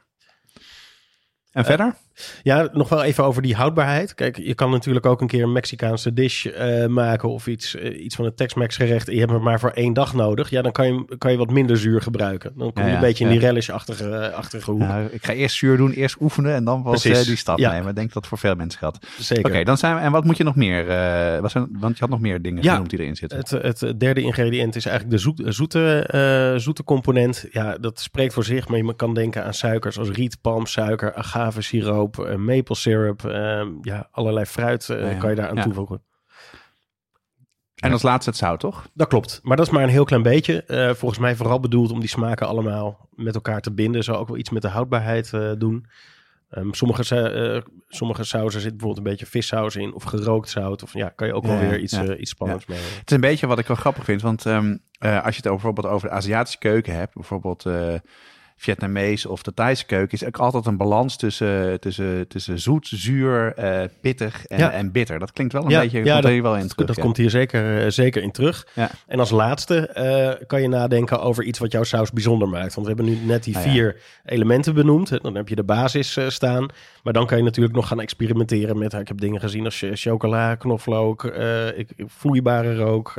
En 1.51 1.65
verder? 1.65 1.95
Ja, 2.43 2.69
nog 2.71 2.89
wel 2.89 3.03
even 3.03 3.23
over 3.23 3.41
die 3.41 3.55
houdbaarheid. 3.55 4.13
Kijk, 4.13 4.37
je 4.37 4.53
kan 4.55 4.69
natuurlijk 4.71 5.05
ook 5.05 5.21
een 5.21 5.27
keer 5.27 5.43
een 5.43 5.51
Mexicaanse 5.51 6.13
dish 6.13 6.45
eh, 6.45 6.85
maken 6.85 7.29
of 7.29 7.47
iets, 7.47 7.75
eh, 7.75 8.03
iets 8.03 8.15
van 8.15 8.25
een 8.25 8.35
Tex-Mex 8.35 8.75
gerecht. 8.75 9.11
Je 9.11 9.19
hebt 9.19 9.31
het 9.31 9.41
maar 9.41 9.59
voor 9.59 9.69
één 9.69 9.93
dag 9.93 10.13
nodig. 10.13 10.49
Ja, 10.49 10.61
dan 10.61 10.71
kan 10.71 10.87
je, 10.87 11.17
kan 11.17 11.31
je 11.31 11.37
wat 11.37 11.51
minder 11.51 11.77
zuur 11.77 12.01
gebruiken. 12.01 12.51
Dan 12.57 12.73
kom 12.73 12.81
je 12.81 12.81
Ja, 12.81 12.87
ja, 12.87 12.93
een 13.01 13.07
beetje 13.07 13.23
in 13.25 13.33
ja. 13.33 13.39
die 13.39 13.47
relish-achtige 13.47 14.09
eh, 14.09 14.33
achtige 14.33 14.71
hoek. 14.71 14.79
Nou, 14.79 15.07
ik 15.11 15.25
ga 15.25 15.33
eerst 15.33 15.55
zuur 15.55 15.77
doen, 15.77 15.91
eerst 15.91 16.15
oefenen 16.19 16.53
en 16.53 16.63
dan 16.63 16.83
pas 16.83 17.01
die 17.01 17.35
stap 17.35 17.57
Ja. 17.59 17.71
nemen. 17.71 17.89
Ik 17.89 17.95
denk 17.95 18.13
dat 18.13 18.27
voor 18.27 18.37
veel 18.37 18.55
mensen 18.55 18.79
geldt. 18.79 19.07
Zeker. 19.19 19.45
Oké, 19.45 19.63
dan 19.63 19.77
zijn 19.77 19.95
we. 19.95 20.01
En 20.01 20.11
wat 20.11 20.23
moet 20.23 20.37
je 20.37 20.43
nog 20.43 20.55
meer? 20.55 20.71
wat 21.41 21.51
zijn, 21.51 21.67
want 21.71 21.93
je 21.93 21.99
had 21.99 22.09
nog 22.09 22.19
meer 22.19 22.41
dingen 22.41 22.63
Ja. 22.63 22.71
genoemd 22.71 22.89
die 22.89 22.99
erin 22.99 23.15
zitten. 23.15 23.37
Het, 23.37 23.49
het 23.79 23.99
derde 23.99 24.21
ingrediënt 24.21 24.75
is 24.75 24.85
eigenlijk 24.85 25.15
de 25.17 25.21
zoet, 25.21 25.41
zoete, 25.45 26.53
zoete 26.57 26.83
component. 26.83 27.45
Ja, 27.51 27.77
dat 27.77 27.99
spreekt 27.99 28.33
voor 28.33 28.43
zich, 28.43 28.67
maar 28.67 28.77
je 28.77 28.95
kan 28.95 29.13
denken 29.13 29.43
aan 29.43 29.53
suikers 29.53 29.99
als 29.99 30.09
riet, 30.09 30.41
palmsuiker, 30.41 31.13
agavesiroop, 31.13 32.02
eh, 32.11 32.35
maple 32.35 32.75
syrup. 32.75 33.25
eh, 33.25 33.65
ja, 33.81 34.07
allerlei 34.11 34.45
fruit 34.45 34.89
eh, 34.89 35.11
Ja, 35.11 35.17
kan 35.17 35.29
je 35.29 35.35
daar 35.35 35.49
aan 35.49 35.55
Ja. 35.55 35.63
toevoegen. 35.63 36.01
En 37.75 37.91
als 37.91 38.01
laatste 38.01 38.29
het 38.29 38.39
zout, 38.39 38.59
toch? 38.59 38.87
Dat 38.93 39.07
klopt, 39.07 39.39
maar 39.43 39.57
dat 39.57 39.65
is 39.65 39.71
maar 39.71 39.83
een 39.83 39.89
heel 39.89 40.03
klein 40.03 40.23
beetje. 40.23 40.63
Eh, 40.63 40.93
volgens 40.93 41.19
mij 41.19 41.35
vooral 41.35 41.59
bedoeld 41.59 41.91
om 41.91 41.99
die 41.99 42.09
smaken 42.09 42.47
allemaal 42.47 43.07
met 43.15 43.35
elkaar 43.35 43.61
te 43.61 43.71
binden. 43.73 44.03
Zou 44.03 44.17
ook 44.17 44.27
wel 44.27 44.37
iets 44.37 44.49
met 44.49 44.61
de 44.61 44.67
houdbaarheid 44.67 45.31
doen. 45.57 45.85
Ehm, 46.49 46.71
sommige, 46.71 47.19
eh, 47.29 47.61
sommige 47.87 48.23
sauzen 48.23 48.61
zit 48.61 48.69
bijvoorbeeld 48.71 49.05
een 49.05 49.11
beetje 49.11 49.25
vissaus 49.25 49.75
in 49.75 49.93
of 49.93 50.03
gerookt 50.03 50.49
zout. 50.49 50.83
Of 50.83 50.93
ja, 50.93 51.09
kan 51.09 51.27
je 51.27 51.33
ook 51.33 51.45
wel 51.45 51.53
Ja, 51.55 51.59
weer 51.67 51.79
iets, 51.79 51.93
ja. 51.95 52.15
iets 52.15 52.29
spannends 52.31 52.65
mee. 52.65 52.77
Het 52.79 53.09
is 53.09 53.15
een 53.15 53.21
beetje 53.21 53.47
wat 53.47 53.59
ik 53.59 53.67
wel 53.67 53.77
grappig 53.77 54.03
vind. 54.03 54.21
Want 54.21 54.45
ehm, 54.45 54.77
eh, 54.99 55.25
als 55.25 55.35
je 55.35 55.41
het 55.41 55.47
over, 55.51 55.63
bijvoorbeeld 55.63 55.87
over 55.93 56.07
de 56.09 56.13
Aziatische 56.15 56.59
keuken 56.59 56.95
hebt, 56.95 57.13
bijvoorbeeld 57.13 57.65
Vietnamees 58.55 59.25
of 59.25 59.43
de 59.43 59.53
Thaise 59.53 59.85
keuken, 59.85 60.11
is 60.17 60.25
ook 60.25 60.37
altijd 60.37 60.65
een 60.65 60.77
balans 60.77 61.15
tussen, 61.17 61.79
tussen, 61.79 62.27
tussen 62.27 62.59
zoet, 62.59 62.87
zuur, 62.87 63.53
eh, 63.53 63.81
pittig 64.01 64.45
en, 64.45 64.57
Ja. 64.57 64.71
en 64.71 64.91
bitter. 64.91 65.19
Dat 65.19 65.31
klinkt 65.31 65.53
wel 65.53 65.63
een 65.63 65.69
Ja, 65.69 65.79
beetje, 65.81 66.03
ja, 66.03 66.11
komt 66.11 66.23
dat- 66.23 66.31
hier 66.31 66.41
wel 66.41 66.57
in 66.57 66.67
terug. 66.67 66.87
dat 66.87 66.99
komt 66.99 67.17
hier 67.17 67.29
zeker, 67.29 67.83
eh, 67.83 67.89
zeker 67.89 68.21
in 68.21 68.31
terug. 68.31 68.67
En 69.07 69.19
als 69.19 69.29
laatste 69.29 69.87
eh, 69.87 70.45
kan 70.47 70.61
je 70.61 70.67
nadenken 70.67 71.21
over 71.21 71.43
iets 71.43 71.59
wat 71.59 71.71
jouw 71.71 71.83
saus 71.83 72.11
bijzonder 72.11 72.47
maakt. 72.47 72.73
Want 72.75 72.87
we 72.87 72.93
hebben 72.93 73.13
nu 73.13 73.25
net 73.25 73.43
die 73.43 73.57
Ah, 73.57 73.65
ja. 73.65 73.71
vier 73.71 74.01
elementen 74.25 74.73
benoemd. 74.73 75.21
Dan 75.23 75.35
heb 75.35 75.49
je 75.49 75.55
de 75.55 75.63
basis 75.63 76.17
staan. 76.27 76.65
Maar 77.03 77.13
dan 77.13 77.25
kan 77.27 77.37
je 77.37 77.43
natuurlijk 77.43 77.75
nog 77.75 77.87
gaan 77.87 77.99
experimenteren 78.01 78.77
met... 78.77 78.93
Ik 78.93 79.07
heb 79.07 79.19
dingen 79.19 79.39
gezien 79.39 79.65
als 79.65 79.83
chocola, 79.93 80.55
knoflook, 80.55 81.23
ik, 81.75 81.89
vloeibare 82.05 82.75
rook. 82.75 83.13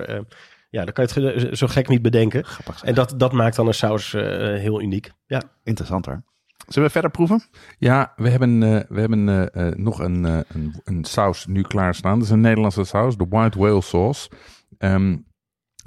Ja, 0.75 0.85
dan 0.85 0.93
kan 0.93 1.07
je 1.15 1.21
het 1.21 1.59
zo 1.59 1.67
gek 1.67 1.89
niet 1.89 2.03
bedenken. 2.03 2.45
Grappig. 2.45 2.79
zeg. 2.79 2.89
En 2.89 2.95
dat, 2.95 3.15
dat 3.17 3.33
maakt 3.33 3.57
dan 3.57 3.67
een 3.67 3.75
saus 3.75 4.15
eh, 4.15 4.23
heel 4.59 4.81
uniek. 4.83 5.13
Ja, 5.27 5.43
Interessant 5.63 6.07
hoor. 6.07 6.23
Zullen 6.67 6.87
we 6.89 6.93
verder 6.93 7.11
proeven? 7.11 7.43
Ja, 7.79 8.13
we 8.17 8.29
hebben, 8.29 8.63
eh, 8.63 8.81
we 8.89 9.01
hebben 9.01 9.53
eh, 9.53 9.67
nog 9.77 9.99
een, 9.99 10.25
eh, 10.25 10.39
een, 10.49 10.81
een 10.85 11.05
saus 11.05 11.47
nu 11.47 11.63
klaarstaan. 11.63 12.15
Dat 12.19 12.27
is 12.27 12.31
een 12.33 12.41
Nederlandse 12.41 12.85
saus, 12.85 13.17
de 13.17 13.27
White 13.29 13.59
Whale 13.59 13.83
Sauce. 13.83 14.31
Ehm, 14.79 15.17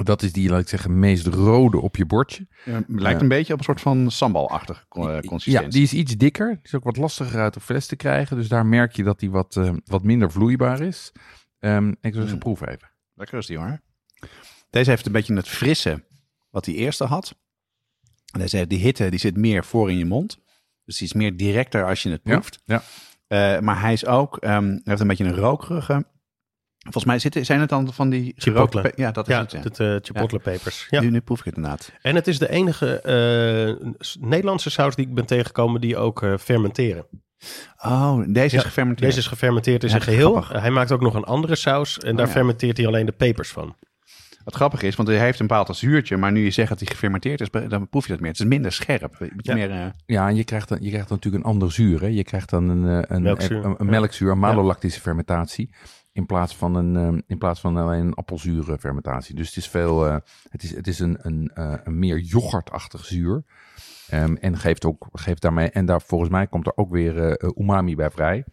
Dat 0.03 0.21
is 0.21 0.31
die, 0.33 0.49
laat 0.49 0.59
ik 0.61 0.67
zeggen, 0.67 0.99
meest 0.99 1.27
rode 1.27 1.79
op 1.79 1.95
je 1.95 2.05
bordje. 2.05 2.47
Ja, 2.65 2.81
lijkt 2.87 3.21
een 3.21 3.27
beetje 3.27 3.53
op 3.53 3.59
een 3.59 3.65
soort 3.65 3.81
van 3.81 4.11
sambalachtige 4.11 4.81
eh, 4.89 5.01
consistentie. 5.19 5.51
Ja, 5.51 5.67
die 5.69 5.83
is 5.83 5.93
iets 5.93 6.15
dikker. 6.17 6.47
Die 6.47 6.59
is 6.63 6.75
ook 6.75 6.83
wat 6.83 6.97
lastiger 6.97 7.39
uit 7.39 7.53
de 7.53 7.59
fles 7.59 7.87
te 7.87 7.95
krijgen. 7.95 8.37
Dus 8.37 8.47
daar 8.47 8.65
merk 8.65 8.95
je 8.95 9.03
dat 9.03 9.19
die 9.19 9.31
wat, 9.31 9.59
wat 9.85 10.03
minder 10.03 10.31
vloeibaar 10.31 10.81
is. 10.81 11.11
Ehm, 11.59 11.93
ik 12.01 12.13
wil 12.13 12.21
eens 12.23 12.31
Mm. 12.31 12.39
proeven 12.39 12.67
even. 12.67 12.91
Lekker 13.13 13.37
is 13.37 13.45
die 13.45 13.57
hoor. 13.57 13.79
Deze 14.69 14.89
heeft 14.89 15.05
een 15.05 15.11
beetje 15.11 15.33
het 15.35 15.47
frisse 15.47 16.03
wat 16.49 16.63
die 16.65 16.75
eerste 16.75 17.03
had. 17.03 17.35
En 18.33 18.39
deze 18.39 18.57
heeft 18.57 18.69
die 18.69 18.79
hitte, 18.79 19.09
die 19.09 19.19
zit 19.19 19.37
meer 19.37 19.65
voor 19.65 19.91
in 19.91 19.97
je 19.97 20.05
mond. 20.05 20.37
Dus 20.85 20.97
die 20.97 21.07
is 21.07 21.13
meer 21.13 21.37
directer 21.37 21.85
als 21.85 22.03
je 22.03 22.09
het 22.09 22.23
proeft. 22.23 22.59
ja. 22.65 22.83
Eh, 23.27 23.59
maar 23.59 23.81
hij 23.81 23.93
is 23.93 24.05
ook, 24.05 24.37
ehm, 24.37 24.77
heeft 24.83 24.99
een 25.01 25.07
beetje 25.07 25.23
een 25.25 25.35
rokerige. 25.35 26.05
Volgens 26.77 27.05
mij 27.05 27.19
zitten, 27.19 27.45
zijn 27.45 27.59
het 27.59 27.69
dan 27.69 27.93
van 27.93 28.09
die 28.09 28.33
Chipotle. 28.37 28.91
Ja, 28.95 29.11
dat 29.11 29.27
is 29.27 29.33
Ja, 29.35 29.41
het. 29.41 29.51
Ja. 29.51 29.59
het 29.59 29.79
eh 29.79 29.95
chipotle 30.01 30.39
pepers. 30.39 30.87
Ja. 30.89 31.01
Nu, 31.01 31.09
nu 31.09 31.19
proef 31.21 31.39
ik 31.39 31.45
het 31.45 31.55
inderdaad. 31.55 31.91
En 32.01 32.15
het 32.15 32.27
is 32.27 32.39
de 32.39 32.49
enige 32.49 33.01
eh, 33.01 33.87
Nederlandse 34.19 34.69
saus 34.69 34.95
die 34.95 35.07
ik 35.07 35.13
ben 35.13 35.25
tegengekomen 35.25 35.81
die 35.81 35.97
ook 35.97 36.23
eh, 36.23 36.37
fermenteren. 36.37 37.05
Oh, 37.77 38.19
deze 38.27 38.55
is 38.55 38.63
gefermenteerd. 38.63 39.07
Deze 39.09 39.19
is 39.19 39.27
gefermenteerd 39.27 39.83
in 39.83 39.89
zijn 39.89 40.01
geheel. 40.01 40.31
grappig. 40.31 40.61
hij 40.61 40.71
maakt 40.71 40.91
ook 40.91 41.01
nog 41.01 41.13
een 41.13 41.23
andere 41.23 41.55
saus 41.55 41.97
en 41.97 42.15
daar 42.15 42.25
ja. 42.25 42.31
fermenteert 42.31 42.77
hij 42.77 42.87
alleen 42.87 43.05
de 43.05 43.11
pepers 43.11 43.49
van. 43.49 43.75
Wat 44.47 44.55
grappig 44.55 44.81
is, 44.81 44.95
want 44.95 45.09
hij 45.09 45.17
heeft 45.19 45.39
een 45.39 45.47
bepaald 45.47 45.75
zuurtje. 45.77 46.17
Maar 46.17 46.31
nu 46.31 46.43
je 46.43 46.51
zegt 46.51 46.69
dat 46.69 46.79
hij 46.79 46.87
gefermenteerd 46.87 47.41
is, 47.41 47.49
dan 47.67 47.89
proef 47.89 48.05
je 48.05 48.11
dat 48.11 48.19
meer. 48.21 48.29
Het 48.31 48.39
is 48.39 48.45
minder 48.45 48.71
scherp. 48.71 49.15
Een 49.19 49.31
beetje 49.35 49.51
Ja. 49.51 49.67
meer... 49.67 49.71
eh, 49.71 49.91
Ja, 50.05 50.27
en 50.27 50.35
je 50.35 50.43
krijgt, 50.43 50.69
dan, 50.69 50.77
je 50.81 50.89
krijgt 50.89 51.07
dan 51.07 51.17
natuurlijk 51.17 51.43
een 51.45 51.51
ander 51.51 51.71
zuur. 51.71 52.01
Hè? 52.01 52.07
Je 52.07 52.23
krijgt 52.23 52.49
dan 52.49 52.69
een, 52.69 53.01
eh, 53.03 53.15
een, 53.15 53.21
Melkzuur, 53.21 53.65
een, 53.65 53.75
een 53.77 53.85
melkzuur, 53.85 54.31
een 54.31 54.39
malolactische 54.39 55.01
fermentatie. 55.01 55.69
In 56.11 56.25
plaats 56.25 56.55
van, 56.55 56.75
een, 56.75 56.95
eh, 56.95 57.21
in 57.27 57.37
plaats 57.37 57.59
van 57.59 57.77
alleen 57.77 58.05
een 58.05 58.13
appelzure 58.13 58.77
fermentatie. 58.77 59.35
Dus 59.35 59.47
het 59.47 59.57
is, 59.57 59.67
veel, 59.69 60.07
eh, 60.07 60.15
het 60.49 60.63
is, 60.63 60.75
het 60.75 60.87
is 60.87 60.99
een, 60.99 61.17
een, 61.21 61.51
eh, 61.53 61.73
een 61.83 61.99
meer 61.99 62.17
yoghurtachtig 62.19 63.05
zuur. 63.05 63.43
Ehm, 64.09 64.35
en 64.35 64.57
geeft, 64.57 64.85
ook, 64.85 65.07
geeft 65.11 65.41
daarmee, 65.41 65.69
en 65.69 65.85
daar 65.85 66.01
volgens 66.01 66.29
mij 66.29 66.47
komt 66.47 66.65
er 66.65 66.73
ook 66.77 66.91
weer 66.91 67.31
eh, 67.31 67.49
umami 67.57 67.95
bij 67.95 68.09
vrij. 68.09 68.43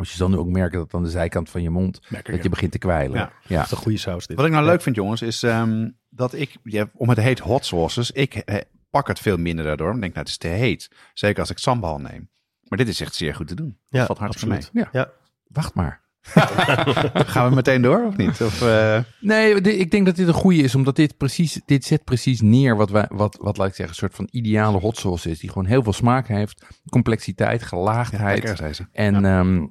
Als 0.00 0.12
je 0.12 0.18
dan 0.18 0.36
ook 0.36 0.48
merkt 0.48 0.74
dat 0.74 0.94
aan 0.94 1.02
de 1.02 1.10
zijkant 1.10 1.50
van 1.50 1.62
je 1.62 1.70
mond, 1.70 2.00
dat 2.22 2.42
je 2.42 2.48
begint 2.48 2.72
te 2.72 2.78
kwijlen. 2.78 3.18
Ja. 3.18 3.32
Ja. 3.46 3.56
Dat 3.56 3.64
is 3.64 3.70
een 3.70 3.76
goede 3.76 3.98
saus 3.98 4.26
dit. 4.26 4.36
Wat 4.36 4.46
ik 4.46 4.52
nou 4.52 4.64
leuk 4.64 4.82
vind, 4.82 4.96
jongens, 4.96 5.22
is 5.22 5.42
ehm, 5.42 5.88
dat 6.08 6.34
ik, 6.34 6.56
ja, 6.62 6.90
om 6.94 7.08
het 7.08 7.18
heet 7.18 7.38
hot 7.38 7.64
sauces, 7.64 8.10
ik 8.10 8.34
eh, 8.34 8.56
pak 8.90 9.08
het 9.08 9.18
veel 9.18 9.36
minder 9.36 9.64
daardoor. 9.64 9.94
Ik 9.94 10.00
denk, 10.00 10.14
nou, 10.14 10.18
het 10.18 10.28
is 10.28 10.36
te 10.36 10.48
heet. 10.48 10.90
Zeker 11.14 11.40
als 11.40 11.50
ik 11.50 11.58
sambal 11.58 11.98
neem. 11.98 12.30
Maar 12.68 12.78
dit 12.78 12.88
is 12.88 13.00
echt 13.00 13.14
zeer 13.14 13.34
goed 13.34 13.48
te 13.48 13.54
doen. 13.54 13.78
Ja, 13.88 13.98
dat 13.98 14.06
valt 14.06 14.18
hartstikke 14.18 14.54
absoluut. 14.54 14.84
Ja. 14.92 15.00
Ja. 15.00 15.10
Wacht 15.46 15.74
maar. 15.74 16.00
Gaan 17.32 17.48
we 17.48 17.54
meteen 17.54 17.82
door 17.82 18.04
of 18.06 18.16
niet? 18.16 18.40
Of, 18.40 18.62
eh, 18.62 18.98
Nee, 19.20 19.54
ik 19.60 19.90
denk 19.90 20.06
dat 20.06 20.16
dit 20.16 20.28
een 20.28 20.34
goede 20.34 20.62
is, 20.62 20.74
omdat 20.74 20.96
dit 20.96 21.16
precies, 21.16 21.60
dit 21.66 21.84
zet 21.84 22.04
precies 22.04 22.40
neer 22.40 22.76
wat 22.76 22.90
wij, 22.90 23.06
wat, 23.10 23.38
wat 23.40 23.56
laat 23.56 23.68
ik 23.68 23.74
zeggen, 23.74 23.88
een 23.88 24.00
soort 24.00 24.14
van 24.14 24.28
ideale 24.30 24.78
hot 24.78 24.96
sauce 24.96 25.30
is, 25.30 25.38
die 25.38 25.48
gewoon 25.48 25.66
heel 25.66 25.82
veel 25.82 25.92
smaak 25.92 26.28
heeft, 26.28 26.64
complexiteit, 26.90 27.60
ja, 27.60 27.66
gelaagdheid 27.66 28.86
en, 28.92 29.24
ehm, 29.24 29.66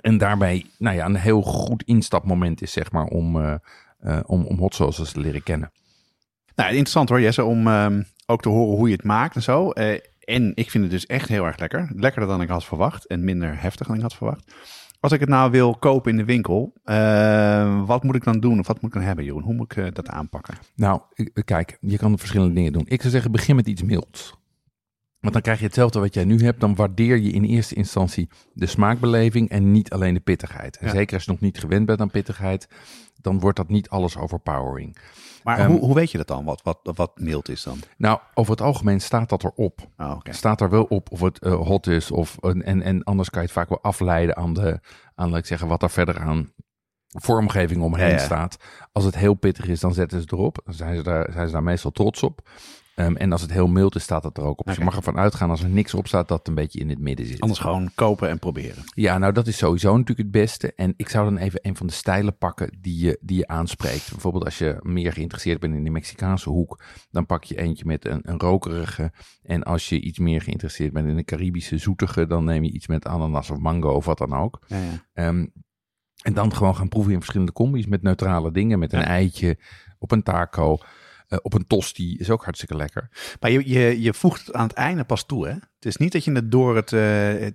en 0.00 0.18
daarbij, 0.18 0.66
nou 0.78 0.96
ja, 0.96 1.04
een 1.04 1.14
heel 1.14 1.42
goed 1.42 1.82
instapmoment 1.82 2.62
is, 2.62 2.72
zeg 2.72 2.92
maar, 2.92 3.04
om, 3.04 3.40
eh, 3.40 4.20
om, 4.26 4.44
om 4.44 4.58
hot 4.58 4.74
sauces 4.74 5.12
te 5.12 5.20
leren 5.20 5.42
kennen. 5.42 5.72
Nou, 6.54 6.68
interessant 6.68 7.08
hoor, 7.08 7.20
Jesse, 7.20 7.44
om 7.44 7.66
ehm, 7.66 8.02
ook 8.26 8.42
te 8.42 8.48
horen 8.48 8.76
hoe 8.76 8.88
je 8.88 8.94
het 8.94 9.04
maakt 9.04 9.34
en 9.34 9.42
zo. 9.42 9.70
Eh, 9.70 10.00
en 10.20 10.52
ik 10.54 10.70
vind 10.70 10.84
het 10.84 10.92
dus 10.92 11.06
echt 11.06 11.28
heel 11.28 11.44
erg 11.44 11.58
lekker. 11.58 11.90
Lekkerder 11.94 12.30
dan 12.30 12.42
ik 12.42 12.48
had 12.48 12.64
verwacht 12.64 13.06
en 13.06 13.24
minder 13.24 13.60
heftig 13.60 13.86
dan 13.86 13.96
ik 13.96 14.02
had 14.02 14.14
verwacht. 14.14 14.54
Als 15.00 15.12
ik 15.12 15.20
het 15.20 15.28
nou 15.28 15.50
wil 15.50 15.74
kopen 15.74 16.10
in 16.10 16.16
de 16.16 16.24
winkel, 16.24 16.72
wat 17.86 18.02
moet 18.02 18.14
ik 18.14 18.24
dan 18.24 18.40
doen 18.40 18.58
of 18.58 18.66
wat 18.66 18.80
moet 18.80 18.90
ik 18.90 18.96
dan 18.96 19.06
hebben, 19.06 19.24
Jeroen? 19.24 19.42
Hoe 19.42 19.54
moet 19.54 19.76
ik 19.76 19.94
dat 19.94 20.08
aanpakken? 20.08 20.54
Nou, 20.74 21.00
kijk, 21.44 21.78
je 21.80 21.96
kan 21.96 22.18
verschillende 22.18 22.54
dingen 22.54 22.72
doen. 22.72 22.84
Ik 22.86 23.00
zou 23.00 23.12
zeggen, 23.12 23.32
begin 23.32 23.56
met 23.56 23.66
iets 23.66 23.82
milds. 23.82 24.34
Want 25.24 25.32
dan 25.36 25.42
krijg 25.42 25.58
je 25.58 25.64
hetzelfde 25.64 26.00
wat 26.00 26.14
jij 26.14 26.24
nu 26.24 26.38
hebt. 26.44 26.60
Dan 26.60 26.74
waardeer 26.74 27.16
je 27.18 27.30
in 27.30 27.44
eerste 27.44 27.74
instantie 27.74 28.28
de 28.52 28.66
smaakbeleving 28.66 29.48
en 29.48 29.72
niet 29.72 29.90
alleen 29.92 30.14
de 30.14 30.20
pittigheid. 30.20 30.76
En 30.76 30.86
Ja. 30.86 30.92
zeker 30.92 31.14
als 31.14 31.24
je 31.24 31.30
nog 31.30 31.40
niet 31.40 31.58
gewend 31.58 31.86
bent 31.86 32.00
aan 32.00 32.10
pittigheid, 32.10 32.68
dan 33.20 33.38
wordt 33.40 33.56
dat 33.56 33.68
niet 33.68 33.88
alles 33.88 34.16
overpowering. 34.16 34.96
Maar 35.42 35.58
Ehm, 35.58 35.70
hoe, 35.70 35.80
hoe 35.80 35.94
weet 35.94 36.10
je 36.10 36.18
dat 36.18 36.26
dan, 36.26 36.44
wat, 36.44 36.62
wat, 36.62 36.78
wat 36.82 37.18
mild 37.18 37.48
is 37.48 37.62
dan? 37.62 37.78
Nou, 37.96 38.18
over 38.34 38.52
het 38.52 38.60
algemeen 38.60 39.00
staat 39.00 39.28
dat 39.28 39.44
erop. 39.44 39.88
Oh. 39.96 40.18
Staat 40.22 40.60
er 40.60 40.70
wel 40.70 40.84
op 40.84 41.10
of 41.12 41.20
het 41.20 41.38
eh, 41.38 41.54
hot 41.54 41.86
is. 41.86 42.10
Of, 42.10 42.36
en, 42.38 42.82
en 42.82 43.02
anders 43.04 43.30
kan 43.30 43.40
je 43.40 43.46
het 43.46 43.56
vaak 43.56 43.68
wel 43.68 43.82
afleiden 43.82 44.36
aan, 44.36 44.52
de, 44.54 44.80
aan 45.14 45.30
laat 45.30 45.38
ik 45.38 45.46
zeggen, 45.46 45.68
wat 45.68 45.82
er 45.82 45.90
verder 45.90 46.18
aan 46.18 46.52
vormgeving 47.08 47.82
omheen 47.82 48.06
Ja, 48.08 48.12
ja. 48.12 48.18
staat. 48.18 48.56
Als 48.92 49.04
het 49.04 49.16
heel 49.16 49.34
pittig 49.34 49.66
is, 49.66 49.80
dan 49.80 49.94
zetten 49.94 50.20
ze 50.20 50.26
erop. 50.30 50.60
Dan 50.64 50.74
zijn 50.74 50.96
ze 50.96 51.02
daar, 51.02 51.32
zijn 51.32 51.46
ze 51.46 51.52
daar 51.52 51.62
meestal 51.62 51.90
trots 51.90 52.22
op. 52.22 52.48
Ehm, 52.94 53.16
en 53.16 53.32
als 53.32 53.40
het 53.42 53.52
heel 53.52 53.66
mild 53.66 53.94
is, 53.94 54.02
staat 54.02 54.24
het 54.24 54.36
er 54.38 54.44
ook 54.44 54.58
op. 54.60 54.66
Dus 54.66 54.76
je 54.76 54.84
mag 54.84 54.96
ervan 54.96 55.16
uitgaan 55.18 55.50
als 55.50 55.62
er 55.62 55.68
niks 55.68 55.94
op 55.94 56.06
staat, 56.06 56.28
dat 56.28 56.38
het 56.38 56.48
een 56.48 56.54
beetje 56.54 56.80
in 56.80 56.88
het 56.88 56.98
midden 56.98 57.26
zit. 57.26 57.40
Anders 57.40 57.60
gewoon 57.60 57.90
kopen 57.94 58.28
en 58.28 58.38
proberen. 58.38 58.84
Ja, 58.94 59.18
nou 59.18 59.32
dat 59.32 59.46
is 59.46 59.56
sowieso 59.56 59.90
natuurlijk 59.90 60.18
het 60.18 60.30
beste. 60.30 60.72
En 60.74 60.94
ik 60.96 61.08
zou 61.08 61.24
dan 61.24 61.36
even 61.38 61.58
een 61.62 61.76
van 61.76 61.86
de 61.86 61.92
stijlen 61.92 62.36
pakken 62.38 62.78
die 62.80 63.04
je, 63.04 63.18
die 63.20 63.36
je 63.36 63.46
aanspreekt. 63.46 64.10
Bijvoorbeeld 64.10 64.44
als 64.44 64.58
je 64.58 64.76
meer 64.82 65.12
geïnteresseerd 65.12 65.60
bent 65.60 65.74
in 65.74 65.84
de 65.84 65.90
Mexicaanse 65.90 66.48
hoek, 66.48 66.82
dan 67.10 67.26
pak 67.26 67.44
je 67.44 67.58
eentje 67.58 67.84
met 67.86 68.04
een, 68.06 68.20
een 68.22 68.38
rokerige. 68.40 69.12
En 69.42 69.62
als 69.62 69.88
je 69.88 70.00
iets 70.00 70.18
meer 70.18 70.40
geïnteresseerd 70.42 70.92
bent 70.92 71.08
in 71.08 71.16
de 71.16 71.24
Caribische 71.24 71.78
zoetige, 71.78 72.26
dan 72.26 72.44
neem 72.44 72.64
je 72.64 72.70
iets 72.72 72.86
met 72.86 73.06
ananas 73.06 73.50
of 73.50 73.58
mango 73.58 73.90
of 73.90 74.04
wat 74.04 74.18
dan 74.18 74.32
ook. 74.34 74.60
Ja, 74.66 74.76
ja. 74.76 75.04
Ehm, 75.12 75.46
en 76.22 76.34
dan 76.34 76.54
gewoon 76.54 76.76
gaan 76.76 76.88
proeven 76.88 77.12
in 77.12 77.18
verschillende 77.18 77.52
combis 77.52 77.86
met 77.86 78.02
neutrale 78.02 78.52
dingen. 78.52 78.78
Met 78.78 78.92
een 78.92 78.98
Ja. 79.00 79.06
eitje, 79.06 79.58
op 79.98 80.10
een 80.12 80.22
taco, 80.22 80.78
eh, 81.34 81.38
op 81.42 81.54
een 81.54 81.66
tosti. 81.66 82.16
Is 82.16 82.30
ook 82.30 82.44
hartstikke 82.44 82.76
lekker. 82.76 83.08
Maar 83.40 83.50
je, 83.50 83.68
je, 83.68 84.00
je 84.02 84.14
voegt 84.14 84.46
het 84.46 84.54
aan 84.54 84.66
het 84.66 84.76
einde 84.76 85.04
pas 85.04 85.26
toe, 85.26 85.46
hè? 85.46 85.52
Het 85.52 85.92
is 85.92 85.96
niet 85.96 86.12
dat 86.12 86.24
je 86.24 86.32
het 86.32 86.50
door 86.50 86.76
het, 86.76 86.92
eh, 86.92 87.00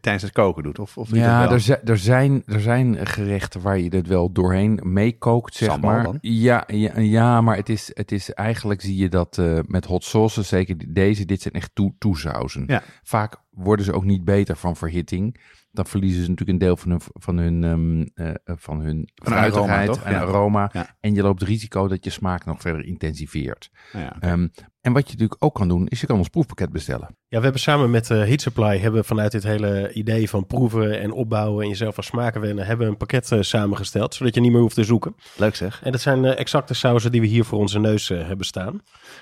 tijdens 0.02 0.22
het 0.24 0.32
koken 0.32 0.64
doet. 0.64 0.80
Of, 0.80 0.98
of 0.98 1.10
Ja, 1.12 1.52
er, 1.52 1.80
er, 1.84 1.98
zijn, 1.98 2.44
er 2.46 2.62
zijn 2.62 3.08
gerechten 3.08 3.62
waar 3.62 3.80
je 3.80 3.96
het 3.96 4.08
wel 4.08 4.32
doorheen 4.32 4.80
meekookt, 4.84 5.56
zeg 5.56 5.70
Sambal 5.70 5.92
maar. 5.92 6.04
dan? 6.04 6.18
Ja, 6.22 6.64
ja, 6.68 7.00
ja, 7.00 7.42
maar 7.42 7.56
het 7.56 7.70
is, 7.70 7.92
het 7.94 8.12
is 8.12 8.34
eigenlijk 8.34 8.82
zie 8.82 8.98
je 8.98 9.10
dat 9.10 9.38
eh, 9.38 9.60
met 9.66 9.86
hot 9.86 10.04
sauces, 10.04 10.48
zeker 10.48 10.94
deze, 10.94 11.26
dit 11.26 11.42
zijn 11.42 11.54
echt 11.54 11.72
toe, 11.74 11.94
toesauzen. 11.98 12.64
Ja. 12.68 12.84
Vaak 13.04 13.36
worden 13.50 13.86
ze 13.86 13.94
ook 13.94 14.06
niet 14.06 14.24
beter 14.24 14.56
van 14.56 14.76
verhitting. 14.76 15.40
Dan 15.72 15.86
verliezen 15.86 16.24
ze 16.24 16.30
natuurlijk 16.30 16.60
een 16.60 16.66
deel 16.68 16.78
van 16.78 16.90
hun, 16.92 17.02
van 17.14 17.38
hun, 17.38 17.64
ehm, 17.64 18.28
eh, 18.28 18.34
van 18.46 18.80
hun 18.82 19.10
Van 19.16 19.34
aroma, 19.34 19.50
fruitigheid 19.52 20.04
en 20.04 20.12
Ja. 20.12 20.20
aroma. 20.20 20.70
Ja. 20.74 20.96
En 21.00 21.14
je 21.14 21.22
loopt 21.22 21.40
het 21.40 21.50
risico 21.50 21.88
dat 21.88 22.04
je 22.04 22.10
smaak 22.10 22.46
nog 22.46 22.62
verder 22.62 22.86
intensiveert. 22.86 23.70
Ja. 23.94 24.16
Ehm, 24.20 24.48
en 24.82 24.94
wat 24.94 25.06
je 25.06 25.12
natuurlijk 25.12 25.44
ook 25.44 25.56
kan 25.56 25.68
doen, 25.68 25.88
is 25.88 26.00
je 26.02 26.08
kan 26.08 26.18
ons 26.18 26.28
proefpakket 26.28 26.72
bestellen. 26.72 27.08
Ja, 27.28 27.38
we 27.38 27.44
hebben 27.44 27.62
samen 27.62 27.90
met 27.90 28.10
eh 28.12 28.18
Heat 28.18 28.42
Supply 28.42 28.78
hebben 28.80 29.06
vanuit 29.06 29.32
dit 29.32 29.44
hele 29.44 29.94
idee 29.94 30.30
van 30.30 30.46
proeven 30.48 31.00
en 31.00 31.12
opbouwen 31.12 31.64
en 31.64 31.70
jezelf 31.70 31.98
aan 31.98 32.04
smaken 32.04 32.42
wennen, 32.42 32.66
hebben 32.66 32.86
we 32.86 32.92
een 32.92 32.98
pakket 32.98 33.32
eh, 33.32 33.42
samengesteld, 33.42 34.14
zodat 34.16 34.36
je 34.36 34.42
niet 34.42 34.52
meer 34.52 34.62
hoeft 34.62 34.76
te 34.76 34.84
zoeken. 34.84 35.16
Leuk 35.38 35.56
zeg. 35.56 35.82
En 35.84 35.92
dat 35.92 36.02
zijn 36.02 36.26
exacte 36.26 36.74
sauzen 36.74 37.12
die 37.12 37.22
we 37.22 37.28
hier 37.28 37.46
voor 37.46 37.60
onze 37.60 37.80
neus 37.80 38.08
hebben 38.08 38.46
staan. 38.46 38.82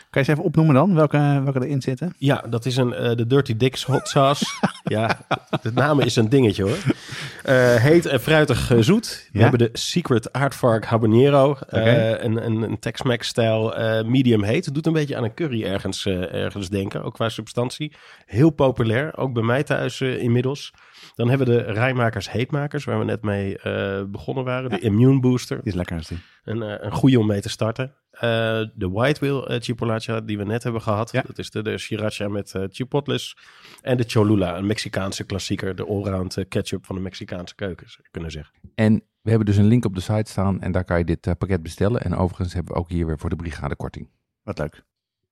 Kan 0.09 0.21
je 0.21 0.27
eens 0.27 0.27
even 0.27 0.43
opnoemen 0.43 0.75
dan, 0.75 0.95
welke, 0.95 1.41
welke 1.43 1.65
erin 1.65 1.81
zitten? 1.81 2.13
Ja, 2.17 2.43
dat 2.49 2.65
is 2.65 2.77
een 2.77 2.93
eh, 2.93 3.15
de 3.15 3.27
Dirty 3.27 3.57
Dicks 3.57 3.83
hot 3.83 4.07
sauce. 4.07 4.45
ja, 4.83 5.19
de 5.61 5.71
naam 5.73 5.99
is 5.99 6.15
een 6.15 6.29
dingetje 6.29 6.63
hoor. 6.63 6.77
Eh, 7.43 7.75
heet 7.75 8.05
en 8.05 8.19
fruitig 8.21 8.71
zoet. 8.79 9.27
We 9.31 9.37
Ja? 9.37 9.41
hebben 9.47 9.59
de 9.59 9.77
Secret 9.79 10.33
Aardvark 10.33 10.85
Habanero. 10.85 11.57
eh, 11.67 12.09
een, 12.23 12.45
een, 12.45 12.61
een 12.61 12.79
Tex-Mex 12.79 13.27
stijl 13.27 13.75
eh, 13.75 14.05
medium 14.05 14.43
heet. 14.43 14.65
Het 14.65 14.73
doet 14.73 14.85
een 14.85 14.93
beetje 14.93 15.17
aan 15.17 15.23
een 15.23 15.33
curry 15.33 15.63
ergens, 15.63 16.05
ergens 16.05 16.69
denken, 16.69 17.03
ook 17.03 17.13
qua 17.13 17.29
substantie. 17.29 17.93
Heel 18.25 18.49
populair, 18.49 19.17
ook 19.17 19.33
bij 19.33 19.43
mij 19.43 19.63
thuis 19.63 20.01
inmiddels. 20.01 20.73
Dan 21.17 21.29
hebben 21.29 21.47
we 21.47 21.53
de 21.53 21.71
Rijmakers 21.71 22.31
Heetmakers, 22.31 22.85
waar 22.85 22.99
we 22.99 23.05
net 23.05 23.21
mee 23.21 23.57
eh, 23.57 24.03
begonnen 24.03 24.43
waren. 24.43 24.69
De 24.69 24.79
Immune 24.79 25.19
Booster. 25.19 25.57
Die 25.57 25.65
is 25.65 25.73
lekker 25.73 25.97
is 25.97 26.07
die. 26.07 26.17
Een, 26.43 26.61
eh, 26.61 26.75
een 26.79 26.91
goede 26.91 27.19
om 27.19 27.27
mee 27.27 27.41
te 27.41 27.49
starten. 27.49 27.95
Eh, 28.11 28.21
de 28.73 28.89
White 28.89 29.19
Wheel 29.19 29.47
eh, 29.47 29.61
Chipolacha 29.61 30.21
die 30.21 30.37
we 30.37 30.43
net 30.43 30.63
hebben 30.63 30.81
gehad. 30.81 31.11
Ja. 31.11 31.21
Dat 31.21 31.37
is 31.37 31.49
de, 31.49 31.61
de 31.61 31.77
Sriracha 31.77 32.27
met 32.27 32.55
eh 32.55 32.63
chipotles. 32.69 33.37
En 33.81 33.97
de 33.97 34.03
Cholula, 34.07 34.57
een 34.57 34.65
Mexicaanse 34.65 35.23
klassieker. 35.23 35.75
De 35.75 35.85
allround 35.85 36.37
eh, 36.37 36.45
ketchup 36.47 36.85
van 36.85 36.95
de 36.95 37.01
Mexicaanse 37.01 37.55
keuken, 37.55 37.89
zou 37.89 37.99
je 38.03 38.09
kunnen 38.11 38.31
zeggen. 38.31 38.53
En 38.75 39.03
we 39.21 39.29
hebben 39.29 39.45
dus 39.45 39.57
een 39.57 39.67
link 39.67 39.85
op 39.85 39.95
de 39.95 40.01
site 40.01 40.31
staan 40.31 40.61
en 40.61 40.71
daar 40.71 40.83
kan 40.83 40.97
je 40.97 41.05
dit 41.05 41.27
eh, 41.27 41.33
pakket 41.37 41.63
bestellen. 41.63 42.01
En 42.01 42.15
overigens 42.15 42.53
hebben 42.53 42.73
we 42.73 42.79
ook 42.79 42.89
hier 42.89 43.05
weer 43.05 43.19
voor 43.19 43.29
de 43.29 43.35
brigade 43.35 43.75
korting. 43.75 44.09
Wat 44.43 44.57
leuk. 44.57 44.83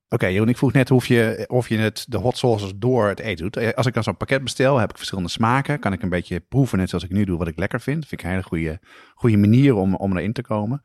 Oké, 0.10 0.26
Jeroen, 0.28 0.50
ik 0.50 0.58
vroeg 0.58 0.74
net 0.74 0.92
of 0.92 1.06
je, 1.06 1.46
of 1.48 1.70
je 1.70 1.78
het, 1.78 2.06
de 2.08 2.18
hot 2.18 2.38
sauces 2.38 2.72
door 2.76 3.08
het 3.08 3.20
eten 3.20 3.44
doet. 3.44 3.58
Eh, 3.58 3.74
Als 3.74 3.86
ik 3.86 3.94
dan 3.94 4.04
zo'n 4.04 4.18
pakket 4.18 4.44
bestel, 4.44 4.78
heb 4.78 4.90
ik 4.90 4.96
verschillende 4.98 5.30
smaken. 5.30 5.80
Kan 5.80 5.94
ik 5.94 6.02
een 6.02 6.10
beetje 6.10 6.40
proeven, 6.40 6.78
net 6.78 6.90
zoals 6.90 7.04
ik 7.04 7.12
nu 7.12 7.26
doe, 7.26 7.38
wat 7.38 7.48
ik 7.48 7.58
lekker 7.60 7.82
vind. 7.82 8.08
Vind 8.08 8.22
ik 8.22 8.28
een 8.28 8.34
hele 8.34 8.44
goede, 8.44 8.80
goede 9.16 9.38
manier 9.38 9.76
om, 9.76 9.96
om 9.96 10.18
erin 10.18 10.34
te 10.34 10.42
komen. 10.42 10.84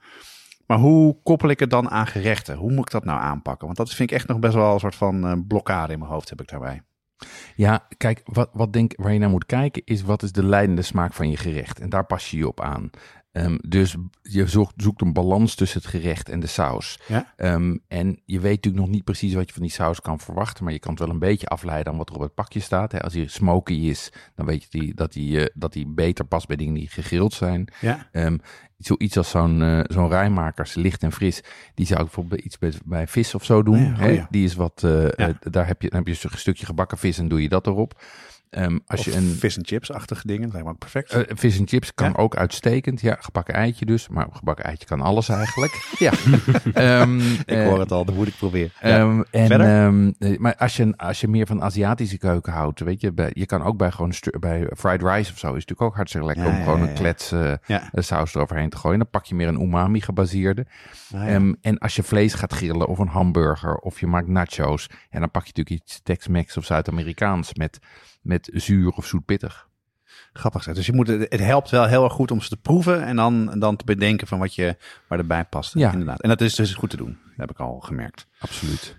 Maar 0.66 0.78
hoe 0.78 1.16
koppel 1.22 1.49
ik 1.49 1.61
het 1.61 1.70
dan 1.70 1.90
aan 1.90 2.07
gerechten? 2.07 2.57
Hoe 2.57 2.72
moet 2.72 2.86
ik 2.86 2.90
dat 2.90 3.05
nou 3.05 3.20
aanpakken? 3.20 3.66
Want 3.66 3.78
dat 3.78 3.95
vind 3.95 4.11
ik 4.11 4.16
echt 4.16 4.28
nog 4.28 4.38
best 4.38 4.55
wel 4.55 4.72
een 4.72 4.80
soort 4.80 4.95
van 4.95 5.26
eh, 5.26 5.32
blokkade 5.49 5.92
in 5.92 5.99
mijn 5.99 6.11
hoofd 6.11 6.28
heb 6.30 6.40
ik 6.40 6.49
daarbij. 6.49 6.82
Ja, 7.57 7.86
kijk, 7.97 8.20
wat, 8.24 8.51
wat 8.53 8.72
denk, 8.72 8.92
waar 8.97 9.12
je 9.12 9.18
naar 9.18 9.30
moet 9.30 9.47
kijken 9.47 9.82
is 9.84 10.03
wat 10.03 10.22
is 10.22 10.32
de 10.32 10.45
leidende 10.45 10.82
smaak 10.82 11.12
van 11.12 11.30
je 11.30 11.36
gerecht. 11.36 11.80
En 11.80 11.88
daar 11.88 12.05
pas 12.07 12.30
je 12.30 12.36
je 12.36 12.49
op 12.49 12.61
aan. 12.61 12.90
Ehm, 13.33 13.57
dus 13.68 13.97
je 14.22 14.47
zoekt, 14.47 14.72
zoekt 14.76 15.01
een 15.01 15.12
balans 15.12 15.55
tussen 15.55 15.81
het 15.81 15.91
gerecht 15.91 16.28
en 16.28 16.41
de 16.41 16.47
saus. 16.47 17.01
Ja. 17.07 17.33
Ehm, 17.37 17.76
en 17.89 18.20
je 18.24 18.41
weet 18.41 18.55
natuurlijk 18.55 18.85
nog 18.85 18.95
niet 18.95 19.05
precies 19.05 19.35
wat 19.35 19.47
je 19.47 19.53
van 19.53 19.62
die 19.62 19.70
saus 19.70 20.01
kan 20.01 20.20
verwachten, 20.20 20.64
maar 20.64 20.72
je 20.72 20.78
kan 20.78 20.91
het 20.91 21.01
wel 21.01 21.11
een 21.11 21.18
beetje 21.18 21.47
afleiden 21.47 21.93
aan 21.93 21.99
wat 21.99 22.09
er 22.09 22.14
op 22.14 22.20
het 22.20 22.35
pakje 22.35 22.61
staat. 22.61 22.93
Hè. 22.93 23.03
Als 23.03 23.14
hij 23.14 23.26
smoky 23.26 23.72
is, 23.74 24.12
dan 24.35 24.47
weet 24.47 24.62
je 24.62 24.78
die, 24.78 24.95
dat 24.95 25.14
hij 25.14 25.41
eh, 25.41 25.47
dat 25.55 25.74
hij 25.74 25.85
beter 25.89 26.24
past 26.24 26.47
bij 26.47 26.57
dingen 26.57 26.74
die 26.74 26.89
gegrild 26.89 27.33
zijn. 27.33 27.68
Ja. 27.81 28.09
Ehm, 28.12 28.37
zoiets 28.81 29.16
als 29.16 29.31
zo'n 29.31 29.62
eh, 29.62 29.81
zo'n 29.83 30.09
rijmakers, 30.09 30.74
licht 30.74 31.03
en 31.03 31.12
fris, 31.12 31.43
die 31.74 31.87
zou 31.87 32.01
ik 32.01 32.07
bijvoorbeeld 32.07 32.41
iets 32.41 32.59
bij, 32.59 32.72
bij 32.85 33.07
vis 33.07 33.35
of 33.35 33.45
zo 33.45 33.62
doen. 33.62 33.74
Oh 33.74 33.81
ja, 33.81 33.93
oh 33.93 33.99
hè. 33.99 34.09
ja. 34.09 34.26
Die 34.31 34.45
is 34.45 34.55
wat, 34.55 34.83
eh, 34.85 35.28
eh, 35.28 35.35
daar 35.41 35.66
heb 35.66 35.83
je, 35.83 35.89
dan 35.89 35.99
heb 36.05 36.14
je 36.14 36.28
een 36.31 36.39
stukje 36.39 36.66
gebakken 36.66 36.99
vis 36.99 37.18
en 37.18 37.28
doe 37.28 37.43
je 37.43 37.49
dat 37.49 37.66
erop. 37.66 38.03
Ehm, 38.51 38.78
als 38.86 39.01
Of 39.01 39.07
je 39.07 39.16
een 39.16 39.28
vis 39.28 39.57
en 39.57 39.66
chips-achtige 39.66 40.26
dingen, 40.26 40.42
dat 40.42 40.53
lijkt 40.53 40.66
me 40.66 40.72
ook 40.72 40.78
perfect. 40.78 41.12
eh, 41.12 41.36
vis 41.36 41.59
en 41.59 41.68
chips 41.68 41.94
kan 41.94 42.09
Ja? 42.09 42.14
ook 42.16 42.36
uitstekend. 42.36 43.01
Ja, 43.01 43.16
gebakken 43.20 43.55
eitje 43.55 43.86
dus. 43.86 44.09
Maar 44.09 44.26
gebakken 44.32 44.64
eitje 44.64 44.86
kan 44.86 45.01
alles 45.01 45.28
eigenlijk. 45.28 45.72
ja. 45.98 46.12
Ehm, 46.74 47.20
ik 47.30 47.46
eh, 47.46 47.64
hoor 47.64 47.78
het 47.78 47.92
al, 47.92 48.05
dat 48.05 48.14
moet 48.14 48.26
ik 48.26 48.36
proberen. 48.36 48.70
En, 48.80 49.24
eh, 50.18 50.38
maar 50.38 50.57
als 50.57 50.76
je, 50.76 50.92
als 50.96 51.20
je 51.20 51.28
meer 51.28 51.46
van 51.46 51.62
Aziatische 51.62 52.18
keuken 52.18 52.53
houdt, 52.53 52.80
weet 52.80 53.01
je, 53.01 53.12
bij, 53.12 53.30
je 53.34 53.46
kan 53.46 53.62
ook 53.62 53.76
bij 53.76 53.90
gewoon 53.90 54.12
bij 54.40 54.70
fried 54.76 55.03
rice 55.03 55.32
of 55.32 55.38
zo, 55.38 55.46
is 55.46 55.53
natuurlijk 55.53 55.82
ook 55.82 55.94
hartstikke 55.94 56.26
lekker 56.26 56.44
Ja, 56.44 56.51
om 56.51 56.62
gewoon 56.64 56.80
een 56.80 56.94
klets 56.94 57.32
eh, 57.32 57.53
eh, 57.53 57.82
saus 57.94 58.34
eroverheen 58.34 58.70
te 58.70 58.76
gooien. 58.76 58.98
Dan 58.98 59.11
pak 59.11 59.24
je 59.24 59.34
meer 59.34 59.48
een 59.48 59.61
umami 59.62 60.01
gebaseerde. 60.01 60.66
Ah, 61.14 61.34
en 61.61 61.78
als 61.78 61.96
je 61.96 62.03
vlees 62.03 62.34
gaat 62.34 62.53
grillen 62.53 62.88
of 62.88 62.98
een 62.98 63.09
hamburger 63.09 63.74
of 63.76 64.01
je 64.01 64.07
maakt 64.07 64.28
nachos, 64.28 64.90
en 65.11 65.20
dan 65.20 65.30
pak 65.30 65.42
je 65.46 65.53
natuurlijk 65.55 65.82
iets 65.82 66.01
Tex-Mex 66.03 66.57
of 66.57 66.64
Zuid-Amerikaans 66.64 67.55
met, 67.55 67.78
met 68.21 68.51
zuur 68.53 68.91
of 68.91 69.07
zoet-pittig. 69.07 69.68
Grappig 70.33 70.62
zeg. 70.62 70.75
Dus 70.75 70.87
je 70.87 70.93
moet, 70.93 71.07
het 71.09 71.41
helpt 71.41 71.71
wel 71.71 71.87
heel 71.87 72.05
erg 72.05 72.12
goed 72.12 72.31
om 72.31 72.41
ze 72.41 72.49
te 72.49 72.57
proeven 72.57 73.05
en 73.05 73.16
dan, 73.16 73.59
dan 73.59 73.77
te 73.77 73.85
bedenken 73.85 74.27
van 74.27 74.39
wat 74.39 74.55
je, 74.55 74.77
waar 75.07 75.18
erbij 75.18 75.45
past. 75.45 75.75
Ja. 75.75 75.93
Inderdaad. 75.93 76.21
En 76.21 76.29
dat 76.29 76.41
is 76.41 76.55
dus 76.55 76.75
goed 76.75 76.91
te 76.91 76.97
doen. 76.97 77.18
Dat 77.25 77.37
heb 77.37 77.51
ik 77.51 77.59
al 77.59 77.81
gemerkt. 77.81 78.27
Absoluut. 78.39 78.99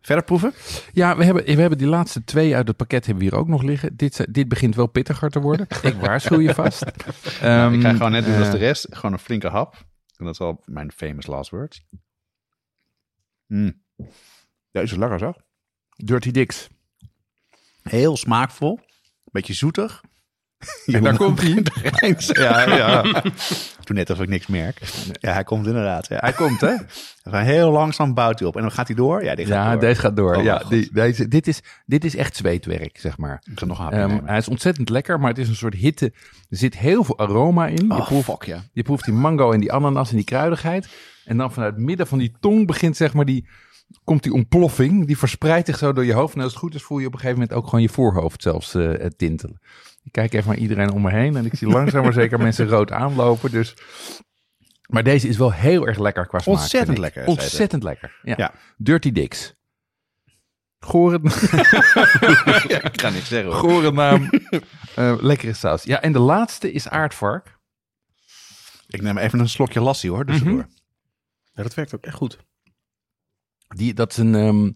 Verder 0.00 0.24
proeven? 0.24 0.52
Ja, 0.92 1.16
we 1.16 1.24
hebben, 1.24 1.44
we 1.44 1.60
hebben 1.60 1.78
die 1.78 1.86
laatste 1.86 2.24
twee 2.24 2.56
uit 2.56 2.68
het 2.68 2.76
pakket 2.76 3.06
hebben 3.06 3.24
we 3.24 3.30
hier 3.30 3.38
ook 3.40 3.48
nog 3.48 3.62
liggen. 3.62 3.96
Dit, 3.96 4.26
dit 4.34 4.48
begint 4.48 4.74
wel 4.74 4.86
pittiger 4.86 5.30
te 5.30 5.40
worden. 5.40 5.66
Ik 5.82 5.94
waarschuw 5.94 6.40
je 6.40 6.54
vast. 6.54 6.84
Nou, 7.40 7.74
ik 7.74 7.80
ga 7.80 7.88
Ehm, 7.88 7.96
gewoon 7.96 8.12
net 8.12 8.24
doen 8.24 8.36
als 8.36 8.46
eh, 8.46 8.52
de 8.52 8.58
rest. 8.58 8.86
Gewoon 8.90 9.12
een 9.12 9.18
flinke 9.18 9.48
hap. 9.48 9.74
En 10.16 10.24
dat 10.24 10.32
is 10.32 10.38
wel 10.38 10.62
mijn 10.64 10.92
famous 10.92 11.26
last 11.26 11.50
words. 11.50 11.84
Mm. 13.46 13.82
Deze 14.70 14.92
is 14.92 14.96
lekker 14.98 15.18
zo. 15.18 15.32
Dirty 15.96 16.30
Dicks. 16.30 16.68
Heel 17.90 18.16
smaakvol. 18.16 18.80
Beetje 19.24 19.54
zoetig. 19.54 20.00
En 20.86 21.02
daar 21.02 21.16
komt 21.16 21.42
hij. 21.42 21.62
Ja, 22.26 22.74
ja. 22.76 23.02
Doe 23.02 23.96
net 23.96 24.10
alsof 24.10 24.24
ik 24.24 24.30
niks 24.30 24.46
merk. 24.46 24.80
Ja, 25.20 25.32
hij 25.32 25.44
komt 25.44 25.66
inderdaad. 25.66 26.08
Ja. 26.08 26.16
Hij 26.20 26.32
komt, 26.32 26.60
hè? 26.60 26.74
Hij 27.22 27.44
heel 27.44 27.70
langzaam 27.70 28.14
bouwt 28.14 28.38
hij 28.38 28.48
op. 28.48 28.56
En 28.56 28.62
dan 28.62 28.72
gaat 28.72 28.86
hij 28.86 28.96
door. 28.96 29.24
Ja, 29.24 29.34
die 29.34 29.46
gaat 29.46 29.54
Ja, 29.54 29.70
door. 29.70 29.80
deze 29.80 30.00
gaat 30.00 30.16
door. 30.16 30.36
Oh, 30.36 30.42
ja, 30.42 30.58
God. 30.58 30.70
die, 30.70 30.88
deze, 30.92 31.28
dit, 31.28 31.46
is, 31.46 31.60
dit 31.86 32.04
is 32.04 32.16
echt 32.16 32.36
zweetwerk, 32.36 32.98
zeg 33.00 33.18
maar. 33.18 33.42
Ik 33.50 33.58
ga 33.58 33.66
nog 33.66 33.90
nemen. 33.90 34.22
hij 34.26 34.36
is 34.38 34.48
ontzettend 34.48 34.88
lekker, 34.88 35.20
maar 35.20 35.28
het 35.28 35.38
is 35.38 35.48
een 35.48 35.54
soort 35.54 35.74
hitte. 35.74 36.06
Er 36.50 36.56
zit 36.56 36.78
heel 36.78 37.04
veel 37.04 37.18
aroma 37.18 37.66
in. 37.66 37.86
je, 37.86 37.92
Oh, 37.94 38.06
proeft, 38.06 38.24
fuck 38.24 38.42
ja. 38.44 38.62
je 38.72 38.82
proeft 38.82 39.04
die 39.04 39.14
mango 39.14 39.52
en 39.52 39.60
die 39.60 39.72
ananas 39.72 40.10
en 40.10 40.16
die 40.16 40.24
kruidigheid. 40.24 40.88
En 41.24 41.36
dan 41.36 41.52
vanuit 41.52 41.74
het 41.74 41.82
midden 41.84 42.06
van 42.06 42.18
die 42.18 42.36
tong 42.40 42.66
begint, 42.66 42.96
zeg 42.96 43.14
maar, 43.14 43.24
die, 43.24 43.48
komt 44.04 44.22
die 44.22 44.32
ontploffing. 44.32 45.06
Die 45.06 45.18
verspreidt 45.18 45.66
zich 45.66 45.78
zo 45.78 45.92
door 45.92 46.04
je 46.04 46.12
hoofd. 46.12 46.34
En 46.34 46.40
als 46.40 46.50
het 46.50 46.60
goed 46.60 46.74
is, 46.74 46.82
voel 46.82 46.98
je 46.98 47.06
op 47.06 47.12
een 47.12 47.18
gegeven 47.18 47.40
moment 47.40 47.58
ook 47.58 47.64
gewoon 47.64 47.82
je 47.82 47.88
voorhoofd 47.88 48.42
zelfs 48.42 48.74
eh, 48.74 49.04
eh, 49.04 49.10
tintelen. 49.16 49.60
Ik 50.02 50.12
kijk 50.12 50.32
even 50.32 50.48
naar 50.48 50.58
iedereen 50.58 50.90
om 50.92 51.02
me 51.02 51.10
heen 51.10 51.36
en 51.36 51.44
ik 51.46 51.54
zie 51.54 51.68
langzaam 51.68 52.02
maar 52.02 52.12
zeker 52.12 52.38
mensen 52.48 52.68
rood 52.68 52.90
aanlopen. 52.92 53.50
Dus... 53.50 53.74
Maar 54.88 55.02
deze 55.02 55.28
is 55.28 55.36
wel 55.36 55.52
heel 55.52 55.86
erg 55.86 55.98
lekker 55.98 56.26
qua 56.26 56.38
smaak. 56.38 56.56
Ontzettend 56.58 56.98
lekker. 56.98 57.26
Ontzettend 57.26 57.82
lekker. 57.82 58.18
Ja. 58.22 58.34
Ja. 58.36 58.52
Dirty 58.76 59.12
Dicks. 59.12 59.56
Gore, 60.80 61.20
ja, 62.68 62.82
ik 62.82 63.00
ga 63.00 63.08
niks 63.08 63.28
zeggen 63.28 63.52
hoor. 63.52 63.60
gore 63.60 63.92
naam. 63.92 64.30
Eh, 64.94 65.14
lekkere 65.20 65.52
saus. 65.52 65.82
Ja, 65.82 66.00
en 66.02 66.12
de 66.12 66.18
laatste 66.18 66.72
is 66.72 66.88
aardvark. 66.88 67.58
Ik 68.86 69.02
neem 69.02 69.18
even 69.18 69.38
een 69.38 69.48
slokje 69.48 69.80
lassie 69.80 70.10
hoor. 70.10 70.24
Dus 70.26 70.42
Mhm. 70.42 70.56
Ja, 71.52 71.62
dat 71.62 71.74
werkt 71.74 71.94
ook 71.94 72.04
echt 72.04 72.16
goed. 72.16 72.38
Die, 73.68 73.94
dat 73.94 74.10
is 74.10 74.16
een, 74.16 74.34
ehm, 74.34 74.70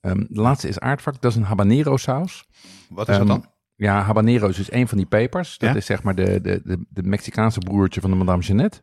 ehm, 0.00 0.24
de 0.28 0.40
laatste 0.40 0.68
is 0.68 0.78
aardvark. 0.78 1.20
Dat 1.20 1.30
is 1.30 1.36
een 1.36 1.42
habanero 1.44 1.96
saus. 1.96 2.48
Wat 2.88 3.08
is 3.08 3.16
dat 3.16 3.16
Ehm, 3.16 3.26
dan? 3.26 3.46
Ja, 3.76 4.00
habanero 4.02 4.48
is 4.48 4.56
dus 4.56 4.72
een 4.72 4.88
van 4.88 4.98
die 4.98 5.06
pepers. 5.06 5.58
Dat 5.58 5.70
Ja? 5.70 5.76
is 5.76 5.86
zeg 5.86 6.02
maar 6.02 6.14
de, 6.14 6.40
de, 6.40 6.60
de, 6.64 6.84
de 6.88 7.02
Mexicaanse 7.02 7.58
broertje 7.58 8.00
van 8.00 8.10
de 8.10 8.16
Madame 8.16 8.42
Jeannette. 8.42 8.80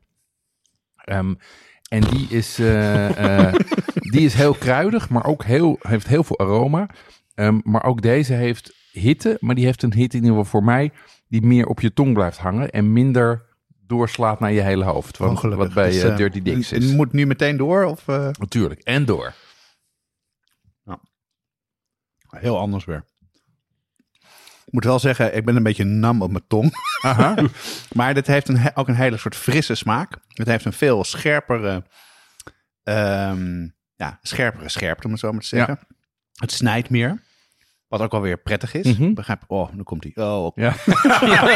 En 1.90 2.02
die 2.02 2.28
is, 2.30 2.60
eh, 2.60 3.48
eh, 3.48 3.54
die 4.14 4.22
is 4.22 4.34
heel 4.34 4.54
kruidig, 4.54 5.10
maar 5.10 5.26
ook 5.26 5.44
heel, 5.44 5.78
heeft 5.82 6.08
heel 6.08 6.24
veel 6.24 6.40
aroma. 6.40 6.90
Maar 7.64 7.84
ook 7.84 8.02
deze 8.02 8.34
heeft 8.34 8.74
hitte, 8.92 9.38
maar 9.40 9.56
die 9.56 9.66
heeft 9.66 9.84
een 9.84 9.94
hitte 9.94 10.18
in 10.18 10.24
ieder 10.24 10.38
geval 10.38 10.52
voor 10.60 10.64
mij... 10.64 10.92
die 11.28 11.42
meer 11.42 11.66
op 11.68 11.80
je 11.80 11.94
tong 11.94 12.14
blijft 12.14 12.38
hangen 12.38 12.70
en 12.70 12.94
minder 12.94 13.46
doorslaat 13.90 14.40
naar 14.40 14.52
je 14.52 14.62
hele 14.62 14.84
hoofd. 14.84 15.18
Wat, 15.18 15.44
Oh, 15.44 15.56
wat 15.56 15.74
bij 15.74 15.90
Dus, 15.90 16.02
eh, 16.02 16.10
eh, 16.10 16.18
Dirty 16.18 16.42
Dicks 16.42 16.72
is. 16.72 16.92
moet 16.92 17.12
nu 17.12 17.26
meteen 17.26 17.58
door 17.58 17.84
of 17.84 18.08
eh, 18.08 18.30
Natuurlijk, 18.40 18.82
en 18.82 19.06
door. 19.06 19.34
heel 22.30 22.60
anders 22.60 22.86
weer. 22.86 23.04
Ik 24.66 24.76
moet 24.76 24.84
wel 24.84 25.00
zeggen, 25.00 25.36
ik 25.36 25.46
ben 25.46 25.56
een 25.56 25.64
beetje 25.64 25.84
nam 25.84 26.22
op 26.22 26.32
mijn 26.32 26.48
tong. 26.48 26.72
Aha. 27.02 27.36
Maar 27.96 28.14
dit 28.14 28.28
heeft 28.28 28.48
een, 28.48 28.76
ook 28.76 28.88
een 28.88 28.96
hele 28.96 29.18
soort 29.18 29.36
frisse 29.36 29.76
smaak. 29.76 30.18
Het 30.28 30.48
heeft 30.48 30.66
een 30.66 30.74
veel 30.74 31.04
scherpere, 31.04 31.84
ehm, 32.84 33.68
ja, 33.96 34.20
scherpere 34.22 34.70
scherpte, 34.70 35.06
om 35.06 35.12
het 35.12 35.20
zo 35.20 35.32
maar 35.32 35.42
te 35.42 35.48
zeggen. 35.48 35.80
Het 36.34 36.52
snijdt 36.52 36.90
meer. 36.90 37.22
Wat 37.90 38.02
ook 38.02 38.12
wel 38.12 38.22
weer 38.22 38.38
prettig 38.38 38.74
is. 38.74 38.98
Mhm. 38.98 39.14
Begrijp? 39.14 39.42
Oh, 39.48 39.74
nu 39.74 39.84
komt 39.84 40.04
hij. 40.14 40.26
Oh, 40.26 40.52
Ja. 40.56 40.74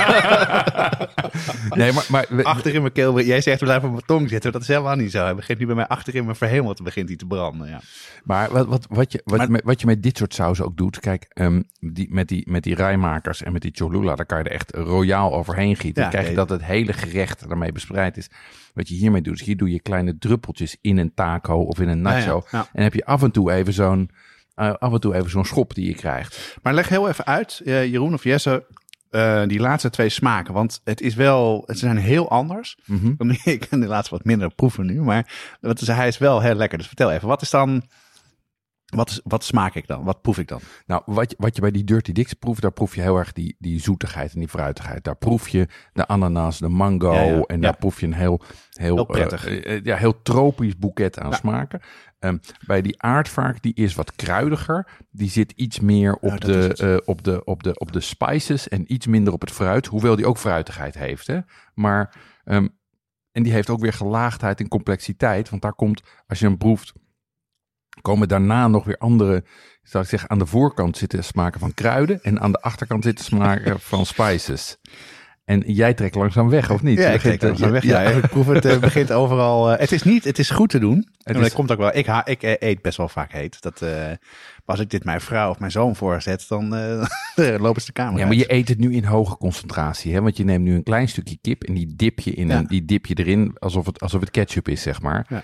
nee, 1.70 1.92
maar, 1.92 2.06
maar 2.10 2.26
we- 2.30 2.44
achter 2.44 2.74
in 2.74 2.82
mijn 2.82 2.94
keel. 2.94 3.22
Jij 3.22 3.42
zegt, 3.42 3.60
we 3.60 3.66
blijven 3.66 3.88
op 3.88 3.94
mijn 3.94 4.06
tong 4.06 4.30
zitten. 4.30 4.52
Dat 4.52 4.62
is 4.62 4.68
helemaal 4.68 4.96
niet 4.96 5.12
zo. 5.12 5.24
Hij 5.24 5.36
begint 5.36 5.60
nu 5.60 5.66
bij 5.66 5.76
mij 5.76 5.88
achter 5.88 6.16
in 6.16 6.24
mijn 6.24 6.36
verhemelte 6.36 6.84
begint 6.84 7.08
hij 7.08 7.18
te 7.18 7.26
branden. 7.26 7.70
Ja. 7.70 7.80
Maar 8.24 8.52
wat, 8.52 8.68
wat, 8.68 8.86
wat, 8.90 9.12
je, 9.12 9.22
wat, 9.26 9.38
Maar- 9.38 9.52
met, 9.52 9.62
wat 9.64 9.80
je 9.82 9.86
met 9.86 10.04
dit 10.04 10.18
soort 10.18 10.34
sauzen 10.34 10.66
ook 10.66 10.78
doet, 10.78 11.00
kijk, 11.00 11.26
ehm, 11.30 11.62
die, 11.80 12.08
met, 12.14 12.28
die, 12.28 12.52
met 12.52 12.64
die 12.64 12.76
rijmakers 12.76 13.44
en 13.44 13.52
met 13.54 13.62
die 13.62 13.72
cholula, 13.76 14.16
daar 14.16 14.26
kan 14.26 14.38
je 14.38 14.44
er 14.44 14.52
echt 14.52 14.76
royaal 14.76 15.34
overheen 15.34 15.76
gieten. 15.76 16.04
Ja, 16.04 16.10
dan 16.10 16.10
krijg 16.10 16.30
je 16.30 16.36
dat 16.36 16.50
het 16.50 16.64
hele 16.64 16.94
gerecht 16.94 17.48
daarmee 17.48 17.72
bespreid 17.72 18.18
is. 18.18 18.30
Wat 18.74 18.88
je 18.88 18.96
hiermee 18.96 19.22
doet, 19.22 19.40
is 19.40 19.46
hier 19.46 19.58
doe 19.58 19.72
je 19.72 19.80
kleine 19.82 20.18
druppeltjes 20.18 20.78
in 20.82 20.98
een 20.98 21.14
taco 21.14 21.56
of 21.56 21.80
in 21.80 21.88
een 21.88 22.02
nacho. 22.02 22.44
Ja. 22.52 22.68
En 22.74 22.84
heb 22.84 22.94
je 22.94 23.06
af 23.06 23.24
en 23.24 23.32
toe 23.32 23.52
even 23.52 23.74
zo'n 23.74 24.10
eh, 24.56 24.74
af 24.74 24.94
en 24.94 25.00
toe 25.00 25.16
even 25.16 25.30
zo'n 25.30 25.46
schop 25.46 25.76
die 25.76 25.88
je 25.88 25.96
krijgt. 25.96 26.58
Maar 26.62 26.74
leg 26.74 26.90
heel 26.90 27.10
even 27.10 27.26
uit, 27.26 27.62
eh, 27.66 27.86
Jeroen 27.86 28.14
of 28.14 28.24
Jesse, 28.24 28.66
eh, 29.10 29.44
die 29.48 29.60
laatste 29.60 29.90
twee 29.90 30.10
smaken. 30.10 30.54
Want 30.54 30.82
het 30.84 31.02
is 31.02 31.16
wel, 31.16 31.64
het 31.66 31.80
zijn 31.80 31.98
heel 31.98 32.30
anders. 32.30 32.78
Dan 33.18 33.38
Ik 33.44 33.68
kan 33.70 33.80
de 33.80 33.88
laatste 33.88 34.16
wat 34.16 34.26
minder 34.26 34.54
proeven 34.54 34.86
nu, 34.86 35.02
maar 35.02 35.56
wat 35.62 35.82
is, 35.82 35.88
hij 35.88 36.08
is 36.08 36.18
wel 36.18 36.42
heel 36.42 36.56
lekker. 36.56 36.78
Dus 36.78 36.88
vertel 36.88 37.12
even, 37.12 37.28
wat 37.28 37.42
is 37.42 37.50
dan, 37.50 37.84
wat, 38.96 39.22
wat 39.24 39.44
smaak 39.44 39.76
ik 39.76 39.88
dan? 39.88 40.04
Wat 40.04 40.22
proef 40.22 40.38
ik 40.38 40.48
dan? 40.48 40.60
Nou, 40.86 41.02
wat 41.06 41.30
je, 41.30 41.36
wat 41.40 41.56
je 41.56 41.62
bij 41.62 41.72
die 41.72 41.84
Dirty 41.84 42.12
Dicks 42.12 42.34
proeft, 42.34 42.62
daar 42.62 42.72
proef 42.72 42.96
je 42.96 43.02
heel 43.02 43.18
erg 43.18 43.34
die, 43.34 43.56
die 43.60 43.80
zoetigheid 43.82 44.34
en 44.34 44.40
die 44.40 44.48
fruitigheid. 44.50 45.04
Daar 45.04 45.16
proef 45.16 45.48
je 45.50 45.68
de 45.94 46.08
ananas, 46.08 46.60
de 46.60 46.68
mango 46.68 47.14
Ja, 47.14 47.22
ja, 47.24 47.42
en 47.42 47.62
daar 47.62 47.72
ja. 47.72 47.78
proef 47.78 48.00
je 48.00 48.06
een 48.06 48.14
heel, 48.14 48.42
heel, 48.74 48.96
Heel 48.96 49.06
prettig. 49.06 49.46
eh, 49.48 49.76
eh, 49.76 49.84
ja, 49.84 49.96
heel 49.96 50.22
tropisch 50.22 50.78
boeket 50.78 51.20
aan 51.20 51.34
smaken. 51.34 51.82
Ehm, 52.20 52.38
bij 52.66 52.82
die 52.82 53.02
aardvark, 53.02 53.62
die 53.62 53.74
is 53.74 53.96
wat 53.96 54.16
kruidiger. 54.16 54.88
Die 55.12 55.30
zit 55.30 55.52
iets 55.52 55.80
meer 55.80 56.16
op, 56.16 56.42
de, 56.42 56.74
eh, 56.74 57.08
op, 57.08 57.24
de, 57.24 57.44
op, 57.44 57.64
de, 57.64 57.80
op 57.80 57.92
de 57.92 58.00
spices 58.02 58.68
en 58.68 58.94
iets 58.94 59.08
minder 59.08 59.34
op 59.34 59.42
het 59.42 59.52
fruit. 59.52 59.86
Hoewel 59.86 60.16
die 60.16 60.26
ook 60.26 60.38
fruitigheid 60.38 60.98
heeft. 60.98 61.28
Hè? 61.28 61.40
Maar, 61.74 62.16
ehm, 62.44 62.68
en 63.32 63.44
die 63.44 63.52
heeft 63.54 63.70
ook 63.70 63.80
weer 63.80 63.94
gelaagdheid 63.94 64.60
en 64.60 64.68
complexiteit. 64.68 65.50
Want 65.50 65.62
daar 65.62 65.74
komt, 65.74 66.02
als 66.28 66.40
je 66.40 66.46
hem 66.46 66.58
proeft, 66.58 66.94
komen 68.04 68.28
daarna 68.28 68.68
nog 68.68 68.84
weer 68.86 68.98
andere, 68.98 69.44
zou 69.84 70.04
ik 70.04 70.10
zeggen, 70.10 70.30
aan 70.30 70.40
de 70.40 70.46
voorkant 70.46 70.98
zitten 70.98 71.24
smaken 71.24 71.60
van 71.60 71.74
kruiden 71.74 72.20
en 72.22 72.40
aan 72.42 72.52
de 72.52 72.62
achterkant 72.62 73.04
zitten 73.04 73.26
smaken 73.26 73.80
van 73.92 74.06
spices. 74.06 74.78
En 75.46 75.64
jij 75.66 75.94
trekt 75.94 76.16
langzaam 76.16 76.50
weg, 76.50 76.70
of 76.72 76.82
niet? 76.82 76.98
Ja, 76.98 77.10
ik 77.10 77.20
trek 77.20 77.42
eh, 77.42 77.56
zo 77.56 77.72
weg. 77.72 77.84
Ja, 77.84 78.02
ik 78.02 78.28
proef 78.30 78.48
het, 78.48 78.66
eh, 78.66 78.78
begint 78.78 79.12
overal. 79.12 79.72
eh, 79.72 79.80
het 79.80 79.92
is 79.92 80.04
niet, 80.04 80.24
het 80.24 80.40
is 80.40 80.50
goed 80.50 80.70
te 80.70 80.80
doen. 80.80 81.08
Het 81.24 81.36
is- 81.36 81.42
dat 81.42 81.54
komt 81.54 81.72
ook 81.72 81.78
wel. 81.78 81.96
Ik, 81.96 82.06
ha, 82.06 82.26
ik 82.26 82.42
eet 82.60 82.82
best 82.82 82.98
wel 82.98 83.08
vaak 83.10 83.32
heet. 83.32 83.62
Dat, 83.62 83.82
maar 83.82 84.18
als 84.66 84.80
ik 84.80 84.90
dit 84.90 85.04
mijn 85.04 85.22
vrouw 85.22 85.50
of 85.50 85.60
mijn 85.60 85.72
zoon 85.72 85.96
voorzet, 85.96 86.46
dan 86.50 86.68
lopen 87.36 87.82
ze 87.82 87.88
de 87.88 87.94
kamer 87.94 88.20
Ja, 88.20 88.26
maar 88.26 88.36
uit. 88.36 88.46
je 88.48 88.54
eet 88.54 88.68
het 88.68 88.80
nu 88.80 88.94
in 88.94 89.04
hoge 89.04 89.38
concentratie, 89.38 90.14
hè? 90.14 90.22
Want 90.22 90.38
je 90.38 90.44
neemt 90.44 90.64
nu 90.64 90.76
een 90.76 90.84
klein 90.84 91.08
stukje 91.08 91.38
kip 91.42 91.64
en 91.64 91.74
die 91.74 91.94
dip 91.96 92.20
je, 92.20 92.32
in 92.34 92.48
Ja. 92.48 92.62
die 92.62 92.86
dip 92.86 93.06
je 93.06 93.16
erin 93.16 93.56
alsof 93.60 93.86
het, 93.86 94.00
alsof 94.00 94.22
het 94.22 94.32
ketchup 94.32 94.68
is, 94.68 94.82
zeg 94.82 95.02
maar. 95.02 95.44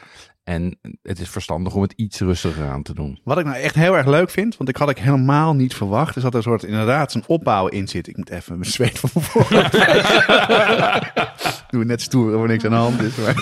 En 0.49 0.79
het 1.01 1.19
is 1.19 1.29
verstandig 1.29 1.73
om 1.73 1.81
het 1.81 1.93
iets 1.95 2.19
rustiger 2.19 2.67
aan 2.69 2.83
te 2.83 2.93
doen. 2.93 3.19
Wat 3.23 3.37
ik 3.39 3.45
nou 3.45 3.57
echt 3.57 3.75
heel 3.75 3.97
erg 3.97 4.05
leuk 4.05 4.29
vind, 4.29 4.57
want 4.57 4.69
ik 4.69 4.77
had 4.77 4.89
ik 4.89 4.97
helemaal 4.97 5.55
niet 5.55 5.73
verwacht, 5.75 6.15
is 6.15 6.21
dat 6.21 6.31
er 6.31 6.37
een 6.37 6.43
soort 6.43 6.63
inderdaad 6.63 7.13
een 7.13 7.23
opbouw 7.27 7.67
in 7.67 7.87
zit. 7.87 8.07
Ik 8.07 8.17
moet 8.17 8.29
even 8.29 8.57
mijn 8.59 8.71
zweet 8.71 8.99
van 8.99 9.09
voorhoofd. 9.13 9.71
Doe 11.71 11.85
net 11.85 12.01
stoer 12.01 12.37
of 12.37 12.47
niks 12.47 12.63
aan 12.65 12.71
de 12.71 12.77
hand 12.77 13.01
is. 13.01 13.15
Maar, 13.15 13.35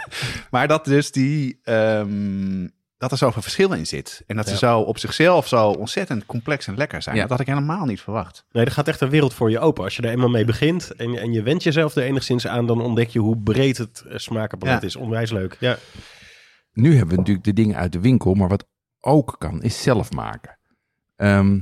maar 0.50 0.68
dat 0.68 0.84
dus 0.84 1.12
die, 1.12 1.58
ehm, 1.62 2.68
dat 2.98 3.10
er 3.12 3.18
zoveel 3.18 3.42
verschil 3.42 3.72
in 3.72 3.86
zit. 3.86 4.22
En 4.26 4.36
dat 4.36 4.46
ze 4.46 4.52
Ja. 4.52 4.58
zo 4.58 4.80
op 4.80 4.98
zichzelf 4.98 5.48
zo 5.48 5.68
ontzettend 5.70 6.26
complex 6.26 6.66
en 6.66 6.76
lekker 6.76 7.02
zijn. 7.02 7.14
Ja. 7.16 7.20
Dat 7.22 7.30
had 7.30 7.40
ik 7.40 7.46
helemaal 7.46 7.84
niet 7.86 8.00
verwacht. 8.00 8.44
Nee, 8.52 8.64
er 8.64 8.70
gaat 8.70 8.88
echt 8.88 9.00
een 9.00 9.10
wereld 9.10 9.34
voor 9.34 9.50
je 9.50 9.58
open. 9.58 9.84
Als 9.84 9.96
je 9.96 10.02
er 10.02 10.10
eenmaal 10.10 10.28
mee 10.28 10.44
begint 10.44 10.90
en, 10.96 11.18
en 11.18 11.32
je 11.32 11.42
went 11.42 11.62
jezelf 11.62 11.94
er 11.94 12.02
enigszins 12.02 12.46
aan, 12.46 12.66
dan 12.66 12.80
ontdek 12.80 13.08
je 13.08 13.18
hoe 13.18 13.38
breed 13.38 13.78
het 13.78 14.04
eh, 14.08 14.18
smakenpalet 14.18 14.80
Ja. 14.80 14.86
is. 14.86 14.96
Onwijs 14.96 15.30
leuk. 15.30 15.56
Ja. 15.60 15.76
Nu 16.74 16.90
hebben 16.96 17.08
we 17.08 17.16
natuurlijk 17.16 17.46
de 17.46 17.52
dingen 17.52 17.76
uit 17.76 17.92
de 17.92 18.00
winkel, 18.00 18.34
maar 18.34 18.48
wat 18.48 18.66
ook 19.00 19.36
kan, 19.38 19.62
is 19.62 19.82
zelf 19.82 20.12
maken. 20.12 20.58
Ehm, 21.16 21.58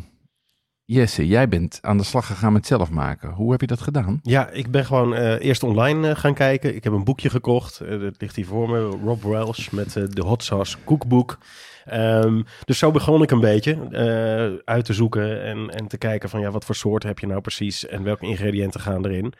Jesse, 0.84 1.26
jij 1.26 1.48
bent 1.48 1.78
aan 1.82 1.96
de 1.96 2.04
slag 2.04 2.26
gegaan 2.26 2.52
met 2.52 2.66
zelf 2.66 2.90
maken. 2.90 3.30
Hoe 3.30 3.50
heb 3.50 3.60
je 3.60 3.66
dat 3.66 3.80
gedaan? 3.80 4.20
Ja, 4.22 4.50
ik 4.50 4.70
ben 4.70 4.84
gewoon 4.84 5.14
eh, 5.14 5.44
eerst 5.44 5.62
online 5.62 6.08
eh, 6.08 6.16
gaan 6.16 6.34
kijken. 6.34 6.74
Ik 6.74 6.84
heb 6.84 6.92
een 6.92 7.04
boekje 7.04 7.30
gekocht. 7.30 7.80
Eh, 7.80 8.00
dat 8.00 8.20
ligt 8.20 8.36
hier 8.36 8.46
voor 8.46 8.70
me. 8.70 8.80
Rob 8.80 9.22
Welsh 9.22 9.70
met 9.70 9.92
de 9.92 10.22
Hot 10.22 10.44
Sauce 10.44 10.76
Cookbook. 10.84 11.38
Ehm, 11.84 12.42
dus 12.64 12.78
zo 12.78 12.90
begon 12.90 13.22
ik 13.22 13.30
een 13.30 13.40
beetje 13.40 13.78
uit 14.64 14.84
te 14.84 14.92
zoeken 14.92 15.42
en, 15.42 15.70
en 15.70 15.86
te 15.86 15.98
kijken 15.98 16.28
van 16.28 16.40
ja, 16.40 16.50
wat 16.50 16.64
voor 16.64 16.74
soorten 16.74 17.08
heb 17.08 17.18
je 17.18 17.26
nou 17.26 17.40
precies 17.40 17.86
en 17.86 18.02
welke 18.02 18.26
ingrediënten 18.26 18.80
gaan 18.80 19.06
erin. 19.06 19.34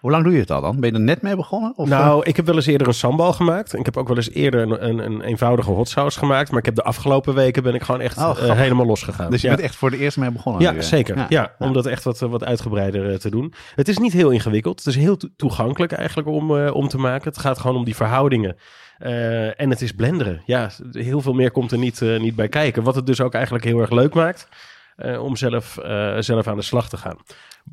Hoe 0.00 0.10
lang 0.10 0.24
doe 0.24 0.32
je 0.32 0.38
het 0.38 0.50
al 0.50 0.60
dan? 0.60 0.80
Ben 0.80 0.90
je 0.90 0.96
er 0.96 1.02
net 1.02 1.22
mee 1.22 1.36
begonnen? 1.36 1.72
Of, 1.76 1.90
eh? 1.90 1.98
nou, 1.98 2.22
ik 2.24 2.36
heb 2.36 2.46
wel 2.46 2.54
eens 2.54 2.66
eerder 2.66 2.86
een 2.86 2.94
sambal 2.94 3.32
gemaakt. 3.32 3.74
Ik 3.74 3.84
heb 3.84 3.96
ook 3.96 4.08
wel 4.08 4.16
eens 4.16 4.30
eerder 4.30 4.60
een, 4.60 4.88
een, 4.88 4.98
een 4.98 5.20
eenvoudige 5.22 5.70
hot 5.70 5.88
sauce 5.88 6.18
gemaakt. 6.18 6.50
Maar 6.50 6.58
ik 6.58 6.64
heb 6.64 6.74
de 6.74 6.82
afgelopen 6.82 7.34
weken 7.34 7.62
ben 7.62 7.74
ik 7.74 7.82
gewoon 7.82 8.00
echt 8.00 8.16
Oh, 8.18 8.22
eh, 8.28 8.30
grappig. 8.34 8.56
helemaal 8.56 8.86
losgegaan. 8.86 9.30
dus 9.30 9.40
je 9.40 9.48
ja. 9.48 9.54
bent 9.54 9.66
echt 9.66 9.76
voor 9.76 9.90
de 9.90 9.98
eerste 9.98 10.20
mee 10.20 10.30
begonnen? 10.30 10.62
Ja, 10.62 10.70
nu, 10.70 10.82
zeker. 10.82 11.16
Ja, 11.16 11.26
Ja. 11.28 11.54
om 11.58 11.72
dat 11.72 11.86
echt 11.86 12.04
wat, 12.04 12.18
wat 12.18 12.44
uitgebreider 12.44 13.10
eh, 13.10 13.16
te 13.16 13.30
doen. 13.30 13.52
Het 13.74 13.88
is 13.88 13.98
niet 13.98 14.12
heel 14.12 14.30
ingewikkeld. 14.30 14.78
Het 14.78 14.86
is 14.86 14.96
heel 14.96 15.16
to- 15.16 15.28
toegankelijk 15.36 15.92
eigenlijk 15.92 16.28
om, 16.28 16.56
eh, 16.58 16.74
om 16.74 16.88
te 16.88 16.98
maken. 16.98 17.28
Het 17.28 17.38
gaat 17.38 17.58
gewoon 17.58 17.76
om 17.76 17.84
die 17.84 17.96
verhoudingen. 17.96 18.56
Eh, 18.98 19.60
en 19.60 19.70
het 19.70 19.80
is 19.82 19.92
blenderen. 19.92 20.42
Ja, 20.46 20.70
heel 20.92 21.20
veel 21.20 21.32
meer 21.34 21.50
komt 21.50 21.72
er 21.72 21.78
niet, 21.78 22.02
eh, 22.02 22.20
niet 22.20 22.36
bij 22.36 22.48
kijken. 22.48 22.82
Wat 22.82 22.94
het 22.94 23.06
dus 23.06 23.20
ook 23.20 23.34
eigenlijk 23.34 23.64
heel 23.64 23.80
erg 23.80 23.90
leuk 23.90 24.14
maakt. 24.14 24.48
eh, 24.96 25.22
om 25.24 25.36
zelf, 25.36 25.76
eh, 25.78 26.16
zelf 26.18 26.46
aan 26.46 26.56
de 26.56 26.62
slag 26.62 26.88
te 26.88 26.96
gaan. 26.96 27.16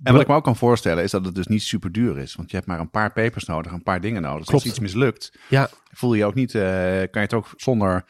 En 0.04 0.12
wat 0.14 0.22
ik 0.22 0.28
me 0.28 0.34
ook 0.36 0.44
kan 0.44 0.56
voorstellen 0.56 1.04
is 1.04 1.12
dat 1.12 1.26
het 1.26 1.36
dus 1.36 1.48
niet 1.48 1.64
super 1.64 1.92
duur 1.92 2.18
is. 2.18 2.36
Want 2.36 2.50
je 2.50 2.56
hebt 2.56 2.68
maar 2.68 2.80
een 2.80 2.90
paar 2.90 3.12
pepers 3.12 3.46
nodig, 3.46 3.72
een 3.72 3.84
paar 3.84 4.02
dingen 4.02 4.22
nodig. 4.22 4.46
Klopt. 4.46 4.64
als 4.64 4.72
iets 4.72 4.80
mislukt, 4.80 5.32
Ja, 5.50 5.70
voel 5.92 6.14
je 6.14 6.20
je 6.20 6.26
ook 6.26 6.34
niet, 6.34 6.56
eh, 6.56 6.62
kan 6.62 7.10
je 7.12 7.20
het 7.20 7.34
ook 7.34 7.54
zonder, 7.56 8.06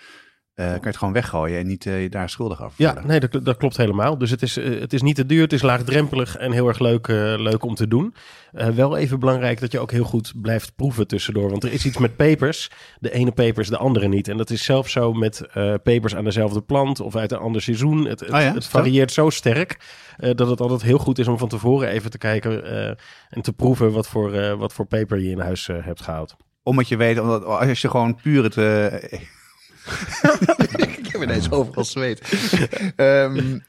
eh, 0.56 0.66
kan 0.66 0.80
je 0.82 0.88
het 0.88 0.98
gewoon 0.98 1.14
weggooien 1.14 1.60
en 1.60 1.68
niet 1.68 1.86
eh, 1.86 2.10
daar 2.10 2.30
schuldig 2.30 2.64
over 2.64 2.74
Ja, 2.78 3.02
nee, 3.06 3.20
dat, 3.20 3.46
dat 3.46 3.58
klopt 3.58 3.78
helemaal. 3.78 4.18
Dus 4.18 4.32
het 4.32 4.42
is, 4.42 4.58
eh, 4.58 4.80
het 4.80 4.94
is 4.94 5.02
niet 5.02 5.16
te 5.16 5.26
duur, 5.26 5.42
het 5.42 5.54
is 5.54 5.62
laagdrempelig 5.62 6.38
en 6.38 6.52
heel 6.52 6.68
erg 6.68 6.80
leuk, 6.80 7.08
leuk 7.38 7.64
om 7.64 7.76
te 7.76 7.88
doen. 7.88 8.14
Wel 8.52 8.98
even 8.98 9.20
belangrijk 9.20 9.60
dat 9.60 9.72
je 9.72 9.80
ook 9.80 9.92
heel 9.92 10.04
goed 10.04 10.34
blijft 10.42 10.76
proeven 10.76 11.08
tussendoor. 11.08 11.50
Want 11.50 11.64
er 11.64 11.72
is 11.72 11.86
iets 11.86 11.98
met 11.98 12.16
pepers. 12.16 12.70
De 13.00 13.12
ene 13.12 13.32
peper 13.32 13.62
is 13.62 13.70
de 13.70 13.78
andere 13.78 14.08
niet. 14.08 14.28
En 14.28 14.38
dat 14.38 14.50
is 14.50 14.64
zelfs 14.64 14.92
zo 14.92 15.14
met 15.14 15.42
pepers 15.84 16.16
aan 16.16 16.24
dezelfde 16.24 16.62
plant 16.62 17.00
of 17.00 17.16
uit 17.16 17.32
een 17.32 17.38
ander 17.38 17.62
seizoen. 17.62 18.06
Het, 18.06 18.20
het, 18.20 18.30
Oh 18.32 18.42
ja, 18.42 18.54
het 18.54 18.68
varieert 18.68 19.12
zo 19.12 19.30
sterk 19.30 19.80
dat 20.18 20.50
het 20.50 20.62
altijd 20.62 20.82
heel 20.82 20.98
goed 20.98 21.20
is 21.20 21.28
om 21.28 21.38
van 21.38 21.50
tevoren 21.50 21.90
even 21.90 22.10
te 22.10 22.18
kijken 22.18 22.66
en 23.30 23.42
te 23.42 23.54
proeven 23.54 23.92
wat 23.92 24.08
voor, 24.08 24.58
wat 24.58 24.74
voor 24.74 24.86
peper 24.86 25.20
je 25.20 25.30
in 25.30 25.40
huis 25.40 25.68
hebt 25.68 26.02
gehaald. 26.02 26.36
Omdat 26.64 26.88
je 26.88 26.98
weet, 26.98 27.20
omdat, 27.20 27.46
als 27.46 27.82
je 27.82 27.90
gewoon 27.90 28.16
puur 28.16 28.44
het... 28.44 28.56
ik 30.98 31.08
heb 31.12 31.22
ineens 31.22 31.52
overal 31.52 31.86
zweet. 31.86 32.22
Ehm, 32.96 33.60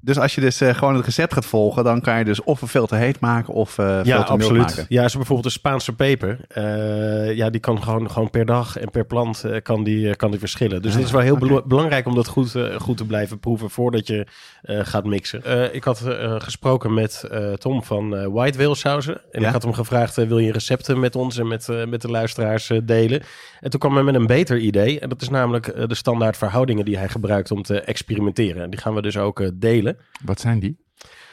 dus 0.00 0.18
als 0.18 0.34
je 0.34 0.40
dus 0.40 0.60
eh, 0.60 0.74
gewoon 0.74 0.94
het 0.94 1.04
recept 1.04 1.32
gaat 1.32 1.46
volgen, 1.46 1.84
dan 1.84 2.00
kan 2.00 2.18
je 2.18 2.24
dus 2.24 2.42
of 2.42 2.60
veel 2.64 2.86
te 2.86 2.96
heet 2.96 3.20
maken 3.20 3.54
of 3.54 3.78
eh 3.78 3.86
veel 3.86 3.94
Ja, 3.96 4.02
te 4.02 4.12
mild 4.12 4.28
absoluut. 4.28 4.62
maken. 4.62 4.86
Ja, 4.88 5.08
zo 5.08 5.16
bijvoorbeeld 5.16 5.46
de 5.46 5.58
Spaanse 5.58 5.92
peper. 5.94 6.38
eh, 6.48 7.34
ja, 7.36 7.50
die 7.50 7.60
kan 7.60 7.82
gewoon, 7.82 8.10
gewoon 8.10 8.30
per 8.30 8.44
dag 8.46 8.76
en 8.78 8.90
per 8.90 9.04
plant 9.04 9.44
eh, 9.44 9.56
kan, 9.62 9.84
die, 9.84 10.16
kan 10.16 10.30
die 10.30 10.40
verschillen. 10.40 10.82
Dus 10.82 10.90
Ah, 10.90 10.96
het 10.96 11.06
is 11.06 11.12
wel 11.12 11.20
heel 11.20 11.62
belangrijk 11.66 12.06
om 12.06 12.14
dat 12.14 12.26
goed, 12.28 12.54
goed 12.78 12.96
te 12.96 13.04
blijven 13.06 13.38
proeven 13.38 13.70
voordat 13.70 14.06
je 14.06 14.26
eh, 14.62 14.80
gaat 14.82 15.04
mixen. 15.04 15.44
Eh, 15.44 15.74
ik 15.74 15.84
had 15.84 16.00
eh, 16.06 16.34
gesproken 16.38 16.94
met 16.94 17.24
eh, 17.30 17.52
Tom 17.52 17.82
van 17.82 18.16
eh 18.16 18.26
White 18.26 18.58
Whale 18.58 18.74
Sauzen. 18.74 19.20
En 19.30 19.40
Ja? 19.40 19.46
ik 19.46 19.52
had 19.52 19.62
hem 19.62 19.72
gevraagd, 19.72 20.14
wil 20.16 20.38
je 20.38 20.52
recepten 20.52 21.00
met 21.00 21.16
ons 21.16 21.38
en 21.38 21.48
met, 21.48 21.68
eh, 21.68 21.84
met 21.86 22.02
de 22.02 22.08
luisteraars 22.10 22.70
delen? 22.84 23.22
En 23.60 23.70
toen 23.70 23.80
kwam 23.80 23.94
hij 23.94 24.02
met 24.02 24.14
een 24.14 24.26
beter 24.26 24.58
idee. 24.58 25.00
En 25.00 25.08
dat 25.08 25.22
is 25.22 25.28
namelijk 25.28 25.88
de 25.88 25.94
standaard 25.94 26.36
verhoudingen 26.36 26.84
die 26.84 26.98
hij 26.98 27.08
gebruikt 27.08 27.50
om 27.50 27.62
te 27.62 27.80
experimenteren. 27.80 28.62
En 28.62 28.70
die 28.70 28.80
gaan 28.80 28.94
we 28.94 29.02
dus 29.02 29.16
ook 29.16 29.40
eh, 29.40 29.48
delen. 29.92 30.06
Wat 30.24 30.40
zijn 30.40 30.58
die? 30.58 30.78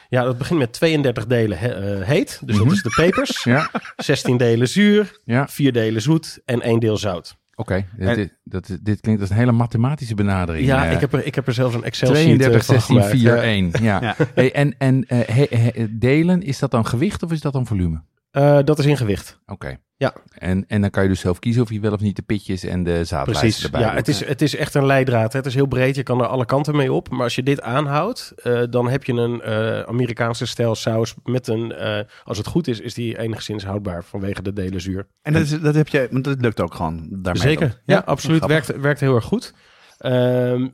Ja, 0.08 0.24
dat 0.24 0.38
begint 0.38 0.58
met 0.58 0.72
32 0.72 1.26
delen 1.26 1.58
he- 1.58 1.98
eh, 2.00 2.06
heet. 2.06 2.40
Dus 2.44 2.56
Mhm. 2.56 2.64
dat 2.64 2.72
is 2.76 2.82
de 2.82 2.90
pepers. 2.96 3.42
Ja, 3.54 3.70
16 3.96 4.36
delen 4.36 4.68
zuur, 4.68 5.18
ja. 5.24 5.48
4 5.48 5.72
delen 5.72 6.02
zoet 6.02 6.40
en 6.44 6.60
1 6.62 6.78
deel 6.80 6.96
zout. 6.96 7.36
Oké, 7.54 7.84
dit, 7.96 8.34
dat, 8.44 8.78
dit 8.82 9.00
klinkt 9.00 9.20
als 9.20 9.30
een 9.30 9.36
hele 9.36 9.52
mathematische 9.52 10.14
benadering. 10.14 10.66
Ja, 10.66 10.86
eh. 10.86 10.92
ik 10.92 11.00
heb, 11.00 11.12
er, 11.12 11.26
ik 11.26 11.34
heb 11.34 11.46
er 11.46 11.52
zelfs 11.52 11.74
een 11.74 11.84
Excel 11.84 12.06
sheet 12.14 12.24
32, 12.24 12.60
eh, 12.60 12.66
van 12.66 12.74
16, 12.74 12.94
gemaakt. 12.94 13.10
4, 13.16 13.36
Ja. 13.36 13.42
1. 13.42 13.70
Ja. 13.82 14.00
Ja. 14.02 14.16
Hey, 14.34 14.52
en 14.52 14.74
en 14.78 15.04
eh, 15.08 15.18
he- 15.26 15.56
he- 15.58 15.86
delen, 15.98 16.42
is 16.42 16.58
dat 16.58 16.70
dan 16.70 16.86
gewicht 16.86 17.22
of 17.22 17.32
is 17.32 17.40
dat 17.40 17.52
dan 17.52 17.66
volume? 17.66 18.02
Eh, 18.38 18.58
dat 18.64 18.78
is 18.78 18.86
in 18.86 18.96
gewicht. 18.96 19.40
Oké. 19.46 19.76
Ja. 19.96 20.12
En, 20.28 20.64
en 20.68 20.80
dan 20.80 20.90
kan 20.90 21.02
je 21.02 21.08
dus 21.08 21.20
zelf 21.20 21.38
kiezen 21.38 21.62
of 21.62 21.70
je 21.70 21.80
wel 21.80 21.92
of 21.92 22.00
niet 22.00 22.16
de 22.16 22.22
pitjes 22.22 22.64
en 22.64 22.82
de 22.84 23.04
zaadlijsten 23.04 23.48
Precies. 23.48 23.64
erbij 23.64 23.80
Ja, 23.80 23.86
doet. 23.86 23.96
het 23.96 24.08
is, 24.08 24.24
het 24.24 24.42
is 24.42 24.56
echt 24.56 24.74
een 24.74 24.86
leidraad. 24.86 25.32
hè. 25.32 25.38
Het 25.38 25.46
is 25.48 25.54
heel 25.54 25.66
breed. 25.66 25.96
Je 25.96 26.02
kan 26.02 26.20
er 26.20 26.26
alle 26.26 26.44
kanten 26.44 26.76
mee 26.76 26.92
op. 26.92 27.10
Maar 27.10 27.22
als 27.22 27.34
je 27.34 27.42
dit 27.42 27.60
aanhoudt, 27.60 28.32
eh, 28.42 28.62
dan 28.70 28.88
heb 28.88 29.04
je 29.04 29.12
een 29.12 29.40
eh, 29.40 29.80
Amerikaanse 29.80 30.46
stijl 30.46 30.74
saus 30.74 31.14
met 31.24 31.46
een... 31.48 31.72
eh, 31.72 32.04
als 32.24 32.38
het 32.38 32.46
goed 32.46 32.68
is, 32.68 32.80
is 32.80 32.94
die 32.94 33.18
enigszins 33.18 33.64
houdbaar 33.64 34.04
vanwege 34.04 34.42
de 34.42 34.52
delen 34.52 34.80
zuur. 34.80 35.06
En 35.22 35.32
dat, 35.32 35.42
is, 35.42 35.60
dat, 35.60 35.74
heb 35.74 35.88
je, 35.88 36.08
want 36.10 36.24
dat 36.24 36.40
lukt 36.40 36.60
ook 36.60 36.74
gewoon 36.74 37.08
daarmee. 37.10 37.42
Zeker. 37.42 37.68
dan. 37.68 37.96
Ja, 37.96 38.02
absoluut. 38.06 38.46
Werkt, 38.46 38.80
werkt 38.80 39.00
heel 39.00 39.14
erg 39.14 39.24
goed. 39.24 39.54
Ehm, 39.98 40.68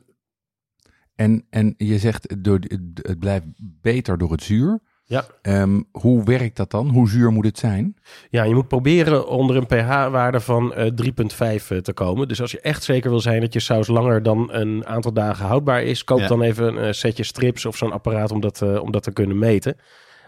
En, 1.15 1.45
en 1.49 1.73
je 1.77 1.99
zegt, 1.99 2.43
door, 2.43 2.59
het 3.01 3.19
blijft 3.19 3.45
beter 3.81 4.17
door 4.17 4.31
het 4.31 4.43
zuur. 4.43 4.79
Ja. 5.05 5.25
Ehm, 5.41 5.81
hoe 5.91 6.23
werkt 6.23 6.57
dat 6.57 6.71
dan? 6.71 6.89
Hoe 6.89 7.09
zuur 7.09 7.31
moet 7.31 7.45
het 7.45 7.57
zijn? 7.57 7.95
Ja, 8.29 8.43
je 8.43 8.53
moet 8.53 8.67
proberen 8.67 9.27
onder 9.27 9.55
een 9.55 9.65
pH-waarde 9.65 10.39
van 10.39 10.73
eh 10.73 10.91
3,5 10.95 11.71
eh, 11.71 11.77
te 11.77 11.93
komen. 11.93 12.27
Dus 12.27 12.41
als 12.41 12.51
je 12.51 12.59
echt 12.61 12.83
zeker 12.83 13.09
wil 13.09 13.19
zijn 13.19 13.41
dat 13.41 13.53
je 13.53 13.59
saus 13.59 13.87
langer 13.87 14.23
dan 14.23 14.53
een 14.53 14.85
aantal 14.85 15.13
dagen 15.13 15.45
houdbaar 15.45 15.83
is, 15.83 16.03
koop 16.03 16.19
Ja. 16.19 16.27
dan 16.27 16.41
even 16.41 16.67
een 16.67 16.77
eh, 16.87 16.91
setje 16.91 17.23
strips 17.23 17.65
of 17.65 17.77
zo'n 17.77 17.91
apparaat 17.91 18.31
om 18.31 18.39
dat, 18.41 18.61
eh, 18.61 18.81
om 18.81 18.91
dat 18.91 19.03
te 19.03 19.11
kunnen 19.13 19.37
meten. 19.37 19.77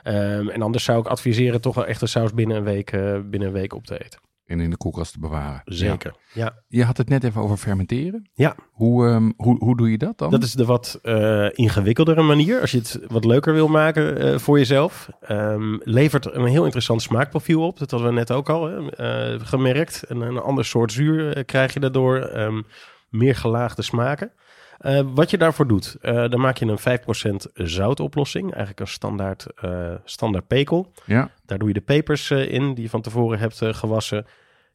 Ehm, 0.03 0.47
en 0.49 0.61
anders 0.61 0.83
zou 0.83 0.99
ik 0.99 1.07
adviseren 1.07 1.61
toch 1.61 1.75
wel 1.75 1.85
echt 1.85 1.99
de 1.99 2.07
saus 2.07 2.33
binnen 2.33 2.57
een 2.57 2.63
week, 2.63 2.91
eh, 2.91 3.19
binnen 3.25 3.47
een 3.47 3.53
week 3.53 3.73
op 3.73 3.85
te 3.85 4.03
eten. 4.03 4.19
En 4.47 4.59
in 4.59 4.69
de 4.69 4.77
koelkast 4.77 5.13
te 5.13 5.19
bewaren. 5.19 5.61
Zeker. 5.65 6.15
Ja. 6.33 6.43
Ja. 6.43 6.61
Je 6.67 6.83
had 6.83 6.97
het 6.97 7.09
net 7.09 7.23
even 7.23 7.41
over 7.41 7.57
fermenteren. 7.57 8.29
Ja. 8.33 8.55
Hoe, 8.71 9.07
ehm, 9.07 9.31
hoe, 9.37 9.57
hoe 9.57 9.77
doe 9.77 9.91
je 9.91 9.97
dat 9.97 10.17
dan? 10.17 10.31
Dat 10.31 10.43
is 10.43 10.53
de 10.53 10.65
wat 10.65 10.99
eh, 11.01 11.47
ingewikkeldere 11.51 12.21
manier. 12.21 12.61
Als 12.61 12.71
je 12.71 12.77
het 12.77 12.99
wat 13.07 13.25
leuker 13.25 13.53
wil 13.53 13.67
maken 13.67 14.17
eh, 14.17 14.37
voor 14.37 14.57
jezelf. 14.57 15.09
Ehm, 15.21 15.77
levert 15.79 16.33
een 16.33 16.45
heel 16.45 16.63
interessant 16.63 17.01
smaakprofiel 17.01 17.67
op. 17.67 17.79
Dat 17.79 17.91
hadden 17.91 18.09
we 18.09 18.15
net 18.15 18.31
ook 18.31 18.49
al 18.49 18.67
hè, 18.67 18.91
eh, 18.91 19.39
gemerkt. 19.45 20.03
En 20.03 20.21
een 20.21 20.37
ander 20.37 20.65
soort 20.65 20.91
zuur 20.91 21.45
krijg 21.45 21.73
je 21.73 21.79
daardoor. 21.79 22.17
Ehm, 22.17 22.61
meer 23.09 23.35
gelaagde 23.35 23.81
smaken. 23.81 24.31
Eh, 24.77 24.99
wat 25.13 25.29
je 25.29 25.37
daarvoor 25.37 25.67
doet, 25.67 25.97
eh, 26.01 26.29
dan 26.29 26.39
maak 26.39 26.57
je 26.57 26.65
een 26.65 26.77
5% 26.77 27.47
zoutoplossing. 27.53 28.45
Eigenlijk 28.49 28.79
een 28.79 28.87
standaard, 28.87 29.45
eh, 29.55 29.93
standaard 30.03 30.47
pekel. 30.47 30.91
Ja. 31.05 31.31
Daar 31.45 31.57
doe 31.57 31.67
je 31.67 31.73
de 31.73 31.81
pepers 31.81 32.31
in 32.31 32.73
die 32.73 32.83
je 32.83 32.89
van 32.89 33.01
tevoren 33.01 33.39
hebt 33.39 33.61
gewassen. 33.61 34.25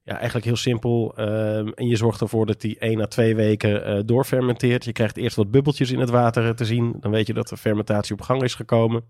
Ja, 0.04 0.14
eigenlijk 0.14 0.44
heel 0.44 0.56
simpel. 0.56 1.12
Ehm, 1.16 1.68
en 1.74 1.86
je 1.86 1.96
zorgt 1.96 2.20
ervoor 2.20 2.46
dat 2.46 2.60
die 2.60 2.76
1 2.78 3.00
à 3.00 3.06
2 3.06 3.36
weken 3.36 4.06
doorfermenteert. 4.06 4.84
Je 4.84 4.92
krijgt 4.92 5.16
eerst 5.16 5.36
wat 5.36 5.50
bubbeltjes 5.50 5.90
in 5.90 5.98
het 5.98 6.10
water 6.10 6.54
te 6.54 6.64
zien. 6.64 6.94
Dan 7.00 7.10
weet 7.10 7.26
je 7.26 7.32
dat 7.32 7.48
de 7.48 7.56
fermentatie 7.56 8.14
op 8.14 8.20
gang 8.20 8.42
is 8.42 8.54
gekomen. 8.54 9.04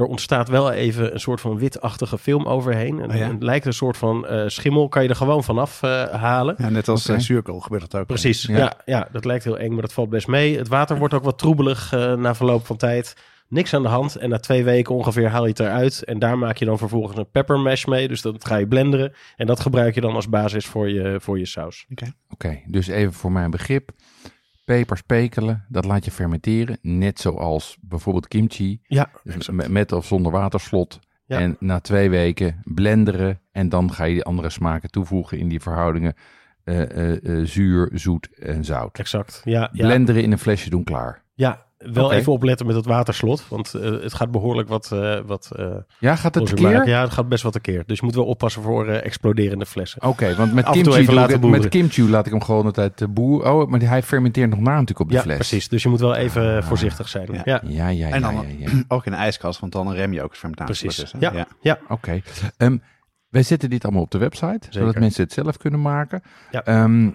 Er 0.00 0.06
ontstaat 0.06 0.48
wel 0.48 0.72
even 0.72 1.12
een 1.12 1.20
soort 1.20 1.40
van 1.40 1.58
witachtige 1.58 2.18
film 2.18 2.46
overheen. 2.46 3.00
En, 3.00 3.10
Oh 3.10 3.16
ja? 3.16 3.26
Het 3.32 3.42
lijkt 3.42 3.66
een 3.66 3.72
soort 3.72 3.96
van 3.96 4.26
eh, 4.26 4.42
schimmel. 4.46 4.88
Kan 4.88 5.02
je 5.02 5.08
er 5.08 5.16
gewoon 5.16 5.44
vanaf 5.44 5.82
eh, 5.82 6.04
halen. 6.04 6.54
Ja, 6.58 6.68
net 6.68 6.88
als 6.88 7.04
Oké. 7.08 7.14
eh, 7.18 7.24
zuurkool 7.24 7.60
gebeurt 7.60 7.90
dat 7.90 8.00
ook. 8.00 8.06
Precies, 8.06 8.42
Ja. 8.42 8.56
ja. 8.56 8.72
Ja, 8.84 9.08
dat 9.12 9.24
lijkt 9.24 9.44
heel 9.44 9.58
eng, 9.58 9.72
maar 9.72 9.82
dat 9.82 9.92
valt 9.92 10.08
best 10.08 10.26
mee. 10.26 10.58
Het 10.58 10.68
water 10.68 10.98
wordt 10.98 11.14
ook 11.14 11.24
wat 11.24 11.38
troebelig 11.38 11.92
eh, 11.92 12.14
na 12.14 12.34
verloop 12.34 12.66
van 12.66 12.76
tijd. 12.76 13.16
Niks 13.48 13.74
aan 13.74 13.82
de 13.82 13.88
hand. 13.88 14.16
En 14.16 14.28
na 14.28 14.38
twee 14.38 14.64
weken 14.64 14.94
ongeveer 14.94 15.28
haal 15.28 15.42
je 15.42 15.48
het 15.50 15.60
eruit. 15.60 16.04
En 16.04 16.18
daar 16.18 16.38
maak 16.38 16.56
je 16.56 16.64
dan 16.64 16.78
vervolgens 16.78 17.16
een 17.18 17.30
pepper 17.30 17.58
mash 17.60 17.84
mee. 17.84 18.08
Dus 18.08 18.22
dat 18.22 18.44
ga 18.44 18.56
je 18.56 18.66
blenderen. 18.68 19.12
En 19.36 19.46
dat 19.46 19.60
gebruik 19.60 19.94
je 19.94 20.00
dan 20.00 20.14
als 20.14 20.28
basis 20.28 20.66
voor 20.66 20.88
je, 20.88 21.16
voor 21.20 21.38
je 21.38 21.46
saus. 21.46 21.86
Oké, 22.28 22.60
dus 22.66 22.86
even 22.86 23.12
voor 23.12 23.32
mijn 23.32 23.50
begrip. 23.50 23.90
Pepers 24.76 25.02
pekelen, 25.02 25.64
dat 25.68 25.84
laat 25.84 26.04
je 26.04 26.10
fermenteren. 26.10 26.78
Net 26.82 27.20
zoals 27.20 27.78
bijvoorbeeld 27.80 28.28
kimchi. 28.28 28.80
Ja, 28.82 29.10
Dus 29.22 29.50
met, 29.50 29.68
met 29.68 29.92
of 29.92 30.06
zonder 30.06 30.32
waterslot. 30.32 30.98
Ja. 31.26 31.38
En 31.38 31.56
na 31.58 31.80
twee 31.80 32.10
weken 32.10 32.60
blenderen. 32.64 33.40
En 33.52 33.68
dan 33.68 33.92
ga 33.92 34.04
je 34.04 34.14
die 34.14 34.24
andere 34.24 34.50
smaken 34.50 34.90
toevoegen 34.90 35.38
in 35.38 35.48
die 35.48 35.60
verhoudingen. 35.60 36.14
eh, 36.64 36.82
eh, 36.82 37.24
eh, 37.40 37.46
zuur, 37.46 37.90
zoet 37.94 38.28
en 38.38 38.64
zout. 38.64 38.98
Exact. 38.98 39.40
Ja, 39.44 39.70
ja. 39.72 39.86
Blenderen 39.86 40.22
in 40.22 40.32
een 40.32 40.38
flesje 40.38 40.70
doen 40.70 40.84
klaar. 40.84 41.22
ja 41.34 41.68
wel 41.92 42.12
even 42.12 42.32
opletten 42.32 42.66
met 42.66 42.76
het 42.76 42.84
waterslot. 42.86 43.44
Want 43.48 43.74
eh, 43.74 43.90
het 43.90 44.14
gaat 44.14 44.30
behoorlijk 44.30 44.68
wat... 44.68 44.92
eh 44.92 45.18
wat 45.26 45.50
eh, 45.56 45.66
Ja, 45.98 46.16
gaat 46.16 46.34
het 46.34 46.60
maken. 46.60 46.88
Ja, 46.88 47.00
het 47.02 47.12
gaat 47.12 47.28
best 47.28 47.42
wat 47.42 47.52
tekeer. 47.52 47.82
Dus 47.86 47.98
je 47.98 48.04
moet 48.04 48.14
wel 48.14 48.24
oppassen 48.24 48.62
voor 48.62 48.88
eh, 48.88 49.04
exploderende 49.04 49.66
flessen. 49.66 50.02
Oké, 50.02 50.34
want 50.34 50.52
met 50.54 50.64
kimchi, 50.70 51.12
laten 51.12 51.34
ik, 51.34 51.40
met 51.40 51.50
boeren. 51.50 51.68
kimchi 51.70 52.08
laat 52.08 52.26
ik 52.26 52.32
hem 52.32 52.42
gewoon 52.42 52.64
altijd 52.64 53.00
uh, 53.00 53.08
boer. 53.08 53.50
Oh, 53.52 53.68
maar 53.68 53.78
die- 53.78 53.88
hij 53.88 54.02
fermenteert 54.02 54.50
nog 54.50 54.58
na 54.58 54.70
natuurlijk 54.72 55.00
op 55.00 55.08
de 55.08 55.14
ja, 55.14 55.20
fles. 55.22 55.36
precies. 55.36 55.68
Dus 55.68 55.82
je 55.82 55.88
moet 55.88 56.00
wel 56.00 56.14
even 56.14 56.56
Ah. 56.56 56.62
voorzichtig 56.62 57.08
zijn. 57.08 57.28
Ja. 57.32 57.40
Ja, 57.44 57.60
Ja, 57.64 57.88
ja, 57.88 58.06
ja. 58.08 58.14
En 58.14 58.22
dan 58.22 58.34
ja, 58.34 58.42
ja. 58.70 58.82
ook 58.88 59.04
in 59.06 59.12
de 59.12 59.18
ijskast, 59.18 59.60
want 59.60 59.72
dan 59.72 59.92
rem 59.92 60.12
je 60.12 60.22
ook 60.22 60.30
het 60.30 60.38
fermentatieproces. 60.38 61.10
precies. 61.10 61.30
Ja, 61.36 61.46
ja. 61.60 61.78
Oké. 61.88 62.20
Ehm, 62.56 62.76
wij 63.28 63.42
zetten 63.42 63.70
dit 63.70 63.84
allemaal 63.84 64.02
op 64.02 64.10
de 64.10 64.18
website, 64.18 64.66
zodat 64.70 64.98
mensen 64.98 65.22
het 65.22 65.32
zelf 65.32 65.56
kunnen 65.56 65.80
maken. 65.82 66.22
Ja. 66.50 66.64
Ehm, 66.64 67.08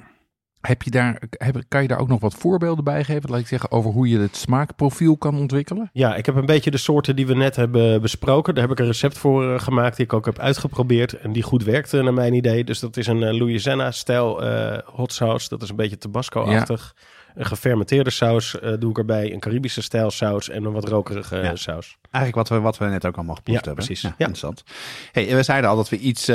heb 0.68 0.82
je 0.84 0.90
daar, 0.90 1.22
heb, 1.30 1.64
kan 1.68 1.82
je 1.82 1.88
daar 1.88 2.00
ook 2.00 2.08
nog 2.08 2.20
wat 2.20 2.34
voorbeelden 2.34 2.84
bij 2.84 3.04
geven, 3.04 3.30
laat 3.30 3.40
ik 3.40 3.48
zeggen, 3.48 3.72
over 3.72 3.92
hoe 3.92 4.10
je 4.10 4.20
het 4.20 4.36
smaakprofiel 4.36 5.18
kan 5.18 5.38
ontwikkelen? 5.38 5.90
Ja, 5.94 6.16
ik 6.16 6.26
heb 6.26 6.36
een 6.36 6.46
beetje 6.46 6.72
de 6.72 6.78
soorten 6.78 7.16
die 7.16 7.28
we 7.28 7.34
net 7.36 7.56
hebben 7.56 8.02
besproken. 8.02 8.54
Daar 8.54 8.64
heb 8.64 8.72
ik 8.72 8.80
een 8.80 8.86
recept 8.86 9.18
voor 9.18 9.54
eh, 9.54 9.60
gemaakt 9.60 9.96
die 9.96 10.06
ik 10.06 10.14
ook 10.14 10.26
heb 10.26 10.40
uitgeprobeerd. 10.40 11.14
En 11.14 11.32
die 11.34 11.44
goed 11.44 11.64
werkte 11.64 12.02
naar 12.02 12.14
mijn 12.14 12.34
idee. 12.34 12.64
Dus 12.64 12.80
dat 12.80 12.98
is 12.98 13.08
een 13.08 13.24
eh, 13.24 13.38
Louisiana-stijl 13.38 14.44
eh 14.44 14.78
hot 14.86 15.14
sauce. 15.14 15.50
Dat 15.50 15.62
is 15.62 15.70
een 15.70 15.76
beetje 15.76 15.98
Tabasco-achtig. 15.98 16.96
Een 17.36 17.46
gefermenteerde 17.46 18.10
saus 18.10 18.56
doe 18.80 18.90
ik 18.90 18.98
erbij. 18.98 19.34
Een 19.34 19.40
Caribische 19.40 19.82
stijl 19.82 20.12
saus 20.12 20.50
en 20.50 20.64
een 20.66 20.72
wat 20.72 20.88
rokerige 20.88 21.36
Ja. 21.36 21.56
saus. 21.56 21.98
Eigenlijk 22.12 22.36
wat 22.50 22.58
we, 22.58 22.64
wat 22.64 22.78
we 22.78 22.86
net 22.86 23.06
ook 23.06 23.16
allemaal 23.16 23.36
geproefd 23.36 23.60
Ja, 23.60 23.66
hebben. 23.66 23.86
precies. 23.86 24.02
Ja, 24.04 24.10
Ja. 24.18 24.26
interessant. 24.28 24.64
Hey, 25.12 25.36
we 25.36 25.44
zeiden 25.44 25.70
al 25.70 25.76
dat 25.76 25.90
we 25.90 25.98
iets, 25.98 26.32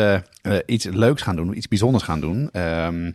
iets 0.67 0.85
leuks 0.85 1.23
gaan 1.23 1.37
doen, 1.37 1.57
iets 1.57 1.69
bijzonders 1.69 2.05
gaan 2.05 2.21
doen. 2.21 2.49
Ehm, 2.53 3.11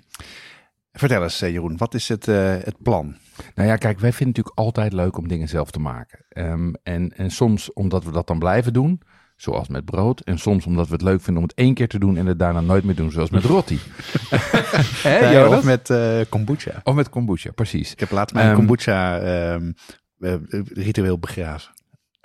vertel 1.00 1.24
eens, 1.24 1.42
eh, 1.42 1.52
Jeroen, 1.52 1.78
wat 1.78 1.94
is 1.94 2.08
het, 2.08 2.28
eh, 2.28 2.56
het 2.64 2.82
plan? 2.84 3.16
Nou 3.56 3.68
ja, 3.70 3.76
kijk, 3.76 4.00
wij 4.00 4.12
vinden 4.14 4.28
het 4.28 4.46
natuurlijk 4.46 4.58
altijd 4.58 4.94
leuk 4.94 5.18
om 5.18 5.28
dingen 5.28 5.48
zelf 5.48 5.72
te 5.72 5.80
maken. 5.80 6.26
Ehm, 6.30 6.74
en, 6.84 7.14
en 7.18 7.32
soms 7.32 7.74
omdat 7.74 8.04
we 8.04 8.12
dat 8.12 8.28
dan 8.28 8.40
blijven 8.40 8.74
doen, 8.74 9.02
zoals 9.36 9.68
met 9.68 9.86
brood. 9.86 10.20
En 10.22 10.38
soms 10.38 10.66
omdat 10.66 10.88
we 10.88 10.94
het 10.94 11.02
leuk 11.02 11.22
vinden 11.22 11.44
om 11.44 11.50
het 11.50 11.58
één 11.58 11.74
keer 11.74 11.88
te 11.88 12.00
doen 12.00 12.18
en 12.18 12.26
het 12.26 12.40
daarna 12.40 12.62
nooit 12.62 12.84
meer 12.84 12.96
doen, 12.96 13.12
zoals 13.12 13.30
met 13.30 13.44
Eh, 15.04 15.34
Jonas? 15.34 15.58
of 15.58 15.64
met 15.64 15.90
eh, 15.90 16.20
kombucha. 16.30 16.82
Of 16.84 16.96
met 16.96 17.10
kombucha, 17.10 17.52
precies. 17.52 17.92
Ik 17.92 18.00
heb 18.00 18.12
laatst 18.12 18.36
mijn 18.36 18.48
Ehm, 18.48 18.56
kombucha 18.56 19.20
ehm, 19.20 19.72
eh, 20.20 20.34
ritueel 20.74 21.20
begraven. 21.20 21.74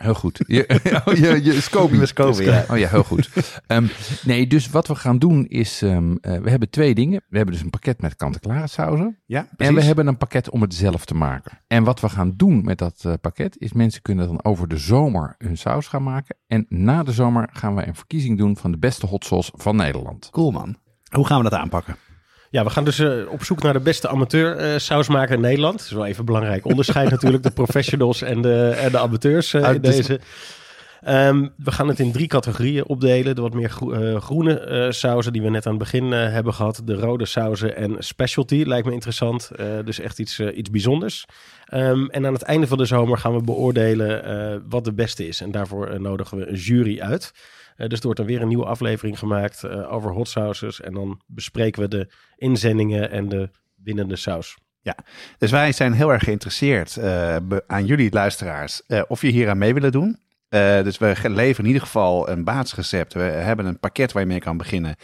Heel 0.02 0.14
goed. 0.14 0.44
Je, 0.46 0.68
oh, 1.04 1.14
je, 1.14 1.44
je 1.44 1.52
ja. 2.44 2.64
Oh 2.70 2.78
ja, 2.78 2.88
heel 2.88 3.04
goed. 3.04 3.30
Ehm, 3.66 3.86
nee, 4.24 4.46
dus 4.46 4.70
wat 4.70 4.86
we 4.86 4.94
gaan 4.94 5.18
doen 5.18 5.46
is, 5.46 5.82
ehm, 5.82 6.16
eh, 6.20 6.38
we 6.38 6.50
hebben 6.50 6.70
twee 6.70 6.94
dingen. 6.94 7.22
We 7.28 7.36
hebben 7.36 7.54
dus 7.54 7.64
een 7.64 7.70
pakket 7.70 8.00
met 8.00 8.16
kant-en-klare 8.16 8.66
sauzen. 8.66 9.18
Ja, 9.26 9.40
precies. 9.40 9.74
En 9.74 9.80
we 9.80 9.86
hebben 9.86 10.06
een 10.06 10.16
pakket 10.16 10.50
om 10.50 10.60
het 10.60 10.74
zelf 10.74 11.04
te 11.04 11.14
maken. 11.14 11.58
En 11.66 11.84
wat 11.84 12.00
we 12.00 12.08
gaan 12.08 12.32
doen 12.36 12.64
met 12.64 12.78
dat 12.78 13.02
eh, 13.04 13.12
pakket 13.20 13.56
is 13.58 13.72
mensen 13.72 14.02
kunnen 14.02 14.26
dan 14.26 14.44
over 14.44 14.68
de 14.68 14.76
zomer 14.76 15.34
hun 15.38 15.56
saus 15.56 15.86
gaan 15.86 16.02
maken. 16.02 16.36
En 16.46 16.66
na 16.68 17.02
de 17.02 17.12
zomer 17.12 17.48
gaan 17.52 17.74
we 17.74 17.86
een 17.86 17.94
verkiezing 17.94 18.38
doen 18.38 18.56
van 18.56 18.70
de 18.70 18.78
beste 18.78 19.06
hot 19.06 19.24
sauce 19.24 19.52
van 19.54 19.76
Nederland. 19.76 20.28
Cool, 20.30 20.50
man. 20.50 20.76
Hoe 21.10 21.26
gaan 21.26 21.42
we 21.42 21.50
dat 21.50 21.58
aanpakken? 21.58 21.96
Ja, 22.50 22.64
we 22.64 22.70
gaan 22.70 22.84
dus 22.84 22.98
eh, 22.98 23.28
op 23.28 23.44
zoek 23.44 23.62
naar 23.62 23.72
de 23.72 23.80
beste 23.80 24.08
amateur 24.08 24.56
eh, 24.56 24.78
sausmaker 24.78 25.34
in 25.34 25.40
Nederland. 25.40 25.78
Dat 25.78 25.86
is 25.86 25.92
wel 25.92 26.06
even 26.06 26.18
een 26.18 26.24
belangrijk 26.24 26.64
onderscheid 26.64 27.10
natuurlijk. 27.20 27.42
De 27.42 27.50
professionals 27.50 28.22
en 28.22 28.42
de, 28.42 28.68
en 28.68 28.90
de 28.90 28.98
amateurs 28.98 29.54
eh, 29.54 29.72
in 29.72 29.80
deze. 29.80 30.20
Ehm, 31.00 31.48
we 31.56 31.72
gaan 31.72 31.88
het 31.88 31.98
in 31.98 32.12
drie 32.12 32.26
categorieën 32.26 32.86
opdelen. 32.86 33.34
De 33.34 33.40
wat 33.40 33.54
meer 33.54 33.70
gro- 33.70 34.20
groene 34.20 34.86
sauzen 34.92 35.32
die 35.32 35.42
we 35.42 35.50
net 35.50 35.66
aan 35.66 35.72
het 35.72 35.82
begin 35.82 36.12
hebben 36.12 36.54
gehad. 36.54 36.82
De 36.84 36.94
rode 36.94 37.26
sauzen 37.26 37.76
en 37.76 37.96
specialty 37.98 38.62
lijkt 38.66 38.86
me 38.86 38.92
interessant. 38.92 39.50
Dus 39.84 40.00
echt 40.00 40.18
iets, 40.18 40.40
iets 40.40 40.70
bijzonders. 40.70 41.24
Ehm, 41.64 42.06
en 42.06 42.26
aan 42.26 42.32
het 42.32 42.42
einde 42.42 42.66
van 42.66 42.78
de 42.78 42.84
zomer 42.84 43.18
gaan 43.18 43.34
we 43.34 43.42
beoordelen 43.42 44.62
wat 44.68 44.84
de 44.84 44.92
beste 44.92 45.28
is. 45.28 45.40
En 45.40 45.50
daarvoor 45.50 46.00
nodigen 46.00 46.38
we 46.38 46.48
een 46.48 46.56
jury 46.56 47.00
uit. 47.00 47.32
Eh, 47.80 47.88
dus 47.88 47.98
er 47.98 48.04
wordt 48.04 48.18
dan 48.18 48.28
weer 48.28 48.42
een 48.42 48.48
nieuwe 48.48 48.64
aflevering 48.64 49.18
gemaakt 49.18 49.64
eh, 49.64 49.92
over 49.92 50.10
hot 50.10 50.28
sauces. 50.28 50.80
En 50.80 50.94
dan 50.94 51.20
bespreken 51.26 51.82
we 51.82 51.88
de 51.88 52.12
inzendingen 52.36 53.10
en 53.10 53.28
de 53.28 53.50
winnende 53.82 54.16
saus. 54.16 54.56
Dus 55.38 55.50
wij 55.50 55.72
zijn 55.72 55.92
heel 55.92 56.12
erg 56.12 56.24
geïnteresseerd 56.24 56.96
eh, 56.96 57.36
aan 57.66 57.86
jullie 57.86 58.12
luisteraars 58.12 58.82
of 59.08 59.22
je 59.22 59.28
hier 59.28 59.48
aan 59.48 59.58
mee 59.58 59.74
willen 59.74 59.92
doen. 59.92 60.18
Dus 60.82 60.98
we 60.98 61.14
leveren 61.22 61.64
in 61.64 61.66
ieder 61.66 61.82
geval 61.82 62.28
een 62.28 62.44
basisrecept. 62.44 63.14
We 63.14 63.20
hebben 63.20 63.66
een 63.66 63.78
pakket 63.78 64.12
waar 64.12 64.22
je 64.22 64.28
mee 64.28 64.38
kan 64.38 64.56
beginnen. 64.56 64.96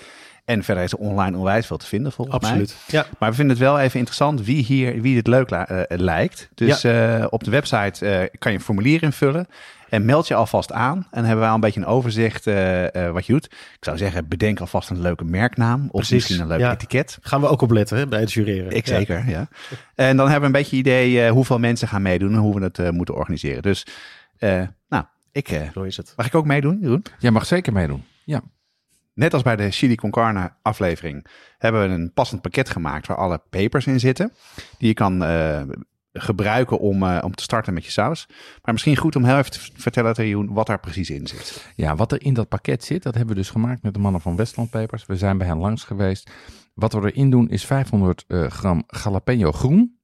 En 0.44 0.64
verder 0.64 0.84
is 0.84 0.92
er 0.92 0.98
online 0.98 1.36
onwijs 1.36 1.66
veel 1.66 1.76
te 1.76 1.86
vinden 1.86 2.12
volgens 2.12 2.40
mij. 2.40 2.50
Absoluut. 2.50 2.76
Ja, 2.86 3.06
Maar 3.18 3.30
we 3.30 3.36
vinden 3.36 3.56
het 3.56 3.64
wel 3.64 3.78
even 3.78 3.98
interessant 3.98 4.44
wie 4.44 4.64
hier 4.64 5.00
wie 5.00 5.14
dit 5.14 5.26
leuk 5.26 5.50
lijkt. 5.88 6.48
Dus 6.54 6.84
op 7.28 7.44
de 7.44 7.50
website 7.50 8.30
kan 8.38 8.52
je 8.52 8.58
een 8.58 8.64
formulier 8.64 9.02
invullen. 9.02 9.46
En 9.88 10.04
meld 10.04 10.28
je 10.28 10.34
alvast 10.34 10.72
aan. 10.72 10.96
En 10.96 11.06
dan 11.10 11.20
hebben 11.24 11.38
wij 11.40 11.48
al 11.48 11.54
een 11.54 11.60
beetje 11.60 11.80
een 11.80 11.86
overzicht 11.86 12.46
eh, 12.46 13.06
eh, 13.06 13.12
wat 13.12 13.26
je 13.26 13.32
doet. 13.32 13.44
Ik 13.44 13.76
zou 13.80 13.96
zeggen, 13.96 14.28
bedenk 14.28 14.60
alvast 14.60 14.90
een 14.90 15.00
leuke 15.00 15.24
merknaam. 15.24 15.82
Of 15.84 15.90
Precies, 15.90 16.10
misschien 16.12 16.40
een 16.40 16.46
leuk 16.46 16.58
ja. 16.58 16.72
etiket. 16.72 17.18
gaan 17.20 17.40
we 17.40 17.48
ook 17.48 17.60
op 17.62 17.70
letten 17.70 17.96
hè, 17.98 18.06
bij 18.06 18.20
het 18.20 18.32
jureren. 18.32 18.70
Ik 18.72 18.86
Ja. 18.86 18.96
zeker, 18.96 19.28
ja. 19.28 19.48
En 19.94 20.16
dan 20.16 20.24
hebben 20.30 20.40
we 20.50 20.56
een 20.56 20.62
beetje 20.62 20.76
idee 20.76 21.22
eh, 21.24 21.30
hoeveel 21.30 21.58
mensen 21.58 21.88
gaan 21.88 22.02
meedoen 22.02 22.32
en 22.32 22.38
hoe 22.38 22.54
we 22.60 22.64
het 22.64 22.92
moeten 22.92 23.14
organiseren. 23.14 23.62
Dus, 23.62 23.86
eh, 24.38 24.62
nou, 24.88 25.04
ik, 25.32 25.48
eh, 25.48 25.70
Zo 25.72 25.82
is 25.82 25.96
het. 25.96 26.12
mag 26.16 26.26
ik 26.26 26.34
ook 26.34 26.46
meedoen, 26.46 26.78
Jeroen? 26.80 27.04
Jij 27.18 27.30
mag 27.30 27.46
zeker 27.46 27.72
meedoen. 27.72 28.04
Ja. 28.24 28.40
Net 29.14 29.34
als 29.34 29.42
bij 29.42 29.56
de 29.56 29.70
Chili 29.70 29.94
con 29.94 30.10
Carne 30.10 30.52
aflevering 30.62 31.26
hebben 31.58 31.88
we 31.88 31.94
een 31.94 32.12
passend 32.12 32.40
pakket 32.42 32.70
gemaakt 32.70 33.06
waar 33.06 33.16
alle 33.16 33.40
pepers 33.50 33.86
in 33.86 34.00
zitten. 34.00 34.32
Die 34.78 34.88
je 34.88 34.94
kan 34.94 35.24
eh, 35.24 35.62
gebruiken 36.20 36.78
om, 36.78 37.02
eh, 37.02 37.18
om 37.24 37.34
te 37.34 37.42
starten 37.42 37.74
met 37.74 37.84
je 37.84 37.90
saus. 37.90 38.26
Maar 38.62 38.72
misschien 38.72 38.96
goed 38.96 39.16
om 39.16 39.24
heel 39.24 39.36
even 39.38 39.50
te 39.50 39.60
vertellen, 39.74 40.14
Jeroen, 40.26 40.52
wat 40.52 40.66
daar 40.66 40.80
precies 40.80 41.10
in 41.10 41.26
zit. 41.26 41.72
Ja, 41.76 41.96
wat 41.96 42.12
er 42.12 42.22
in 42.22 42.34
dat 42.34 42.48
pakket 42.48 42.84
zit, 42.84 43.02
dat 43.02 43.14
hebben 43.14 43.34
we 43.34 43.40
dus 43.40 43.50
gemaakt 43.50 43.82
met 43.82 43.94
de 43.94 44.00
mannen 44.00 44.20
van 44.20 44.36
Westland 44.36 44.70
Pepers. 44.70 45.06
We 45.06 45.16
zijn 45.16 45.38
bij 45.38 45.46
hen 45.46 45.58
langs 45.58 45.84
geweest. 45.84 46.30
Wat 46.74 46.92
we 46.92 47.00
erin 47.00 47.30
doen 47.30 47.48
is 47.48 47.64
500 47.64 48.24
eh, 48.28 48.46
gram 48.46 48.84
jalapeno 49.04 49.52
groen. 49.52 49.98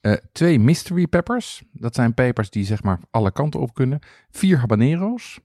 eh, 0.00 0.12
twee 0.32 0.58
mystery 0.58 1.06
peppers. 1.06 1.62
Dat 1.72 1.94
zijn 1.94 2.14
pepers 2.14 2.50
die 2.50 2.64
zeg 2.64 2.82
maar 2.82 2.98
alle 3.10 3.32
kanten 3.32 3.60
op 3.60 3.74
kunnen. 3.74 3.98
Vier 4.30 4.58
habanero's. 4.58 5.40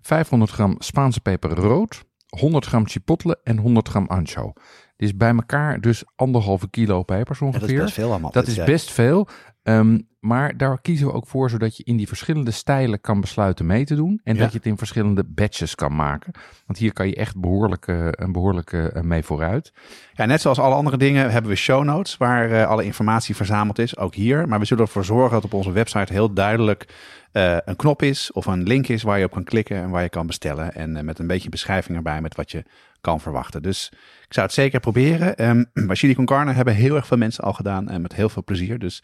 500 0.00 0.50
gram 0.50 0.76
Spaanse 0.78 1.20
peper 1.20 1.50
rood. 1.50 2.04
100 2.38 2.66
gram 2.66 2.88
chipotle 2.88 3.40
en 3.44 3.58
100 3.58 3.88
gram 3.88 4.06
ancho. 4.06 4.52
Dit 4.96 5.08
is 5.10 5.16
bij 5.16 5.30
elkaar 5.34 5.80
dus 5.80 6.04
anderhalve 6.16 6.70
kilo 6.70 7.02
pepers 7.02 7.40
ongeveer. 7.40 7.88
veel 7.88 8.08
allemaal. 8.10 8.30
Dat 8.30 8.46
is 8.46 8.64
best 8.64 8.90
veel. 8.90 9.28
Ehm, 9.62 9.98
maar 10.20 10.56
daar 10.56 10.80
kiezen 10.80 11.06
we 11.06 11.12
ook 11.12 11.26
voor 11.26 11.50
zodat 11.50 11.76
je 11.76 11.84
in 11.84 11.96
die 11.96 12.08
verschillende 12.08 12.50
stijlen 12.50 13.00
kan 13.00 13.20
besluiten 13.20 13.66
mee 13.66 13.84
te 13.84 13.94
doen. 13.94 14.20
En 14.24 14.34
Ja. 14.34 14.40
dat 14.40 14.50
je 14.52 14.56
het 14.56 14.66
in 14.66 14.76
verschillende 14.76 15.24
batches 15.24 15.74
kan 15.74 15.96
maken. 15.96 16.32
Want 16.66 16.78
hier 16.78 16.92
kan 16.92 17.08
je 17.08 17.14
echt 17.14 17.40
behoorlijk, 17.40 17.86
eh, 17.86 18.06
een 18.10 18.32
behoorlijke 18.32 18.90
eh, 18.92 19.02
mee 19.02 19.22
vooruit. 19.22 19.72
Ja, 20.12 20.24
net 20.24 20.40
zoals 20.40 20.58
alle 20.58 20.74
andere 20.74 20.96
dingen 20.96 21.30
hebben 21.30 21.50
we 21.50 21.56
show 21.56 21.84
notes 21.84 22.16
waar 22.16 22.50
eh, 22.50 22.66
alle 22.66 22.84
informatie 22.84 23.36
verzameld 23.36 23.78
is, 23.78 23.96
ook 23.96 24.14
hier. 24.14 24.48
Maar 24.48 24.58
we 24.58 24.64
zullen 24.64 24.84
ervoor 24.84 25.04
zorgen 25.04 25.32
dat 25.32 25.44
op 25.44 25.52
onze 25.54 25.72
website 25.72 26.12
heel 26.12 26.32
duidelijk 26.32 26.94
eh, 27.32 27.56
een 27.64 27.76
knop 27.76 28.02
is 28.02 28.32
of 28.32 28.46
een 28.46 28.62
link 28.62 28.88
is 28.88 29.02
waar 29.02 29.18
je 29.18 29.24
op 29.24 29.30
kan 29.30 29.44
klikken 29.44 29.76
en 29.76 29.90
waar 29.90 30.02
je 30.02 30.08
kan 30.08 30.26
bestellen. 30.26 30.74
En 30.74 30.96
eh, 30.96 31.02
met 31.02 31.18
een 31.18 31.26
beetje 31.26 31.48
beschrijving 31.48 31.96
erbij 31.96 32.20
met 32.20 32.36
wat 32.36 32.50
je 32.50 32.64
kan 33.00 33.20
verwachten. 33.20 33.62
Dus 33.62 33.88
ik 34.26 34.32
zou 34.32 34.46
het 34.46 34.54
zeker 34.54 34.80
proberen. 34.80 35.36
Ehm 35.36 35.64
bij 35.86 35.96
Chili 35.96 36.14
con 36.14 36.24
Carne 36.24 36.52
hebben 36.52 36.74
heel 36.74 36.96
erg 36.96 37.06
veel 37.06 37.16
mensen 37.16 37.44
al 37.44 37.52
gedaan 37.52 37.88
en 37.88 38.02
met 38.02 38.14
heel 38.14 38.28
veel 38.28 38.44
plezier. 38.44 38.78
Dus 38.78 39.02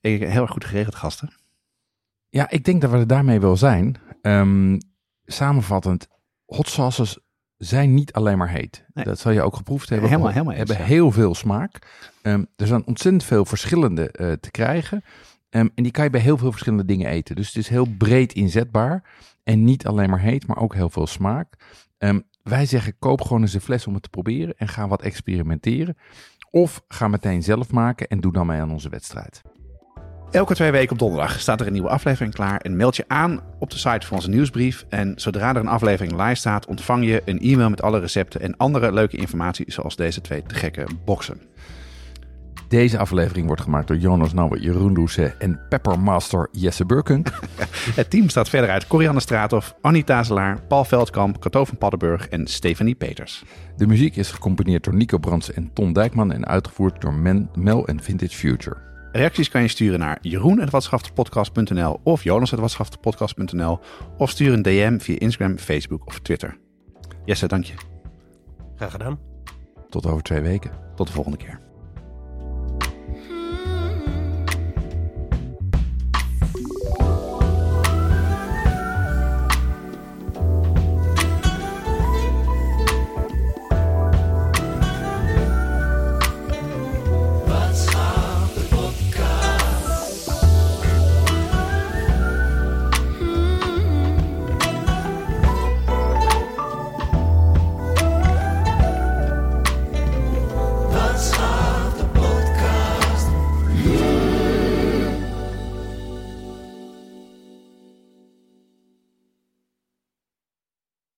ik, 0.00 0.20
heel 0.22 0.42
erg 0.42 0.50
goed 0.50 0.64
geregeld, 0.64 0.94
gasten. 0.94 1.32
Ja, 2.28 2.50
ik 2.50 2.64
denk 2.64 2.80
dat 2.80 2.90
we 2.90 2.96
er 2.96 3.06
daarmee 3.06 3.40
wel 3.40 3.56
zijn. 3.56 3.96
Ehm, 4.22 4.78
samenvattend, 5.24 6.08
hot 6.46 6.68
sauces 6.68 7.18
zijn 7.56 7.94
niet 7.94 8.12
alleen 8.12 8.38
maar 8.38 8.48
heet. 8.50 8.84
Nee. 8.94 9.04
Dat 9.04 9.18
zal 9.18 9.32
je 9.32 9.42
ook 9.42 9.56
geproefd 9.56 9.88
hebben. 9.88 10.08
Helemaal- 10.08 10.30
helemaal 10.32 10.54
eens, 10.54 10.68
hebben 10.68 10.86
ja. 10.86 10.92
heel 10.92 11.10
veel 11.10 11.34
smaak. 11.34 11.78
Ehm, 12.22 12.44
er 12.56 12.66
zijn 12.66 12.86
ontzettend 12.86 13.24
veel 13.24 13.44
verschillende 13.44 14.10
eh, 14.10 14.32
te 14.32 14.50
krijgen. 14.50 15.04
Ehm, 15.52 15.68
en 15.74 15.82
die 15.82 15.92
kan 15.92 16.04
je 16.04 16.10
bij 16.10 16.20
heel 16.20 16.38
veel 16.38 16.50
verschillende 16.50 16.84
dingen 16.84 17.08
eten. 17.08 17.36
Dus 17.36 17.46
het 17.46 17.56
is 17.56 17.68
heel 17.68 17.86
breed 17.98 18.32
inzetbaar. 18.32 19.02
En 19.44 19.64
niet 19.64 19.86
alleen 19.86 20.10
maar 20.10 20.20
heet, 20.20 20.46
maar 20.46 20.56
ook 20.56 20.74
heel 20.74 20.90
veel 20.90 21.06
smaak. 21.06 21.54
Ehm, 21.98 22.20
wij 22.42 22.66
zeggen, 22.66 22.98
koop 22.98 23.20
gewoon 23.20 23.40
eens 23.40 23.54
een 23.54 23.60
fles 23.60 23.86
om 23.86 23.94
het 23.94 24.02
te 24.02 24.08
proberen. 24.08 24.54
En 24.56 24.68
ga 24.68 24.88
wat 24.88 25.02
experimenteren. 25.02 25.96
Of 26.50 26.82
ga 26.88 27.08
meteen 27.08 27.42
zelf 27.42 27.70
maken 27.70 28.08
en 28.08 28.20
doe 28.20 28.32
dan 28.32 28.46
mee 28.46 28.60
aan 28.60 28.70
onze 28.70 28.88
wedstrijd. 28.88 29.42
Elke 30.30 30.54
twee 30.54 30.70
weken 30.70 30.92
op 30.92 30.98
donderdag 30.98 31.40
staat 31.40 31.60
er 31.60 31.66
een 31.66 31.72
nieuwe 31.72 31.88
aflevering 31.88 32.34
klaar. 32.34 32.60
En 32.60 32.76
meld 32.76 32.96
je 32.96 33.04
aan 33.06 33.40
op 33.58 33.70
de 33.70 33.78
site 33.78 34.06
van 34.06 34.16
onze 34.16 34.28
nieuwsbrief. 34.28 34.84
En 34.88 35.12
zodra 35.16 35.50
er 35.50 35.56
een 35.56 35.66
aflevering 35.66 36.22
live 36.22 36.34
staat, 36.34 36.66
ontvang 36.66 37.04
je 37.04 37.22
een 37.24 37.40
e-mail 37.40 37.70
met 37.70 37.82
alle 37.82 37.98
recepten 37.98 38.40
en 38.40 38.56
andere 38.56 38.92
leuke 38.92 39.16
informatie, 39.16 39.72
zoals 39.72 39.96
deze 39.96 40.20
twee 40.20 40.42
te 40.42 40.54
gekke 40.54 40.86
boxen. 41.04 41.40
Deze 42.72 42.98
aflevering 42.98 43.46
wordt 43.46 43.62
gemaakt 43.62 43.86
door 43.86 43.96
Jonas 43.96 44.32
Nouwen, 44.32 44.60
Jeroen 44.60 44.94
Doucet 44.94 45.36
en 45.38 45.60
Peppermaster 45.68 46.48
Jesse 46.52 46.86
Burkunk. 46.86 47.28
Het 47.94 48.10
team 48.10 48.28
staat 48.28 48.48
verder 48.48 48.70
uit 48.70 48.86
Corianne 48.86 49.20
Straathoff, 49.20 49.74
Annie 49.80 50.04
Tazelaar, 50.04 50.62
Paul 50.66 50.84
Veldkamp, 50.84 51.38
Cato 51.38 51.64
van 51.64 51.78
Paddenburg 51.78 52.28
en 52.28 52.46
Stephanie 52.46 52.94
Peters. 52.94 53.44
De 53.76 53.86
muziek 53.86 54.16
is 54.16 54.30
gecomponeerd 54.30 54.84
door 54.84 54.94
Nico 54.94 55.18
Brands 55.18 55.52
en 55.52 55.72
Ton 55.72 55.92
Dijkman 55.92 56.32
en 56.32 56.46
uitgevoerd 56.46 57.00
door 57.00 57.14
Men, 57.14 57.50
Mel 57.54 57.86
en 57.86 58.02
Vintage 58.02 58.36
Future. 58.36 58.76
Reacties 59.12 59.48
kan 59.48 59.62
je 59.62 59.68
sturen 59.68 59.98
naar 59.98 60.18
jeroen.watschaftepodcast.nl 60.20 62.00
of 62.02 62.22
jonas.watschaftepodcast.nl 62.24 63.80
of 64.16 64.30
stuur 64.30 64.52
een 64.52 64.62
DM 64.62 64.98
via 64.98 65.18
Instagram, 65.18 65.58
Facebook 65.58 66.06
of 66.06 66.20
Twitter. 66.20 66.58
Jesse, 67.24 67.46
dank 67.46 67.64
je. 67.64 67.74
Graag 68.76 68.90
gedaan. 68.90 69.18
Tot 69.88 70.06
over 70.06 70.22
twee 70.22 70.40
weken. 70.40 70.70
Tot 70.94 71.06
de 71.06 71.12
volgende 71.12 71.38
keer. 71.38 71.70